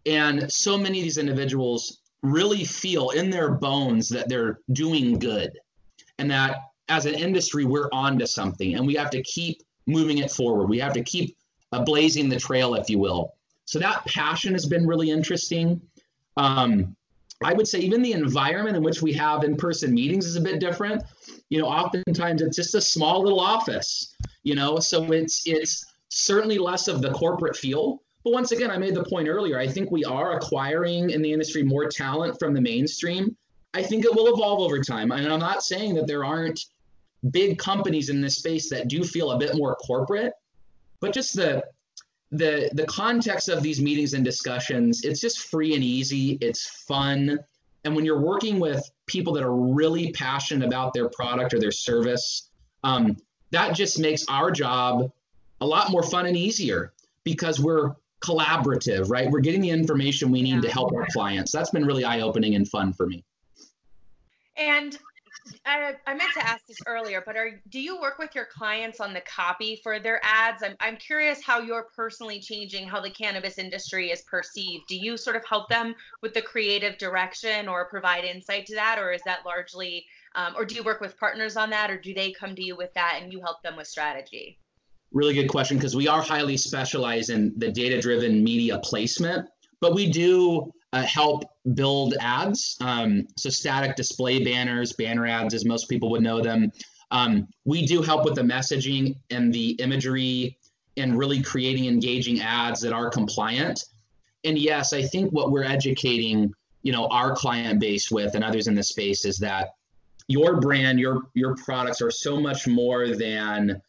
And 0.05 0.51
so 0.51 0.77
many 0.77 0.99
of 0.99 1.03
these 1.03 1.17
individuals 1.17 1.99
really 2.21 2.63
feel 2.63 3.11
in 3.11 3.29
their 3.29 3.51
bones 3.51 4.09
that 4.09 4.29
they're 4.29 4.59
doing 4.71 5.19
good 5.19 5.59
and 6.17 6.29
that 6.31 6.57
as 6.89 7.05
an 7.05 7.15
industry 7.15 7.65
we're 7.65 7.89
on 7.91 8.19
to 8.19 8.27
something 8.27 8.75
and 8.75 8.85
we 8.85 8.95
have 8.95 9.09
to 9.11 9.21
keep 9.23 9.61
moving 9.87 10.19
it 10.19 10.31
forward. 10.31 10.67
We 10.67 10.79
have 10.79 10.93
to 10.93 11.03
keep 11.03 11.35
blazing 11.85 12.29
the 12.29 12.39
trail 12.39 12.75
if 12.75 12.89
you 12.89 12.99
will. 12.99 13.33
So 13.65 13.79
that 13.79 14.05
passion 14.05 14.53
has 14.53 14.65
been 14.65 14.87
really 14.87 15.09
interesting. 15.09 15.81
Um, 16.37 16.95
i 17.43 17.53
would 17.53 17.67
say 17.67 17.79
even 17.79 18.01
the 18.01 18.13
environment 18.13 18.77
in 18.77 18.83
which 18.83 19.01
we 19.01 19.13
have 19.13 19.43
in-person 19.43 19.93
meetings 19.93 20.25
is 20.25 20.35
a 20.35 20.41
bit 20.41 20.59
different 20.59 21.03
you 21.49 21.59
know 21.59 21.67
oftentimes 21.67 22.41
it's 22.41 22.55
just 22.55 22.75
a 22.75 22.81
small 22.81 23.21
little 23.21 23.39
office 23.39 24.15
you 24.43 24.55
know 24.55 24.79
so 24.79 25.11
it's 25.11 25.43
it's 25.45 25.85
certainly 26.09 26.57
less 26.57 26.87
of 26.87 27.01
the 27.01 27.11
corporate 27.11 27.55
feel 27.57 28.01
But 28.23 28.33
once 28.33 28.51
again, 28.51 28.71
I 28.71 28.77
made 28.77 28.95
the 28.95 29.03
point 29.03 29.27
earlier. 29.27 29.59
I 29.59 29.67
think 29.67 29.91
we 29.91 30.03
are 30.05 30.37
acquiring 30.37 31.09
in 31.09 31.21
the 31.21 31.31
industry 31.31 31.61
more 31.61 31.87
talent 31.87 32.39
from 32.39 32.53
the 32.53 32.61
mainstream. 32.61 33.35
I 33.73 33.83
think 33.83 34.05
it 34.05 34.15
will 34.15 34.33
evolve 34.33 34.61
over 34.61 34.81
time. 34.81 35.11
And 35.11 35.31
I'm 35.31 35.39
not 35.39 35.63
saying 35.63 35.95
that 35.95 36.07
there 36.07 36.23
aren't 36.23 36.59
big 37.31 37.57
companies 37.57 38.09
in 38.09 38.21
this 38.21 38.37
space 38.37 38.69
that 38.69 38.87
do 38.87 39.03
feel 39.03 39.31
a 39.31 39.37
bit 39.37 39.55
more 39.55 39.75
corporate, 39.75 40.33
but 41.01 41.13
just 41.13 41.35
the 41.35 41.63
the 42.31 42.69
the 42.73 42.85
context 42.85 43.49
of 43.49 43.61
these 43.61 43.81
meetings 43.81 44.13
and 44.13 44.23
discussions, 44.23 45.03
it's 45.03 45.21
just 45.21 45.47
free 45.49 45.75
and 45.75 45.83
easy. 45.83 46.37
It's 46.41 46.67
fun. 46.87 47.39
And 47.83 47.95
when 47.95 48.03
you're 48.03 48.19
working 48.19 48.59
with 48.59 48.89
people 49.05 49.33
that 49.33 49.43
are 49.43 49.55
really 49.55 50.11
passionate 50.11 50.65
about 50.65 50.93
their 50.93 51.07
product 51.09 51.53
or 51.53 51.59
their 51.59 51.71
service, 51.71 52.49
um, 52.83 53.17
that 53.51 53.75
just 53.75 53.99
makes 53.99 54.25
our 54.27 54.49
job 54.49 55.11
a 55.61 55.65
lot 55.65 55.91
more 55.91 56.03
fun 56.03 56.25
and 56.25 56.35
easier 56.35 56.93
because 57.23 57.59
we're 57.59 57.95
collaborative, 58.21 59.09
right? 59.09 59.29
We're 59.29 59.39
getting 59.39 59.61
the 59.61 59.69
information 59.69 60.31
we 60.31 60.41
need 60.41 60.61
to 60.63 60.69
help 60.69 60.93
our 60.93 61.05
clients. 61.11 61.51
That's 61.51 61.69
been 61.69 61.85
really 61.85 62.03
eye 62.03 62.21
opening 62.21 62.55
and 62.55 62.67
fun 62.67 62.91
for 62.91 63.05
me. 63.05 63.23
And 64.57 64.97
I, 65.65 65.93
I, 66.07 66.13
meant 66.13 66.31
to 66.33 66.47
ask 66.47 66.65
this 66.65 66.79
earlier, 66.87 67.21
but 67.25 67.35
are 67.35 67.61
do 67.69 67.79
you 67.79 67.99
work 67.99 68.17
with 68.17 68.33
your 68.33 68.45
clients 68.45 68.99
on 68.99 69.13
the 69.13 69.21
copy 69.21 69.79
for 69.83 69.99
their 69.99 70.19
ads? 70.23 70.63
I'm, 70.63 70.75
I'm 70.79 70.97
curious 70.97 71.43
how 71.43 71.59
you're 71.59 71.87
personally 71.95 72.39
changing 72.39 72.87
how 72.87 72.99
the 72.99 73.09
cannabis 73.09 73.57
industry 73.57 74.11
is 74.11 74.21
perceived. 74.21 74.85
Do 74.87 74.95
you 74.95 75.17
sort 75.17 75.35
of 75.35 75.45
help 75.45 75.69
them 75.69 75.95
with 76.21 76.33
the 76.33 76.41
creative 76.41 76.97
direction 76.97 77.67
or 77.67 77.85
provide 77.85 78.23
insight 78.23 78.65
to 78.67 78.75
that, 78.75 78.97
or 78.97 79.11
is 79.11 79.21
that 79.25 79.45
largely, 79.45 80.05
um, 80.35 80.53
or 80.57 80.65
do 80.65 80.75
you 80.75 80.83
work 80.83 81.01
with 81.01 81.17
partners 81.19 81.57
on 81.57 81.69
that, 81.69 81.91
or 81.91 81.97
do 81.99 82.13
they 82.13 82.31
come 82.31 82.55
to 82.55 82.63
you 82.63 82.75
with 82.75 82.93
that 82.95 83.19
and 83.21 83.31
you 83.31 83.39
help 83.41 83.61
them 83.61 83.75
with 83.75 83.87
strategy? 83.87 84.57
Really 85.11 85.33
good 85.33 85.47
question 85.47 85.77
because 85.77 85.95
we 85.95 86.07
are 86.07 86.21
highly 86.21 86.57
specialized 86.57 87.29
in 87.29 87.53
the 87.57 87.71
data 87.71 88.01
driven 88.01 88.43
media 88.43 88.79
placement, 88.79 89.47
but 89.79 89.93
we 89.93 90.09
do 90.09 90.71
uh, 90.93 91.03
help 91.03 91.43
build 91.73 92.15
ads. 92.19 92.77
Um, 92.81 93.27
so, 93.37 93.49
static 93.49 93.95
display 93.95 94.43
banners, 94.43 94.93
banner 94.93 95.25
ads, 95.25 95.53
as 95.53 95.65
most 95.65 95.89
people 95.89 96.09
would 96.11 96.23
know 96.23 96.41
them. 96.41 96.71
Um, 97.11 97.47
we 97.65 97.85
do 97.85 98.01
help 98.01 98.25
with 98.25 98.35
the 98.35 98.41
messaging 98.41 99.15
and 99.29 99.53
the 99.53 99.71
imagery 99.71 100.57
and 100.97 101.17
really 101.17 101.41
creating 101.41 101.85
engaging 101.85 102.41
ads 102.41 102.81
that 102.81 102.93
are 102.93 103.09
compliant. 103.09 103.85
And 104.43 104.57
yes, 104.57 104.93
I 104.93 105.01
think 105.01 105.31
what 105.31 105.51
we're 105.51 105.63
educating, 105.63 106.53
you 106.83 106.91
know, 106.91 107.07
our 107.07 107.35
client 107.35 107.79
base 107.79 108.09
with 108.11 108.35
and 108.35 108.43
others 108.43 108.67
in 108.67 108.75
the 108.75 108.83
space 108.83 109.25
is 109.25 109.37
that 109.39 109.75
your 110.27 110.59
brand, 110.59 110.99
your 110.99 111.23
your 111.33 111.55
products 111.55 112.01
are 112.01 112.11
so 112.11 112.39
much 112.39 112.67
more 112.67 113.09
than 113.09 113.81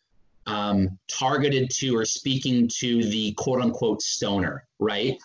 um, 0.47 0.99
targeted 1.09 1.71
to 1.71 1.97
or 1.97 2.05
speaking 2.05 2.69
to 2.79 3.03
the 3.05 3.33
quote 3.33 3.61
unquote 3.61 4.03
stoner, 4.03 4.65
right? 4.79 5.19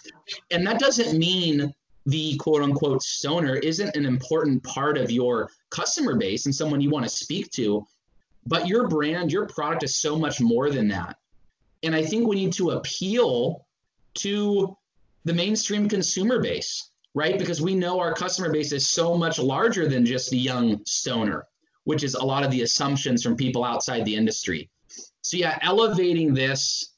And 0.50 0.66
that 0.66 0.80
doesn't 0.80 1.18
mean 1.18 1.74
the 2.06 2.36
quote 2.38 2.64
unquote 2.64 3.04
stoner 3.04 3.56
isn't 3.56 3.96
an 3.96 4.06
important 4.06 4.64
part 4.64 4.98
of 4.98 5.12
your 5.12 5.50
customer 5.70 6.16
base 6.16 6.46
and 6.46 6.56
someone 6.56 6.82
you 6.82 6.90
want 6.90 7.06
to 7.06 7.10
speak 7.10 7.52
to, 7.52 7.86
but 8.48 8.68
your 8.68 8.88
brand, 8.88 9.32
your 9.32 9.46
product 9.46 9.84
is 9.84 9.96
so 9.96 10.18
much 10.18 10.42
more 10.42 10.70
than 10.70 10.88
that. 10.88 11.18
And 11.84 11.96
I 11.96 12.04
think 12.04 12.28
we 12.28 12.36
need 12.36 12.54
to 12.54 12.72
appeal 12.72 13.68
to 14.16 14.76
the 15.26 15.34
mainstream 15.34 15.88
consumer 15.88 16.42
base, 16.42 16.90
right? 17.14 17.38
Because 17.38 17.62
we 17.62 17.76
know 17.76 18.00
our 18.00 18.14
customer 18.14 18.52
base 18.52 18.72
is 18.72 18.90
so 18.90 19.16
much 19.16 19.38
larger 19.38 19.88
than 19.88 20.06
just 20.06 20.32
the 20.32 20.38
young 20.38 20.84
stoner, 20.86 21.46
which 21.84 22.04
is 22.04 22.16
a 22.16 22.24
lot 22.24 22.44
of 22.44 22.52
the 22.52 22.64
assumptions 22.64 23.22
from 23.22 23.36
people 23.36 23.64
outside 23.64 24.06
the 24.06 24.16
industry. 24.16 24.70
So 25.32 25.38
yeah, 25.38 25.58
elevating 25.62 26.34
this 26.34 26.96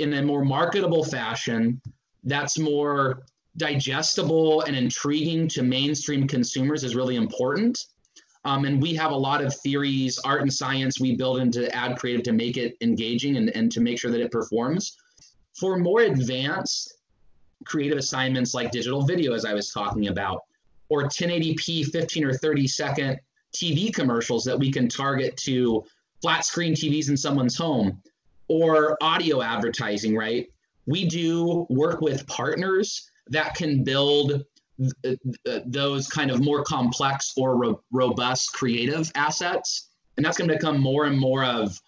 in 0.00 0.12
a 0.14 0.22
more 0.22 0.44
marketable 0.44 1.04
fashion 1.04 1.80
that's 2.24 2.58
more 2.58 3.22
digestible 3.56 4.62
and 4.62 4.74
intriguing 4.74 5.46
to 5.50 5.62
mainstream 5.62 6.26
consumers 6.26 6.82
is 6.82 6.96
really 6.96 7.14
important. 7.14 7.78
Um, 8.44 8.64
and 8.64 8.82
we 8.82 8.96
have 8.96 9.12
a 9.12 9.16
lot 9.16 9.44
of 9.44 9.54
theories, 9.54 10.18
art 10.24 10.42
and 10.42 10.52
science 10.52 10.98
we 10.98 11.14
build 11.14 11.38
into 11.38 11.72
ad 11.72 11.96
creative 12.00 12.24
to 12.24 12.32
make 12.32 12.56
it 12.56 12.76
engaging 12.80 13.36
and, 13.36 13.54
and 13.54 13.70
to 13.70 13.80
make 13.80 14.00
sure 14.00 14.10
that 14.10 14.20
it 14.20 14.32
performs. 14.32 14.96
For 15.56 15.78
more 15.78 16.00
advanced 16.00 16.94
creative 17.64 17.98
assignments 17.98 18.54
like 18.54 18.72
digital 18.72 19.02
video, 19.02 19.34
as 19.34 19.44
I 19.44 19.54
was 19.54 19.70
talking 19.70 20.08
about, 20.08 20.42
or 20.88 21.04
1080p 21.04 21.92
15 21.92 22.24
or 22.24 22.32
30 22.32 22.66
second 22.66 23.20
TV 23.54 23.94
commercials 23.94 24.44
that 24.46 24.58
we 24.58 24.72
can 24.72 24.88
target 24.88 25.36
to 25.36 25.84
flat 26.22 26.44
screen 26.44 26.74
TVs 26.74 27.08
in 27.08 27.16
someone's 27.16 27.56
home 27.56 28.02
or 28.48 28.96
audio 29.00 29.42
advertising, 29.42 30.16
right? 30.16 30.48
We 30.86 31.06
do 31.06 31.66
work 31.68 32.00
with 32.00 32.26
partners 32.26 33.10
that 33.28 33.54
can 33.54 33.84
build 33.84 34.44
th- 35.04 35.18
th- 35.44 35.62
those 35.66 36.08
kind 36.08 36.30
of 36.30 36.42
more 36.42 36.62
complex 36.64 37.34
or 37.36 37.56
ro- 37.56 37.82
robust 37.92 38.52
creative 38.54 39.10
assets. 39.14 39.90
And 40.16 40.24
that's 40.24 40.38
going 40.38 40.48
to 40.48 40.56
become 40.56 40.80
more 40.80 41.04
and 41.04 41.18
more 41.18 41.44
of, 41.44 41.78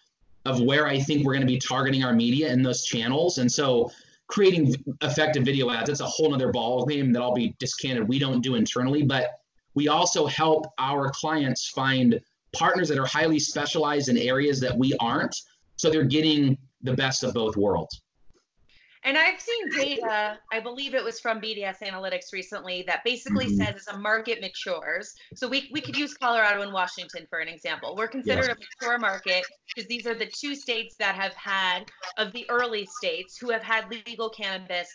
of 0.45 0.61
where 0.61 0.87
I 0.87 1.01
think 1.01 1.24
we're 1.24 1.33
going 1.33 1.47
to 1.47 1.53
be 1.53 1.59
targeting 1.59 2.05
our 2.05 2.12
media 2.12 2.53
in 2.53 2.62
those 2.62 2.85
channels. 2.85 3.39
And 3.39 3.51
so 3.51 3.91
creating 4.28 4.74
effective 5.03 5.45
video 5.45 5.70
ads, 5.70 5.89
that's 5.89 6.01
a 6.01 6.07
whole 6.07 6.35
other 6.35 6.53
ball 6.53 6.85
game 6.85 7.12
that 7.12 7.20
I'll 7.20 7.35
be 7.35 7.55
discanted. 7.59 8.07
We 8.07 8.18
don't 8.18 8.41
do 8.41 8.55
internally, 8.55 9.03
but 9.03 9.31
we 9.74 9.89
also 9.89 10.26
help 10.26 10.66
our 10.78 11.11
clients 11.11 11.68
find 11.68 12.20
partners 12.53 12.88
that 12.88 12.98
are 12.98 13.07
highly 13.07 13.38
specialized 13.38 14.09
in 14.09 14.16
areas 14.16 14.61
that 14.61 14.76
we 14.76 14.94
aren't. 15.01 15.36
So 15.76 15.90
they're 15.90 16.05
getting 16.05 16.59
the 16.82 16.94
best 16.94 17.22
of 17.24 17.34
both 17.34 17.57
worlds. 17.57 18.03
And 19.03 19.16
I've 19.16 19.40
seen 19.40 19.70
data, 19.70 20.38
I 20.53 20.61
believe 20.61 20.94
it 20.94 21.03
was 21.03 21.20
from 21.20 21.40
BDS 21.40 21.78
Analytics 21.80 22.34
recently, 22.34 22.84
that 22.86 23.03
basically 23.03 23.46
mm-hmm. 23.46 23.57
says 23.57 23.76
as 23.76 23.94
a 23.94 23.98
market 23.98 24.42
matures, 24.42 25.14
so 25.34 25.48
we, 25.48 25.70
we 25.72 25.80
could 25.80 25.96
use 25.96 26.12
Colorado 26.12 26.61
and 26.61 26.72
Washington 26.72 27.26
for 27.30 27.38
an 27.38 27.48
example. 27.48 27.96
We're 27.96 28.09
considered 28.09 28.48
yes. 28.48 28.57
a 28.57 28.84
mature 28.84 28.98
market 28.98 29.44
because 29.74 29.88
these 29.88 30.07
are 30.07 30.14
the 30.14 30.26
two 30.26 30.55
states 30.55 30.96
that 30.98 31.14
have 31.14 31.32
had, 31.32 31.90
of 32.18 32.32
the 32.32 32.44
early 32.51 32.86
states, 32.98 33.38
who 33.38 33.51
have 33.51 33.62
had 33.62 33.90
legal 34.07 34.28
cannabis 34.28 34.88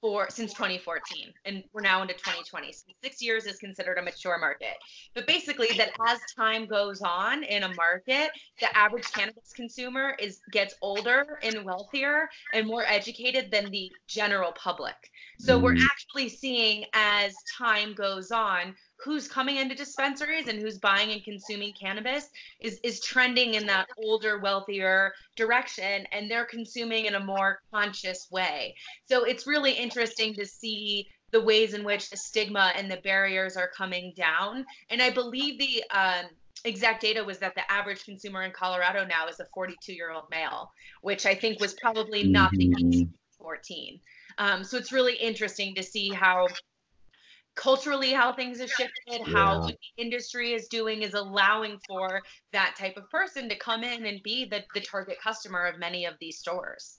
for 0.00 0.28
since 0.30 0.52
2014 0.52 1.32
and 1.44 1.62
we're 1.72 1.80
now 1.80 2.02
into 2.02 2.14
2020 2.14 2.72
so 2.72 2.84
six 3.02 3.20
years 3.20 3.46
is 3.46 3.58
considered 3.58 3.98
a 3.98 4.02
mature 4.02 4.38
market. 4.38 4.76
But 5.14 5.26
basically 5.26 5.68
that 5.76 5.90
as 6.06 6.18
time 6.36 6.66
goes 6.66 7.02
on 7.02 7.42
in 7.44 7.64
a 7.64 7.74
market 7.74 8.30
the 8.60 8.76
average 8.76 9.10
cannabis 9.12 9.52
consumer 9.54 10.16
is 10.18 10.40
gets 10.50 10.74
older 10.82 11.38
and 11.42 11.64
wealthier 11.64 12.28
and 12.54 12.66
more 12.66 12.84
educated 12.86 13.50
than 13.50 13.70
the 13.70 13.90
general 14.08 14.52
public 14.52 14.96
so 15.40 15.58
we're 15.58 15.74
mm. 15.74 15.84
actually 15.84 16.28
seeing 16.28 16.84
as 16.92 17.34
time 17.58 17.94
goes 17.94 18.30
on 18.30 18.74
who's 19.02 19.26
coming 19.26 19.56
into 19.56 19.74
dispensaries 19.74 20.48
and 20.48 20.60
who's 20.60 20.78
buying 20.78 21.10
and 21.10 21.24
consuming 21.24 21.72
cannabis 21.72 22.28
is 22.60 22.78
is 22.82 23.00
trending 23.00 23.54
in 23.54 23.66
that 23.66 23.86
older 24.04 24.38
wealthier 24.38 25.12
direction 25.36 26.06
and 26.12 26.30
they're 26.30 26.44
consuming 26.44 27.06
in 27.06 27.14
a 27.14 27.20
more 27.20 27.60
conscious 27.72 28.28
way. 28.30 28.74
So 29.06 29.24
it's 29.24 29.46
really 29.46 29.72
interesting 29.72 30.34
to 30.34 30.44
see 30.44 31.08
the 31.32 31.40
ways 31.40 31.74
in 31.74 31.84
which 31.84 32.10
the 32.10 32.16
stigma 32.16 32.72
and 32.76 32.90
the 32.90 32.98
barriers 32.98 33.56
are 33.56 33.70
coming 33.76 34.12
down. 34.16 34.66
And 34.90 35.00
i 35.00 35.10
believe 35.10 35.58
the 35.58 35.84
um, 35.90 36.26
exact 36.64 37.00
data 37.00 37.24
was 37.24 37.38
that 37.38 37.54
the 37.54 37.72
average 37.72 38.04
consumer 38.04 38.42
in 38.42 38.52
colorado 38.52 39.06
now 39.06 39.26
is 39.28 39.40
a 39.40 39.46
42 39.54 39.94
year 39.94 40.10
old 40.10 40.24
male 40.30 40.70
which 41.00 41.24
i 41.24 41.34
think 41.34 41.58
was 41.58 41.72
probably 41.80 42.24
not 42.24 42.50
the 42.50 42.70
case 42.74 43.06
14 43.38 43.98
um, 44.40 44.64
so 44.64 44.78
it's 44.78 44.90
really 44.90 45.16
interesting 45.16 45.74
to 45.74 45.82
see 45.82 46.08
how 46.08 46.48
culturally 47.54 48.10
how 48.10 48.32
things 48.32 48.58
have 48.58 48.70
shifted, 48.70 49.30
how 49.30 49.60
the 49.66 49.76
industry 49.98 50.54
is 50.54 50.66
doing 50.68 51.02
is 51.02 51.12
allowing 51.12 51.78
for 51.86 52.22
that 52.52 52.74
type 52.78 52.96
of 52.96 53.08
person 53.10 53.50
to 53.50 53.56
come 53.56 53.84
in 53.84 54.06
and 54.06 54.22
be 54.22 54.46
the, 54.46 54.64
the 54.74 54.80
target 54.80 55.18
customer 55.22 55.66
of 55.66 55.78
many 55.78 56.06
of 56.06 56.14
these 56.20 56.38
stores. 56.38 56.96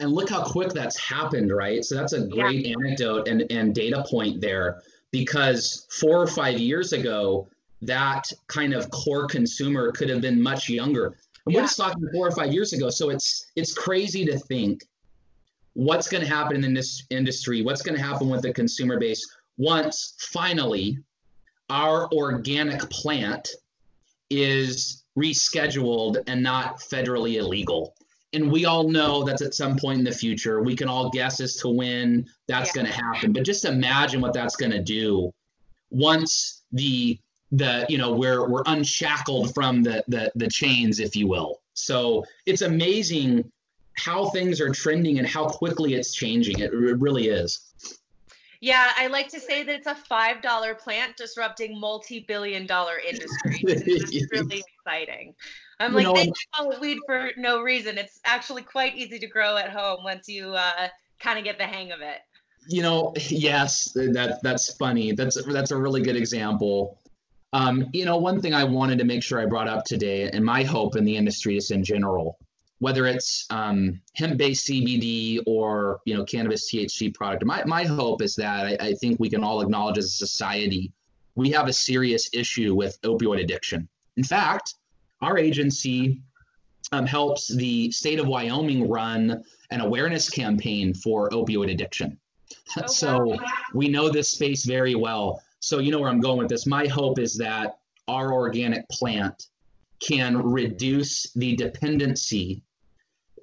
And 0.00 0.12
look 0.12 0.30
how 0.30 0.42
quick 0.42 0.70
that's 0.70 0.98
happened, 0.98 1.52
right? 1.54 1.84
So 1.84 1.94
that's 1.94 2.14
a 2.14 2.26
great 2.26 2.66
yeah. 2.66 2.74
anecdote 2.78 3.28
and, 3.28 3.44
and 3.50 3.74
data 3.74 4.02
point 4.08 4.40
there 4.40 4.80
because 5.10 5.86
four 5.90 6.22
or 6.22 6.26
five 6.26 6.58
years 6.58 6.94
ago, 6.94 7.48
that 7.82 8.32
kind 8.46 8.72
of 8.72 8.90
core 8.90 9.26
consumer 9.26 9.92
could 9.92 10.08
have 10.08 10.22
been 10.22 10.40
much 10.40 10.70
younger. 10.70 11.06
And 11.44 11.54
yeah. 11.54 11.60
we're 11.60 11.66
just 11.66 11.76
talking 11.76 12.08
four 12.14 12.26
or 12.26 12.32
five 12.32 12.52
years 12.52 12.72
ago. 12.72 12.88
So 12.88 13.10
it's 13.10 13.50
it's 13.56 13.74
crazy 13.74 14.24
to 14.24 14.38
think 14.38 14.82
what's 15.78 16.08
going 16.08 16.20
to 16.20 16.28
happen 16.28 16.64
in 16.64 16.74
this 16.74 17.04
industry, 17.08 17.62
what's 17.62 17.82
going 17.82 17.96
to 17.96 18.02
happen 18.02 18.28
with 18.28 18.42
the 18.42 18.52
consumer 18.52 18.98
base 18.98 19.24
once 19.58 20.16
finally 20.32 20.98
our 21.70 22.08
organic 22.12 22.80
plant 22.90 23.48
is 24.28 25.04
rescheduled 25.16 26.20
and 26.26 26.42
not 26.42 26.80
federally 26.80 27.34
illegal. 27.34 27.94
And 28.32 28.50
we 28.50 28.64
all 28.64 28.88
know 28.88 29.22
that's 29.22 29.40
at 29.40 29.54
some 29.54 29.76
point 29.76 30.00
in 30.00 30.04
the 30.04 30.10
future. 30.10 30.64
We 30.64 30.74
can 30.74 30.88
all 30.88 31.10
guess 31.10 31.40
as 31.40 31.54
to 31.58 31.68
when 31.68 32.26
that's 32.48 32.74
yeah. 32.74 32.82
going 32.82 32.92
to 32.92 33.00
happen. 33.00 33.32
But 33.32 33.44
just 33.44 33.64
imagine 33.64 34.20
what 34.20 34.32
that's 34.32 34.56
going 34.56 34.72
to 34.72 34.82
do 34.82 35.32
once 35.90 36.64
the 36.72 37.20
the 37.52 37.86
you 37.88 37.98
know 37.98 38.12
we're 38.12 38.48
we're 38.48 38.64
unshackled 38.66 39.54
from 39.54 39.84
the 39.84 40.04
the 40.08 40.32
the 40.34 40.48
chains, 40.48 40.98
if 40.98 41.14
you 41.14 41.28
will. 41.28 41.60
So 41.74 42.24
it's 42.46 42.62
amazing 42.62 43.50
how 43.98 44.30
things 44.30 44.60
are 44.60 44.70
trending 44.70 45.18
and 45.18 45.26
how 45.26 45.46
quickly 45.46 45.94
it's 45.94 46.14
changing. 46.14 46.60
It, 46.60 46.72
it 46.72 46.98
really 46.98 47.28
is. 47.28 47.72
Yeah, 48.60 48.90
I 48.96 49.06
like 49.06 49.28
to 49.28 49.40
say 49.40 49.62
that 49.62 49.72
it's 49.72 49.86
a 49.86 49.94
five 49.94 50.42
dollar 50.42 50.74
plant 50.74 51.16
disrupting 51.16 51.78
multi-billion 51.78 52.66
dollar 52.66 52.98
industries. 52.98 53.60
It's 53.62 54.32
really 54.32 54.64
exciting. 54.78 55.34
I'm 55.78 55.92
you 55.92 55.98
like, 55.98 56.04
know, 56.04 56.14
they 56.14 56.32
call 56.54 56.80
weed 56.80 56.98
for 57.06 57.30
no 57.36 57.62
reason. 57.62 57.98
It's 57.98 58.20
actually 58.24 58.62
quite 58.62 58.96
easy 58.96 59.18
to 59.20 59.26
grow 59.28 59.56
at 59.56 59.70
home 59.70 60.02
once 60.02 60.28
you 60.28 60.54
uh, 60.54 60.88
kind 61.20 61.38
of 61.38 61.44
get 61.44 61.58
the 61.58 61.66
hang 61.66 61.92
of 61.92 62.00
it. 62.00 62.18
You 62.68 62.82
know, 62.82 63.14
yes, 63.28 63.92
that 63.92 64.40
that's 64.42 64.74
funny. 64.74 65.12
That's 65.12 65.42
that's 65.44 65.70
a 65.70 65.76
really 65.76 66.02
good 66.02 66.16
example. 66.16 66.98
Um, 67.52 67.86
you 67.92 68.04
know, 68.04 68.18
one 68.18 68.40
thing 68.40 68.54
I 68.54 68.64
wanted 68.64 68.98
to 68.98 69.04
make 69.04 69.22
sure 69.22 69.40
I 69.40 69.46
brought 69.46 69.68
up 69.68 69.84
today, 69.84 70.28
and 70.30 70.44
my 70.44 70.64
hope 70.64 70.96
in 70.96 71.04
the 71.04 71.16
industry 71.16 71.56
is 71.56 71.70
in 71.70 71.84
general, 71.84 72.38
whether 72.80 73.06
it's 73.06 73.46
um, 73.50 74.00
hemp-based 74.14 74.68
CBD 74.68 75.40
or 75.46 76.00
you 76.04 76.14
know 76.14 76.24
cannabis 76.24 76.70
THC 76.72 77.14
product. 77.14 77.44
My 77.44 77.64
my 77.64 77.84
hope 77.84 78.22
is 78.22 78.36
that 78.36 78.66
I, 78.66 78.76
I 78.88 78.92
think 78.94 79.18
we 79.18 79.28
can 79.28 79.42
all 79.42 79.60
acknowledge 79.60 79.98
as 79.98 80.06
a 80.06 80.10
society 80.26 80.92
we 81.38 81.50
have 81.50 81.68
a 81.68 81.72
serious 81.72 82.28
issue 82.32 82.74
with 82.74 83.00
opioid 83.02 83.40
addiction. 83.40 83.88
In 84.16 84.24
fact, 84.24 84.74
our 85.22 85.38
agency 85.38 86.20
um, 86.90 87.06
helps 87.06 87.46
the 87.46 87.92
state 87.92 88.18
of 88.18 88.26
Wyoming 88.26 88.88
run 88.88 89.44
an 89.70 89.80
awareness 89.80 90.28
campaign 90.28 90.92
for 90.94 91.30
opioid 91.30 91.70
addiction. 91.70 92.18
Oh, 92.76 92.86
so 92.86 93.36
we 93.72 93.88
know 93.88 94.08
this 94.08 94.30
space 94.30 94.64
very 94.64 94.96
well. 94.96 95.40
So 95.60 95.78
you 95.78 95.92
know 95.92 96.00
where 96.00 96.10
I'm 96.10 96.20
going 96.20 96.38
with 96.38 96.48
this. 96.48 96.66
My 96.66 96.88
hope 96.88 97.20
is 97.20 97.36
that 97.36 97.78
our 98.08 98.32
organic 98.32 98.88
plant 98.88 99.46
can 100.00 100.36
reduce 100.42 101.32
the 101.34 101.54
dependency 101.54 102.64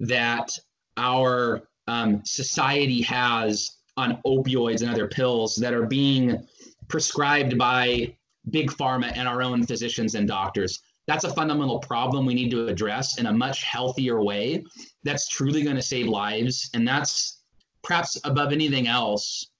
that 0.00 0.50
our 0.96 1.62
um, 1.86 2.22
society 2.24 3.02
has 3.02 3.76
on 3.96 4.20
opioids 4.26 4.82
and 4.82 4.90
other 4.90 5.08
pills 5.08 5.56
that 5.56 5.72
are 5.72 5.86
being 5.86 6.46
prescribed 6.88 7.56
by 7.56 8.14
big 8.50 8.70
pharma 8.70 9.12
and 9.16 9.26
our 9.26 9.42
own 9.42 9.64
physicians 9.64 10.14
and 10.14 10.28
doctors. 10.28 10.80
That's 11.06 11.24
a 11.24 11.32
fundamental 11.32 11.78
problem 11.78 12.26
we 12.26 12.34
need 12.34 12.50
to 12.50 12.66
address 12.66 13.18
in 13.18 13.26
a 13.26 13.32
much 13.32 13.62
healthier 13.62 14.22
way 14.22 14.64
that's 15.04 15.28
truly 15.28 15.62
going 15.62 15.76
to 15.76 15.82
save 15.82 16.06
lives. 16.08 16.68
And 16.74 16.86
that's 16.86 17.42
perhaps 17.82 18.18
above 18.24 18.52
anything 18.52 18.88
else, 18.88 19.50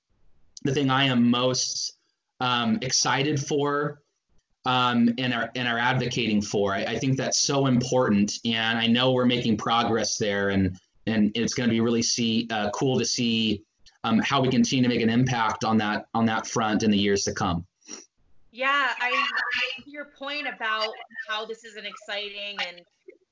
the 0.65 0.75
thing 0.75 0.91
I 0.91 1.05
am 1.05 1.31
most 1.31 1.95
um, 2.41 2.79
excited 2.83 3.45
for 3.45 4.03
um, 4.67 5.15
and 5.19 5.33
are 5.33 5.51
and 5.55 5.69
are 5.69 5.79
advocating 5.79 6.43
for. 6.43 6.75
I, 6.75 6.85
I, 6.85 6.99
think 6.99 7.17
that's 7.17 7.41
so 7.41 7.67
important, 7.67 8.39
and 8.45 8.79
I 8.79 8.87
know 8.87 9.13
we're 9.13 9.25
making 9.25 9.57
progress 9.57 10.19
there, 10.19 10.51
and 10.51 10.77
and 11.07 11.31
it's 11.35 11.55
going 11.55 11.69
to 11.69 11.73
be 11.73 11.81
really 11.81 12.03
see 12.03 12.49
uh, 12.51 12.71
cool 12.71 12.99
to 12.99 13.05
see 13.05 13.63
um, 14.05 14.19
how 14.19 14.43
we 14.43 14.49
continue 14.49 14.83
to 14.83 14.89
make 14.89 15.01
an 15.03 15.11
impact 15.11 15.65
on 15.65 15.79
that 15.79 16.07
on 16.15 16.27
that 16.27 16.47
front 16.47 16.83
in 16.83 16.91
the 16.91 16.99
years 16.99 17.23
to 17.25 17.33
come. 17.33 17.65
Yeah, 18.51 18.89
I, 19.01 19.11
I 19.11 19.83
your 19.87 20.07
point 20.07 20.47
about 20.49 20.89
how 21.29 21.47
this 21.47 21.65
is 21.65 21.77
an 21.77 21.85
exciting 21.87 22.57
and 22.67 22.81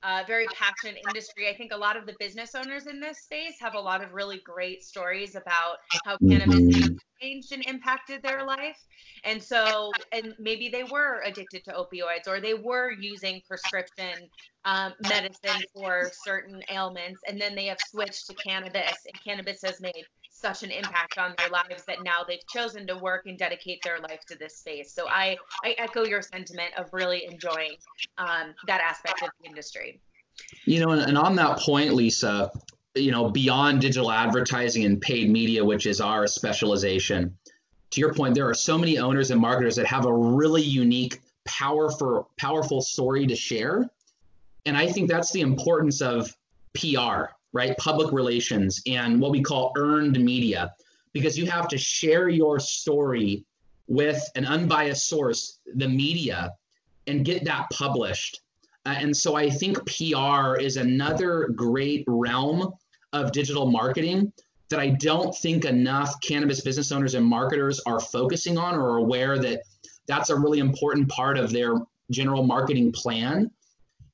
uh, 0.05 0.23
very 0.27 0.47
passionate 0.49 0.99
industry. 1.09 1.49
I 1.49 1.57
think 1.57 1.73
a 1.73 1.77
lot 1.77 1.97
of 1.97 2.07
the 2.07 2.15
business 2.19 2.55
owners 2.55 2.87
in 2.87 3.01
this 3.01 3.21
space 3.21 3.55
have 3.61 3.75
a 3.75 3.81
lot 3.81 4.05
of 4.05 4.13
really 4.13 4.41
great 4.45 4.85
stories 4.85 5.35
about 5.35 5.77
how 6.05 6.19
cannabis 6.19 6.61
mm-hmm. 6.61 6.81
has 6.81 6.91
changed 7.21 7.53
and 7.53 7.65
impacted 7.67 8.23
their 8.23 8.45
life. 8.45 8.79
And 9.25 9.43
so, 9.43 9.91
and 10.13 10.35
maybe 10.39 10.69
they 10.69 10.85
were 10.85 11.23
addicted 11.25 11.65
to 11.65 11.73
opioids 11.73 12.29
or 12.29 12.41
they 12.41 12.53
were 12.53 12.93
using 12.93 13.41
prescription 13.49 14.29
um, 14.67 14.93
medicine 15.09 15.63
for 15.75 16.11
certain 16.25 16.63
ailments, 16.71 17.21
and 17.27 17.41
then 17.41 17.55
they 17.55 17.67
have 17.67 17.79
switched 17.91 18.27
to 18.29 18.35
cannabis, 18.35 18.97
and 19.07 19.25
cannabis 19.25 19.61
has 19.63 19.81
made 19.81 20.05
such 20.45 20.63
an 20.63 20.71
impact 20.71 21.17
on 21.17 21.35
their 21.39 21.49
lives 21.49 21.85
that 21.87 22.05
now 22.05 22.23
they've 22.29 22.47
chosen 22.49 22.87
to 22.87 22.99
work 22.99 23.25
and 23.25 23.39
dedicate 23.39 23.83
their 23.83 23.99
life 23.99 24.21
to 24.27 24.37
this 24.37 24.55
space. 24.59 24.93
So 24.93 25.09
I, 25.09 25.39
I 25.65 25.75
echo 25.79 26.05
your 26.05 26.21
sentiment 26.21 26.75
of 26.77 26.93
really 26.93 27.25
enjoying 27.25 27.77
um, 28.19 28.55
that 28.67 28.83
aspect 28.83 29.23
of 29.23 29.31
the 29.41 29.49
industry. 29.49 30.03
You 30.67 30.81
know, 30.81 30.91
and 30.91 31.17
on 31.17 31.35
that 31.37 31.61
point, 31.61 31.95
Lisa, 31.95 32.51
you 32.95 33.11
know, 33.11 33.31
beyond 33.31 33.81
digital 33.81 34.11
advertising 34.11 34.85
and 34.85 35.01
paid 35.01 35.31
media, 35.31 35.65
which 35.65 35.87
is 35.87 36.03
our 36.03 36.27
specialization, 36.27 37.39
to 37.93 38.01
your 38.01 38.13
point, 38.13 38.35
there 38.35 38.49
are 38.49 38.55
so 38.55 38.77
many 38.77 38.99
owners 38.99 39.31
and 39.31 39.41
marketers 39.41 39.77
that 39.77 39.87
have 39.87 40.05
a 40.05 40.13
really 40.13 40.63
unique, 40.63 41.21
powerful, 41.47 42.29
powerful 42.37 42.83
story 42.83 43.27
to 43.29 43.35
share. 43.35 43.89
And 44.67 44.77
I 44.77 44.89
think 44.89 45.09
that's 45.09 45.33
the 45.33 45.41
importance 45.41 46.03
of 46.03 46.37
PR 46.75 47.33
right? 47.55 47.75
Public 47.79 48.13
relations 48.13 48.83
and 48.87 49.19
what 49.19 49.31
we 49.31 49.41
call 49.41 49.73
earned 49.79 50.23
media, 50.23 50.75
because 51.15 51.39
you 51.39 51.47
have 51.47 51.69
to 51.69 51.79
share 51.79 52.29
your 52.29 52.61
story 52.61 53.47
with 53.87 54.23
an 54.35 54.45
unbiased 54.45 55.09
source, 55.09 55.61
the 55.77 55.89
media, 55.89 56.53
and 57.07 57.25
get 57.25 57.45
that 57.45 57.67
published. 57.73 58.41
Uh, 58.85 58.97
and 58.99 59.17
so 59.17 59.37
I 59.37 59.49
think 59.49 59.79
PR 59.87 60.57
is 60.57 60.77
another 60.77 61.49
great 61.55 62.05
realm 62.07 62.73
of 63.13 63.33
digital 63.33 63.71
marketing 63.71 64.33
that 64.69 64.81
I 64.81 64.89
don't 64.89 65.35
think 65.35 65.65
enough 65.65 66.21
cannabis 66.21 66.61
business 66.61 66.91
owners 66.91 67.15
and 67.15 67.25
marketers 67.25 67.81
are 67.87 68.01
focusing 68.01 68.59
on 68.59 68.75
or 68.75 68.97
aware 68.97 69.39
that 69.39 69.63
that's 70.09 70.31
a 70.31 70.37
really 70.37 70.59
important 70.59 71.09
part 71.09 71.39
of 71.39 71.53
their 71.53 71.75
general 72.11 72.43
marketing 72.43 72.93
plan. 72.93 73.51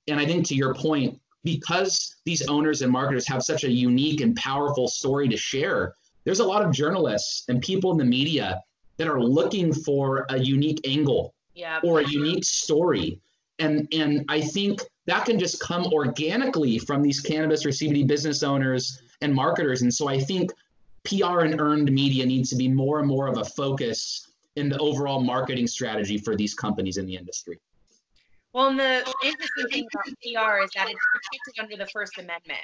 And 0.09 0.21
I 0.21 0.27
think 0.27 0.47
to 0.49 0.55
your 0.55 0.75
point, 0.75 1.19
because 1.45 2.17
these 2.25 2.47
owners 2.49 2.83
and 2.83 2.93
marketers 2.93 3.27
have 3.29 3.43
such 3.43 3.65
a 3.65 3.71
unique 3.71 4.21
and 4.21 4.37
powerful 4.37 4.89
story 4.89 5.29
to 5.29 5.37
share, 5.37 5.95
there's 6.25 6.41
a 6.41 6.45
lot 6.45 6.63
of 6.65 6.73
journalists 6.73 7.45
and 7.49 7.63
people 7.63 7.91
in 7.93 7.99
the 7.99 8.05
media 8.05 8.63
that 8.99 9.09
are 9.09 9.23
looking 9.23 9.73
for 9.73 10.27
a 10.29 10.39
unique 10.39 10.81
angle 10.87 11.35
yeah. 11.55 11.81
or 11.83 12.01
a 12.01 12.09
unique 12.09 12.45
story. 12.45 13.19
And, 13.59 13.89
and 13.93 14.25
I 14.29 14.41
think 14.41 14.83
that 15.07 15.25
can 15.25 15.39
just 15.39 15.61
come 15.61 15.87
organically 15.87 16.79
from 16.79 17.03
these 17.03 17.21
cannabis 17.21 17.65
or 17.65 17.71
CBD 17.71 18.07
business 18.07 18.43
owners 18.43 19.01
and 19.23 19.35
marketers. 19.35 19.83
And 19.83 19.93
so 19.93 20.09
I 20.09 20.19
think 20.19 20.53
PR 21.05 21.41
and 21.41 21.61
earned 21.61 21.91
media 21.91 22.27
needs 22.27 22.51
to 22.51 22.57
be 22.57 22.69
more 22.69 22.99
and 22.99 23.09
more 23.09 23.27
of 23.27 23.39
a 23.39 23.45
focus 23.45 24.29
in 24.57 24.69
the 24.69 24.79
overall 24.79 25.21
marketing 25.21 25.67
strategy 25.67 26.19
for 26.19 26.37
these 26.37 26.55
companies 26.55 26.99
in 26.99 27.07
the 27.07 27.17
industry. 27.17 27.59
Well, 28.53 28.69
and 28.69 28.79
the 28.79 29.05
interesting 29.25 29.69
thing 29.69 29.87
about 29.95 30.05
PR 30.05 30.65
is 30.65 30.71
that 30.75 30.89
it's 30.91 31.01
protected 31.15 31.63
under 31.63 31.77
the 31.77 31.87
First 31.91 32.19
Amendment. 32.19 32.61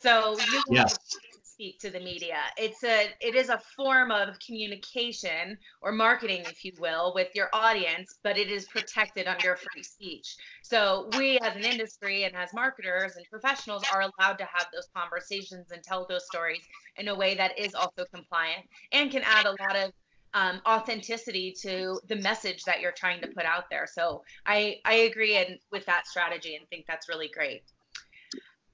So 0.00 0.38
you 0.52 0.62
yes. 0.70 0.96
speak 1.42 1.80
to 1.80 1.90
the 1.90 1.98
media. 1.98 2.36
It's 2.56 2.84
a 2.84 3.08
it 3.20 3.34
is 3.34 3.48
a 3.48 3.58
form 3.76 4.12
of 4.12 4.38
communication 4.38 5.58
or 5.80 5.90
marketing, 5.90 6.42
if 6.46 6.64
you 6.64 6.72
will, 6.78 7.12
with 7.14 7.34
your 7.34 7.48
audience, 7.52 8.18
but 8.22 8.38
it 8.38 8.48
is 8.48 8.66
protected 8.66 9.26
under 9.26 9.56
free 9.56 9.82
speech. 9.82 10.36
So 10.62 11.10
we 11.16 11.38
as 11.38 11.56
an 11.56 11.64
industry 11.64 12.24
and 12.24 12.36
as 12.36 12.52
marketers 12.54 13.16
and 13.16 13.26
professionals 13.28 13.82
are 13.92 14.02
allowed 14.02 14.38
to 14.38 14.44
have 14.44 14.68
those 14.72 14.88
conversations 14.94 15.72
and 15.72 15.82
tell 15.82 16.06
those 16.08 16.26
stories 16.26 16.62
in 16.96 17.08
a 17.08 17.14
way 17.14 17.34
that 17.34 17.58
is 17.58 17.74
also 17.74 18.04
compliant 18.14 18.66
and 18.92 19.10
can 19.10 19.22
add 19.24 19.46
a 19.46 19.56
lot 19.62 19.74
of 19.74 19.92
um, 20.34 20.60
authenticity 20.66 21.54
to 21.62 21.98
the 22.08 22.16
message 22.16 22.64
that 22.64 22.80
you're 22.80 22.92
trying 22.92 23.20
to 23.22 23.28
put 23.28 23.44
out 23.44 23.64
there. 23.70 23.86
So 23.90 24.22
I 24.46 24.76
I 24.84 24.94
agree 24.94 25.36
and 25.36 25.58
with 25.72 25.86
that 25.86 26.06
strategy 26.06 26.56
and 26.56 26.68
think 26.68 26.86
that's 26.86 27.08
really 27.08 27.30
great. 27.34 27.62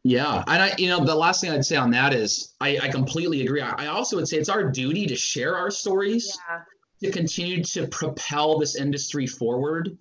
Yeah, 0.07 0.45
and 0.47 0.63
I, 0.63 0.75
you 0.77 0.89
know, 0.89 1.03
the 1.03 1.15
last 1.15 1.41
thing 1.41 1.51
I'd 1.51 1.65
say 1.65 1.77
on 1.77 1.91
that 1.93 2.13
is 2.13 2.55
I, 2.61 2.79
I 2.79 2.89
completely 2.89 3.41
agree. 3.41 3.63
I, 3.63 3.85
I 3.85 3.87
also 3.87 4.17
would 4.17 4.29
say 4.29 4.37
it's 4.37 4.51
our 4.51 4.71
duty 4.71 5.07
to 5.07 5.17
share 5.17 5.57
our 5.57 5.71
stories, 5.71 6.39
yeah. 6.51 7.09
to 7.09 7.11
continue 7.11 7.65
to 7.65 7.87
propel 7.87 8.59
this 8.59 8.77
industry 8.77 9.27
forward. 9.27 9.97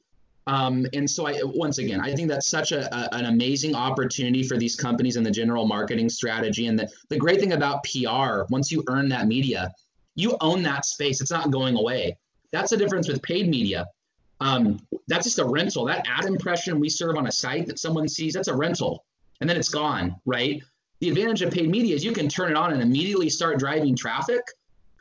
Um, 0.46 0.86
and 0.94 1.10
so 1.10 1.26
I, 1.26 1.40
once 1.44 1.78
again, 1.78 2.02
I 2.02 2.14
think 2.14 2.28
that's 2.28 2.48
such 2.48 2.74
a, 2.74 2.94
a, 2.94 3.16
an 3.16 3.26
amazing 3.28 3.76
opportunity 3.76 4.44
for 4.44 4.58
these 4.58 4.76
companies 4.76 5.16
and 5.16 5.26
the 5.26 5.32
general 5.32 5.66
marketing 5.66 6.10
strategy. 6.10 6.68
And 6.68 6.78
the, 6.78 6.90
the 7.10 7.18
great 7.18 7.40
thing 7.40 7.54
about 7.54 7.86
PR, 7.86 8.44
once 8.50 8.74
you 8.74 8.84
earn 8.90 9.08
that 9.08 9.28
media, 9.28 9.72
you 10.16 10.38
own 10.42 10.64
that 10.64 10.86
space. 10.86 11.22
It's 11.22 11.32
not 11.32 11.52
going 11.52 11.76
away. 11.76 12.18
That's 12.52 12.70
the 12.70 12.78
difference 12.78 13.08
with 13.08 13.22
paid 13.22 13.50
media. 13.50 13.88
Um, 14.40 14.80
that's 15.08 15.26
just 15.26 15.40
a 15.40 15.46
rental. 15.46 15.86
That 15.86 16.06
ad 16.08 16.26
impression 16.26 16.80
we 16.80 16.90
serve 16.90 17.16
on 17.18 17.28
a 17.28 17.32
site 17.32 17.68
that 17.68 17.80
someone 17.80 18.08
sees, 18.08 18.34
that's 18.34 18.48
a 18.48 18.56
rental. 18.56 19.06
And 19.42 19.50
then 19.50 19.58
it's 19.58 19.70
gone, 19.70 20.16
right? 20.26 20.62
The 21.00 21.10
advantage 21.10 21.42
of 21.42 21.52
paid 21.52 21.70
media 21.70 21.96
is 21.96 22.04
you 22.04 22.12
can 22.12 22.30
turn 22.30 22.52
it 22.52 22.58
on 22.58 22.72
and 22.72 22.82
immediately 22.82 23.30
start 23.30 23.60
driving 23.60 23.96
traffic. 23.96 24.42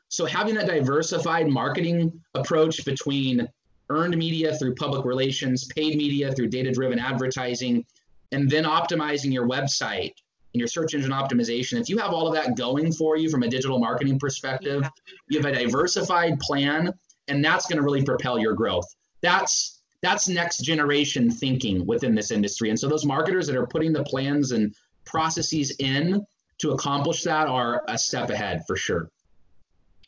So 0.09 0.27
having 0.27 0.55
that 0.57 0.67
diversified 0.67 1.49
marketing 1.49 2.21
approach 2.35 2.85
between 2.85 3.49
earned 3.89 4.17
media 4.17 4.57
through 4.57 4.75
public 4.75 5.05
relations, 5.05 5.67
paid 5.67 5.97
media 5.97 6.33
through 6.33 6.49
data 6.49 6.71
driven 6.71 6.99
advertising, 6.99 7.85
and 8.33 8.51
then 8.51 8.65
optimizing 8.65 9.33
your 9.33 9.47
website 9.47 10.13
and 10.55 10.61
your 10.61 10.68
search 10.68 10.94
engine 10.94 11.12
optimization, 11.12 11.80
if 11.80 11.88
you 11.88 11.98
have 11.98 12.12
all 12.12 12.26
of 12.26 12.34
that 12.34 12.57
going 12.57 12.92
for 12.92 13.16
you 13.16 13.30
from 13.30 13.42
a 13.42 13.48
digital 13.48 13.78
marketing 13.78 14.18
perspective, 14.18 14.82
yeah. 14.82 14.88
you 15.28 15.38
have 15.40 15.46
a 15.46 15.53
diversified 15.53 16.38
plan, 16.40 16.92
and 17.28 17.44
that's 17.44 17.66
going 17.66 17.78
to 17.78 17.82
really 17.82 18.05
propel 18.05 18.38
your 18.38 18.55
growth. 18.55 18.86
That's 19.20 19.80
that's 20.03 20.28
next 20.28 20.59
generation 20.59 21.30
thinking 21.30 21.86
within 21.86 22.14
this 22.14 22.32
industry. 22.32 22.70
And 22.70 22.78
so 22.78 22.88
those 22.88 23.05
marketers 23.05 23.46
that 23.46 23.57
are 23.57 23.66
putting 23.66 23.92
the 23.92 24.03
plans 24.03 24.50
and 24.50 24.74
processes 25.05 25.76
in 25.78 26.26
to 26.59 26.72
accomplish 26.72 27.22
that 27.22 27.46
are 27.46 27.82
a 27.88 27.96
step 27.96 28.30
ahead 28.30 28.62
for 28.66 28.76
sure. 28.76 29.11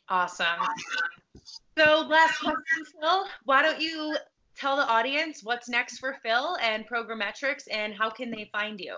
Awesome. 0.09 0.45
So, 1.77 2.05
last 2.07 2.39
question, 2.39 2.85
Phil. 3.01 3.25
Why 3.43 3.61
don't 3.61 3.81
you 3.81 4.15
tell 4.55 4.77
the 4.77 4.87
audience 4.87 5.41
what's 5.43 5.67
next 5.67 5.99
for 5.99 6.17
Phil 6.23 6.57
and 6.61 6.87
Programmetrics 6.87 7.63
and 7.71 7.93
how 7.93 8.09
can 8.09 8.31
they 8.31 8.49
find 8.51 8.79
you? 8.79 8.97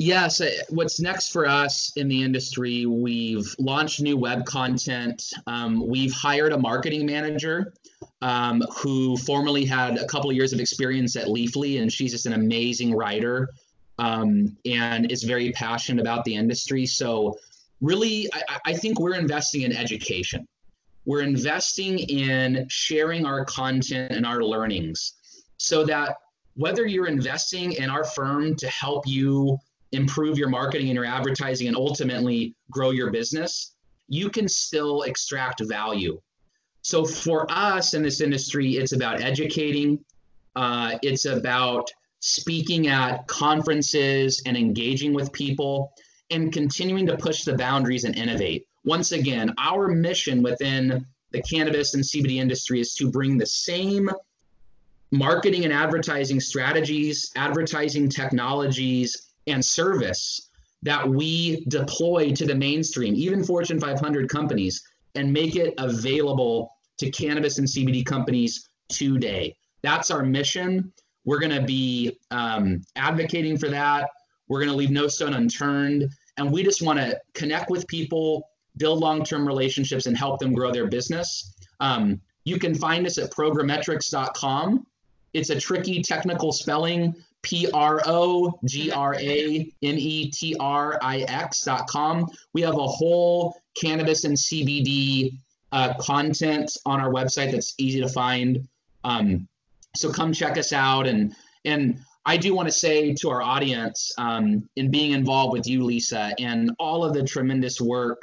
Yes, 0.00 0.40
uh, 0.40 0.48
what's 0.68 1.00
next 1.00 1.32
for 1.32 1.44
us 1.44 1.92
in 1.96 2.06
the 2.06 2.22
industry? 2.22 2.86
We've 2.86 3.52
launched 3.58 4.00
new 4.00 4.16
web 4.16 4.46
content. 4.46 5.32
Um, 5.48 5.88
we've 5.88 6.12
hired 6.12 6.52
a 6.52 6.56
marketing 6.56 7.04
manager 7.04 7.72
um, 8.22 8.62
who 8.76 9.16
formerly 9.16 9.64
had 9.64 9.98
a 9.98 10.06
couple 10.06 10.30
of 10.30 10.36
years 10.36 10.52
of 10.52 10.60
experience 10.60 11.16
at 11.16 11.26
Leafly, 11.26 11.82
and 11.82 11.92
she's 11.92 12.12
just 12.12 12.26
an 12.26 12.34
amazing 12.34 12.94
writer 12.94 13.48
um, 13.98 14.56
and 14.64 15.10
is 15.10 15.24
very 15.24 15.50
passionate 15.50 16.00
about 16.00 16.24
the 16.24 16.36
industry. 16.36 16.86
So, 16.86 17.36
really, 17.80 18.28
I, 18.32 18.58
I 18.66 18.74
think 18.74 19.00
we're 19.00 19.16
investing 19.16 19.62
in 19.62 19.76
education. 19.76 20.46
We're 21.06 21.22
investing 21.22 21.98
in 21.98 22.68
sharing 22.70 23.26
our 23.26 23.44
content 23.44 24.12
and 24.12 24.24
our 24.24 24.44
learnings 24.44 25.14
so 25.56 25.84
that 25.86 26.18
whether 26.54 26.86
you're 26.86 27.08
investing 27.08 27.72
in 27.72 27.90
our 27.90 28.04
firm 28.04 28.54
to 28.56 28.68
help 28.68 29.04
you 29.04 29.58
improve 29.92 30.38
your 30.38 30.48
marketing 30.48 30.88
and 30.88 30.94
your 30.94 31.04
advertising 31.04 31.68
and 31.68 31.76
ultimately 31.76 32.54
grow 32.70 32.90
your 32.90 33.10
business, 33.10 33.74
you 34.08 34.30
can 34.30 34.48
still 34.48 35.02
extract 35.02 35.62
value. 35.64 36.20
So 36.82 37.04
for 37.04 37.46
us 37.50 37.94
in 37.94 38.02
this 38.02 38.20
industry, 38.20 38.76
it's 38.76 38.92
about 38.92 39.20
educating, 39.20 40.04
uh, 40.56 40.98
it's 41.02 41.24
about 41.24 41.90
speaking 42.20 42.88
at 42.88 43.26
conferences 43.26 44.42
and 44.46 44.56
engaging 44.56 45.12
with 45.12 45.32
people 45.32 45.92
and 46.30 46.52
continuing 46.52 47.06
to 47.06 47.16
push 47.16 47.44
the 47.44 47.56
boundaries 47.56 48.04
and 48.04 48.16
innovate. 48.16 48.66
Once 48.84 49.12
again, 49.12 49.54
our 49.58 49.88
mission 49.88 50.42
within 50.42 51.04
the 51.30 51.42
cannabis 51.42 51.94
and 51.94 52.02
CBD 52.02 52.36
industry 52.36 52.80
is 52.80 52.94
to 52.94 53.10
bring 53.10 53.36
the 53.38 53.46
same 53.46 54.10
marketing 55.10 55.64
and 55.64 55.72
advertising 55.72 56.40
strategies, 56.40 57.30
advertising 57.36 58.08
technologies, 58.08 59.27
and 59.50 59.64
service 59.64 60.48
that 60.82 61.08
we 61.08 61.64
deploy 61.66 62.32
to 62.32 62.46
the 62.46 62.54
mainstream, 62.54 63.14
even 63.14 63.42
Fortune 63.42 63.80
500 63.80 64.28
companies, 64.28 64.82
and 65.14 65.32
make 65.32 65.56
it 65.56 65.74
available 65.78 66.70
to 66.98 67.10
cannabis 67.10 67.58
and 67.58 67.66
CBD 67.66 68.04
companies 68.04 68.68
today. 68.88 69.56
That's 69.82 70.10
our 70.10 70.22
mission. 70.22 70.92
We're 71.24 71.40
going 71.40 71.54
to 71.54 71.62
be 71.62 72.18
um, 72.30 72.82
advocating 72.96 73.58
for 73.58 73.68
that. 73.68 74.08
We're 74.48 74.60
going 74.60 74.70
to 74.70 74.76
leave 74.76 74.90
no 74.90 75.08
stone 75.08 75.34
unturned. 75.34 76.10
And 76.36 76.52
we 76.52 76.62
just 76.62 76.82
want 76.82 76.98
to 76.98 77.18
connect 77.34 77.70
with 77.70 77.86
people, 77.88 78.48
build 78.76 79.00
long 79.00 79.24
term 79.24 79.46
relationships, 79.46 80.06
and 80.06 80.16
help 80.16 80.38
them 80.38 80.52
grow 80.52 80.72
their 80.72 80.86
business. 80.86 81.54
Um, 81.80 82.20
you 82.44 82.58
can 82.58 82.74
find 82.74 83.06
us 83.06 83.18
at 83.18 83.30
programmetrics.com. 83.30 84.86
It's 85.34 85.50
a 85.50 85.60
tricky 85.60 86.02
technical 86.02 86.52
spelling 86.52 87.14
P 87.42 87.70
R 87.72 88.00
O 88.04 88.58
G 88.64 88.90
R 88.90 89.14
A 89.14 89.72
M 89.82 89.96
E 89.98 90.30
T 90.30 90.56
R 90.58 90.98
I 91.02 91.48
com. 91.88 92.26
We 92.52 92.62
have 92.62 92.76
a 92.76 92.86
whole 92.86 93.54
cannabis 93.80 94.24
and 94.24 94.36
CBD 94.36 95.38
uh, 95.72 95.94
content 95.94 96.70
on 96.86 97.00
our 97.00 97.12
website 97.12 97.52
that's 97.52 97.74
easy 97.78 98.00
to 98.00 98.08
find. 98.08 98.66
Um, 99.04 99.48
so 99.96 100.12
come 100.12 100.32
check 100.32 100.58
us 100.58 100.72
out 100.72 101.06
and 101.06 101.34
and 101.64 102.00
I 102.28 102.36
do 102.36 102.54
want 102.54 102.68
to 102.68 102.72
say 102.72 103.14
to 103.14 103.30
our 103.30 103.40
audience, 103.40 104.12
um, 104.18 104.68
in 104.76 104.90
being 104.90 105.12
involved 105.12 105.54
with 105.54 105.66
you, 105.66 105.82
Lisa, 105.82 106.34
and 106.38 106.70
all 106.78 107.02
of 107.02 107.14
the 107.14 107.22
tremendous 107.22 107.80
work 107.80 108.22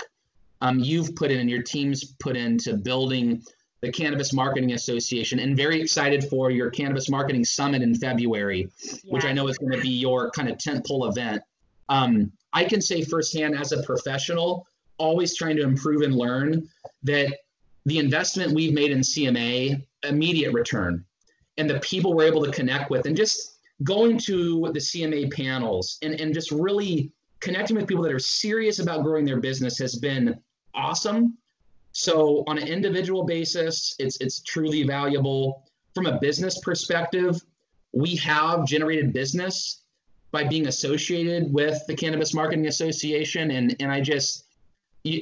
um, 0.61 0.79
you've 0.79 1.15
put 1.15 1.31
in 1.31 1.39
and 1.39 1.49
your 1.49 1.63
team's 1.63 2.13
put 2.19 2.37
into 2.37 2.75
building 2.77 3.41
the 3.81 3.91
Cannabis 3.91 4.33
Marketing 4.33 4.73
Association, 4.73 5.39
and 5.39 5.55
very 5.55 5.81
excited 5.81 6.23
for 6.29 6.49
your 6.49 6.69
Cannabis 6.69 7.09
Marketing 7.09 7.45
Summit 7.45 7.81
in 7.81 7.95
February, 7.95 8.69
yeah. 8.81 9.13
which 9.13 9.25
I 9.25 9.33
know 9.33 9.47
is 9.47 9.57
going 9.57 9.73
to 9.73 9.81
be 9.81 9.89
your 9.89 10.31
kind 10.31 10.49
of 10.49 10.57
tentpole 10.57 11.09
event. 11.09 11.41
Um, 11.89 12.31
I 12.53 12.63
can 12.63 12.81
say 12.81 13.03
firsthand 13.03 13.55
as 13.57 13.71
a 13.71 13.83
professional, 13.83 14.65
always 14.97 15.35
trying 15.35 15.57
to 15.57 15.63
improve 15.63 16.01
and 16.01 16.15
learn, 16.15 16.67
that 17.03 17.37
the 17.85 17.99
investment 17.99 18.53
we've 18.53 18.73
made 18.73 18.91
in 18.91 18.99
CMA, 18.99 19.83
immediate 20.03 20.53
return 20.53 21.05
and 21.57 21.69
the 21.69 21.79
people 21.79 22.13
we're 22.13 22.25
able 22.25 22.43
to 22.43 22.51
connect 22.51 22.89
with 22.89 23.05
and 23.05 23.15
just 23.15 23.57
going 23.83 24.17
to 24.17 24.69
the 24.73 24.79
CMA 24.79 25.31
panels 25.31 25.97
and, 26.01 26.19
and 26.19 26.33
just 26.33 26.51
really 26.51 27.11
connecting 27.39 27.75
with 27.75 27.87
people 27.87 28.03
that 28.03 28.13
are 28.13 28.19
serious 28.19 28.79
about 28.79 29.03
growing 29.03 29.25
their 29.25 29.39
business 29.39 29.77
has 29.77 29.95
been 29.95 30.39
awesome. 30.73 31.37
So 31.97 32.43
on 32.45 32.57
an 32.57 32.67
individual 32.67 33.23
basis, 33.23 33.95
it's 33.99 34.17
it's 34.19 34.41
truly 34.41 34.83
valuable. 34.83 35.63
From 35.93 36.07
a 36.07 36.19
business 36.19 36.59
perspective, 36.59 37.41
we 37.93 38.17
have 38.17 38.65
generated 38.65 39.13
business 39.13 39.83
by 40.29 40.43
being 40.43 40.67
associated 40.67 41.53
with 41.53 41.81
the 41.87 41.95
Cannabis 41.95 42.33
Marketing 42.33 42.67
Association. 42.67 43.51
And, 43.51 43.77
and 43.79 43.89
I 43.89 44.01
just, 44.01 44.43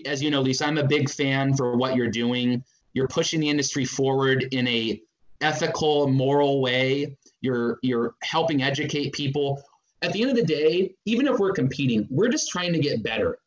as 0.07 0.23
you 0.23 0.31
know, 0.31 0.41
Lisa, 0.41 0.65
I'm 0.65 0.79
a 0.79 0.83
big 0.83 1.11
fan 1.11 1.55
for 1.55 1.77
what 1.77 1.95
you're 1.95 2.09
doing. 2.09 2.63
You're 2.93 3.07
pushing 3.07 3.39
the 3.39 3.49
industry 3.51 3.85
forward 3.85 4.47
in 4.51 4.67
a 4.67 4.99
ethical, 5.41 6.07
moral 6.07 6.59
way. 6.59 7.15
You're 7.41 7.77
you're 7.83 8.15
helping 8.23 8.63
educate 8.63 9.13
people. 9.13 9.61
At 10.01 10.11
the 10.11 10.23
end 10.23 10.31
of 10.31 10.37
the 10.37 10.43
day, 10.43 10.95
even 11.05 11.27
if 11.27 11.37
we're 11.37 11.53
competing, 11.53 12.07
we're 12.09 12.29
just 12.29 12.49
trying 12.49 12.73
to 12.73 12.79
get 12.79 13.03
better. 13.03 13.37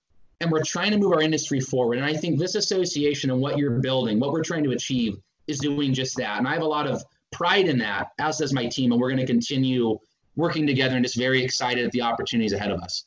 And 0.41 0.51
we're 0.51 0.63
trying 0.63 0.91
to 0.91 0.99
move 0.99 1.13
our 1.13 1.23
industry 1.23 1.61
forward. 1.61 1.99
And 1.99 2.05
I 2.05 2.15
think 2.15 2.39
this 2.39 2.55
association 2.55 3.31
and 3.31 3.41
what 3.41 3.57
you're 3.57 3.81
building, 3.81 4.21
what 4.21 4.33
we're 4.33 4.45
trying 4.45 4.65
to 4.65 4.73
achieve, 4.73 5.17
is 5.47 5.59
doing 5.59 5.95
just 5.95 6.17
that. 6.17 6.39
And 6.39 6.47
I 6.47 6.53
have 6.53 6.63
a 6.63 6.67
lot 6.67 6.87
of 6.87 7.03
pride 7.31 7.69
in 7.69 7.79
that, 7.79 8.13
as 8.19 8.39
does 8.39 8.53
my 8.53 8.67
team. 8.67 8.93
And 8.93 9.01
we're 9.01 9.09
going 9.09 9.21
to 9.21 9.27
continue 9.27 9.99
working 10.35 10.67
together 10.67 10.97
and 10.97 11.05
just 11.05 11.17
very 11.17 11.43
excited 11.43 11.87
at 11.87 11.93
the 11.93 12.03
opportunities 12.03 12.53
ahead 12.53 12.71
of 12.71 12.81
us. 12.81 13.05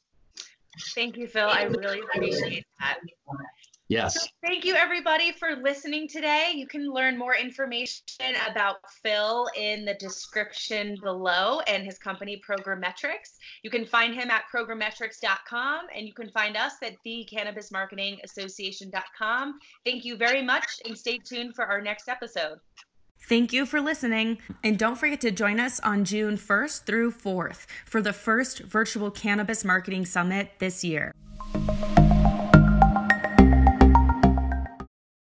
Thank 0.96 1.18
you, 1.18 1.28
Phil. 1.28 1.48
I 1.48 1.64
really 1.64 2.02
appreciate 2.16 2.66
that. 2.80 3.00
Yes. 3.90 4.14
So 4.14 4.22
thank 4.46 4.64
you, 4.66 4.76
everybody, 4.76 5.32
for 5.32 5.56
listening 5.56 6.08
today. 6.08 6.54
You 6.56 6.68
can 6.68 6.94
learn 6.94 7.18
more 7.18 7.36
information 7.36 8.04
about 8.48 8.76
Phil 9.04 9.50
in 9.58 9.84
the 9.84 9.96
description 9.96 10.96
below 11.02 11.62
and 11.62 11.84
his 11.84 11.98
company, 11.98 12.40
Programmetrics. 12.48 13.40
You 13.64 13.72
can 13.72 13.88
find 13.88 14.14
him 14.14 14.30
at 14.30 14.44
programmetrics.com 14.54 15.88
and 15.96 16.06
you 16.06 16.14
can 16.14 16.30
find 16.30 16.56
us 16.56 16.74
at 16.84 16.98
thecannabismarketingassociation.com. 17.06 19.60
Thank 19.84 20.06
you 20.06 20.18
very 20.18 20.44
much 20.44 20.68
and 20.86 20.96
stay 20.96 21.18
tuned 21.18 21.56
for 21.56 21.66
our 21.66 21.82
next 21.82 22.08
episode. 22.08 22.60
Thank 23.28 23.52
you 23.52 23.66
for 23.66 23.82
listening. 23.82 24.38
And 24.64 24.78
don't 24.78 24.98
forget 24.98 25.20
to 25.22 25.32
join 25.32 25.60
us 25.60 25.80
on 25.80 26.06
June 26.06 26.38
1st 26.38 26.86
through 26.86 27.12
4th 27.12 27.66
for 27.86 28.04
the 28.04 28.14
first 28.14 28.60
virtual 28.60 29.10
cannabis 29.10 29.66
marketing 29.66 30.06
summit 30.06 30.52
this 30.60 30.84
year. 30.84 31.12